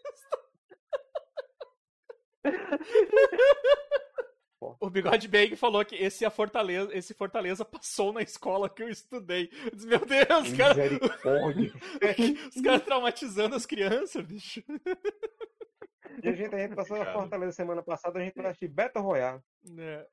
[4.80, 8.90] O Bigode Bang falou que esse, a Fortaleza, esse Fortaleza passou na escola que eu
[8.90, 9.50] estudei.
[9.66, 10.76] Eu disse, meu Deus, cara.
[12.56, 14.62] Os caras traumatizando as crianças, bicho.
[16.22, 19.04] E a gente, a gente passou na Fortaleza semana passada, a gente vai assistir Battle
[19.04, 19.42] Royale.
[19.78, 20.08] É.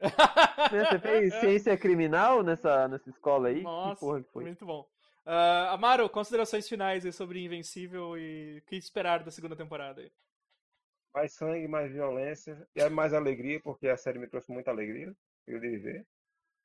[0.71, 3.63] Você fez ciência criminal nessa, nessa escola aí?
[3.63, 4.45] Nossa, que porra que foi?
[4.45, 4.87] muito bom.
[5.27, 10.13] Uh, Amaro, considerações finais aí sobre Invencível e o que esperar da segunda temporada aí?
[11.17, 15.17] Mais sangue, mais violência e é mais alegria, porque a série me trouxe muita alegria,
[15.47, 16.07] eu de ver.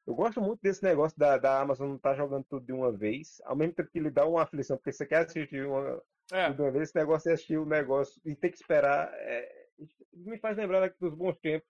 [0.05, 2.91] Eu gosto muito desse negócio da, da Amazon não estar tá jogando tudo de uma
[2.91, 6.03] vez, ao mesmo tempo que lhe dá uma aflição, porque você quer assistir uma,
[6.33, 6.47] é.
[6.47, 9.09] tudo de uma vez, esse negócio é assistir o negócio e ter que esperar.
[9.13, 9.67] É,
[10.11, 11.69] me faz lembrar dos bons tempos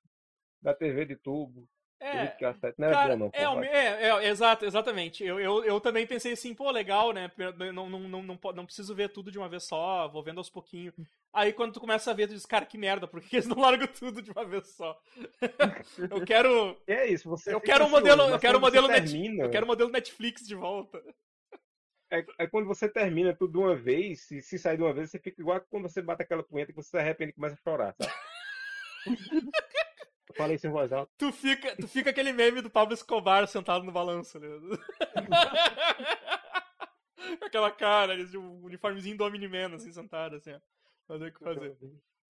[0.60, 1.70] da TV de tubo,
[2.02, 2.36] é,
[2.78, 5.24] não é cara, bom, não, é, é, é, exato, exatamente.
[5.24, 7.32] Eu, eu, eu também pensei assim, pô, legal, né?
[7.74, 10.50] Não, não, não, não, não preciso ver tudo de uma vez só, vou vendo aos
[10.50, 10.96] pouquinhos.
[11.32, 13.60] Aí quando tu começa a ver, tu diz, cara, que merda, por que eles não
[13.60, 15.00] largam tudo de uma vez só?
[16.10, 16.76] eu quero.
[16.88, 17.54] É isso, você.
[17.54, 18.24] Eu quero um modelo.
[18.24, 19.44] Eu quero um modelo, termina...
[19.44, 21.02] eu quero um modelo Netflix de volta.
[22.12, 25.12] É, é, quando você termina tudo de uma vez, se, se sair de uma vez,
[25.12, 27.64] você fica igual quando você bate aquela punheta que você se arrepende e começa a
[27.64, 28.12] chorar, sabe?
[30.34, 31.12] Falei isso em voz alta.
[31.18, 34.48] Tu fica, tu fica aquele meme do Pablo Escobar sentado no balanço, né?
[37.42, 40.60] Aquela cara, eles um uniformezinho do Omni-Man, assim, sentado, assim, ó.
[41.08, 41.78] Fazer o que fazer.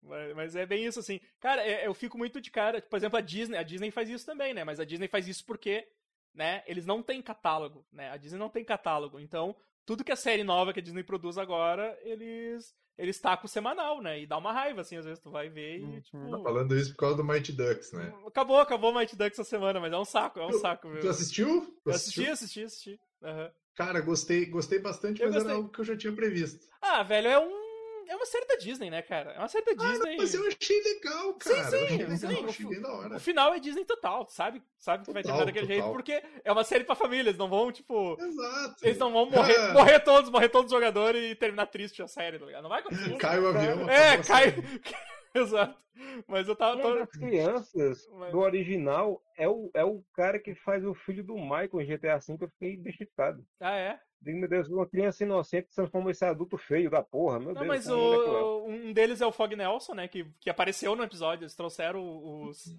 [0.03, 1.21] Mas, mas, é bem isso, assim.
[1.41, 2.81] Cara, é, eu fico muito de cara.
[2.81, 4.65] Por exemplo, a Disney, a Disney faz isso também, né?
[4.65, 5.89] Mas a Disney faz isso porque,
[6.33, 8.11] né, eles não têm catálogo, né?
[8.11, 9.19] A Disney não tem catálogo.
[9.19, 14.01] Então, tudo que é série nova que a Disney produz agora, eles eles tacam semanal,
[14.01, 14.21] né?
[14.21, 16.01] E dá uma raiva, assim, às vezes tu vai ver e, uhum.
[16.01, 16.31] tipo...
[16.31, 18.13] Tá falando isso por causa do Mighty Ducks, né?
[18.27, 20.91] Acabou, acabou o Mighty Ducks essa semana, mas é um saco, é um tu, saco,
[20.91, 21.01] viu?
[21.01, 21.77] Tu assistiu?
[21.85, 23.01] Eu assisti, assisti, assisti.
[23.23, 23.51] Uhum.
[23.75, 25.51] Cara, gostei, gostei bastante, eu mas gostei.
[25.51, 26.67] era algo que eu já tinha previsto.
[26.81, 27.66] Ah, velho, é um
[28.09, 29.33] é uma série da Disney, né, cara?
[29.33, 30.15] É uma série da Disney.
[30.15, 31.65] Ah, mas eu achei legal, cara.
[31.65, 32.45] Sim, sim, eu achei legal, sim.
[32.47, 33.17] achei bem da hora.
[33.17, 34.63] O final é Disney total, sabe?
[34.79, 37.73] Sabe que vai terminar daquele jeito, porque é uma série pra família, eles não vão,
[37.73, 38.17] tipo.
[38.21, 38.77] Exato.
[38.87, 39.73] Eles não vão morrer, ah.
[39.75, 42.63] morrer todos, morrer todos os jogadores e terminar triste a série, tá ligado?
[42.63, 43.17] Não vai acontecer.
[43.17, 43.89] Cai o avião.
[43.89, 44.55] É, cai.
[45.43, 45.87] Exato.
[46.27, 46.77] Mas eu tava.
[46.77, 48.33] Uma das crianças Mas...
[48.33, 52.19] do original é o, é o cara que faz o filho do Michael em GTA
[52.19, 53.45] V, eu fiquei destitutado.
[53.61, 54.01] Ah, é?
[54.21, 57.39] Digo, meu Deus, uma criança inocente transforma esse adulto feio da porra.
[57.39, 60.09] Meu não, Deus, mas o, um deles é o Fog Nelson, né?
[60.09, 61.45] Que, que apareceu no episódio.
[61.45, 62.03] Eles trouxeram
[62.45, 62.75] os.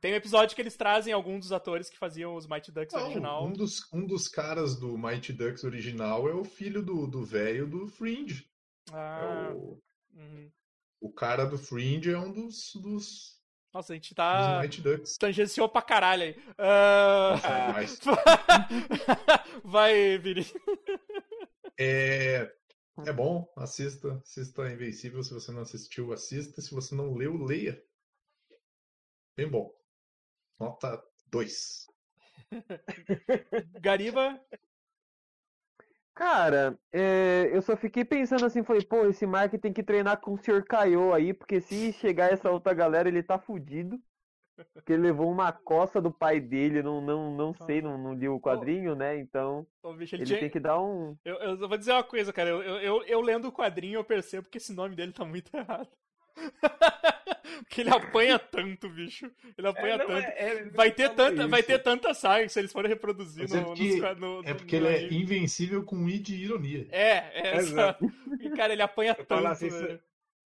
[0.00, 3.04] Tem um episódio que eles trazem alguns dos atores que faziam os Mighty Ducks não,
[3.04, 3.46] original.
[3.46, 7.80] Um dos, um dos caras do Mighty Ducks original é o filho do velho do,
[7.80, 8.46] do Fringe.
[8.92, 9.48] Ah.
[9.50, 9.80] É o,
[10.14, 10.50] uhum.
[11.00, 13.40] O cara do Fringe é um dos, dos
[13.72, 14.62] nossa, a gente tá.
[15.18, 16.32] Tangenciou pra caralho aí.
[16.32, 17.38] Uh...
[17.44, 18.00] Ah, mas...
[19.62, 20.44] Vai, Vini.
[21.78, 22.52] É...
[23.06, 24.20] é bom, assista.
[24.24, 25.22] Assista Invencível.
[25.22, 26.60] Se você não assistiu, assista.
[26.60, 27.80] Se você não leu, leia.
[29.36, 29.72] Bem bom.
[30.58, 31.00] Nota
[31.30, 31.86] 2.
[33.80, 34.40] Gariba.
[36.14, 40.34] Cara, é, eu só fiquei pensando assim, falei, pô, esse Mark tem que treinar com
[40.34, 40.64] o Sr.
[40.64, 43.98] Kaiô aí, porque se chegar essa outra galera, ele tá fudido.
[44.74, 48.28] Porque ele levou uma coça do pai dele, não, não, não sei, não, não li
[48.28, 49.16] o quadrinho, né?
[49.18, 49.66] Então.
[49.96, 50.40] bicho, ele, ele tinha...
[50.40, 51.16] tem que dar um.
[51.24, 52.50] Eu, eu, vou dizer uma coisa, cara.
[52.50, 55.88] Eu, eu, eu lendo o quadrinho, eu percebo que esse nome dele tá muito errado.
[57.58, 59.30] Porque ele apanha tanto, bicho.
[59.56, 60.12] Ele é, apanha é, tanto.
[60.12, 64.00] É, é, vai, ter tanta, vai ter tanta saga se eles forem reproduzir no, porque,
[64.00, 66.86] no, no, É porque no ele é invencível com i de ironia.
[66.90, 67.56] É, é.
[67.58, 68.04] Exato.
[68.40, 69.46] E, cara, ele apanha eu tanto.
[69.46, 69.68] Assim,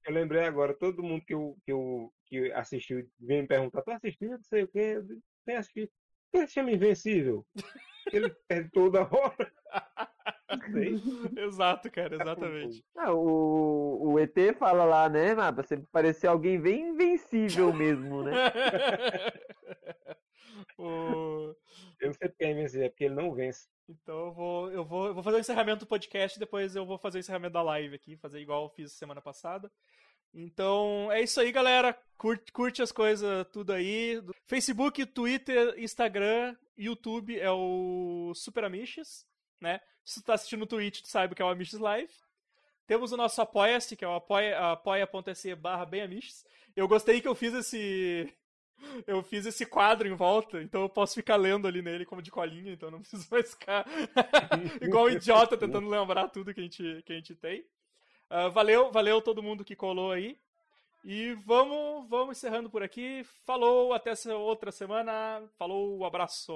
[0.06, 3.92] eu lembrei agora, todo mundo que, eu, que, eu, que assistiu vem me perguntar: tu
[3.92, 4.32] assistiu?
[4.32, 5.02] Não sei o quê.
[5.46, 5.90] Tem assistido.
[6.32, 7.46] Por que chama Invencível?
[8.12, 9.54] Ele perde toda hora.
[11.38, 12.84] Exato, cara, exatamente.
[12.96, 15.64] Ah, o, o ET fala lá, né, Mapa?
[15.64, 18.34] Você parecer alguém bem invencível mesmo, né?
[20.78, 21.56] o...
[22.00, 23.68] Eu não sei porque é invencível, é porque ele não vence.
[23.88, 26.98] Então eu vou, eu vou, eu vou fazer o encerramento do podcast, depois eu vou
[26.98, 29.72] fazer o encerramento da live aqui, fazer igual eu fiz semana passada.
[30.34, 31.98] Então é isso aí, galera.
[32.18, 34.22] Curte, curte as coisas tudo aí.
[34.48, 39.26] Facebook, Twitter, Instagram, YouTube é o Super Amiches,
[39.64, 39.80] né?
[40.06, 42.14] Se tu tá assistindo no Twitch, tu sabe que é o Amiches Live.
[42.86, 45.88] Temos o nosso Apoia-se, que é o apoia.se apoia barra
[46.76, 48.32] Eu gostei que eu fiz esse.
[49.08, 52.30] Eu fiz esse quadro em volta, então eu posso ficar lendo ali nele como de
[52.30, 53.86] colinha, então não preciso mais ficar
[54.82, 57.62] igual um idiota tentando lembrar tudo que a gente, que a gente tem.
[58.30, 60.38] Uh, valeu, valeu todo mundo que colou aí.
[61.06, 63.24] E vamos, vamos encerrando por aqui.
[63.46, 65.42] Falou, até outra semana.
[65.58, 66.54] Falou, abraço.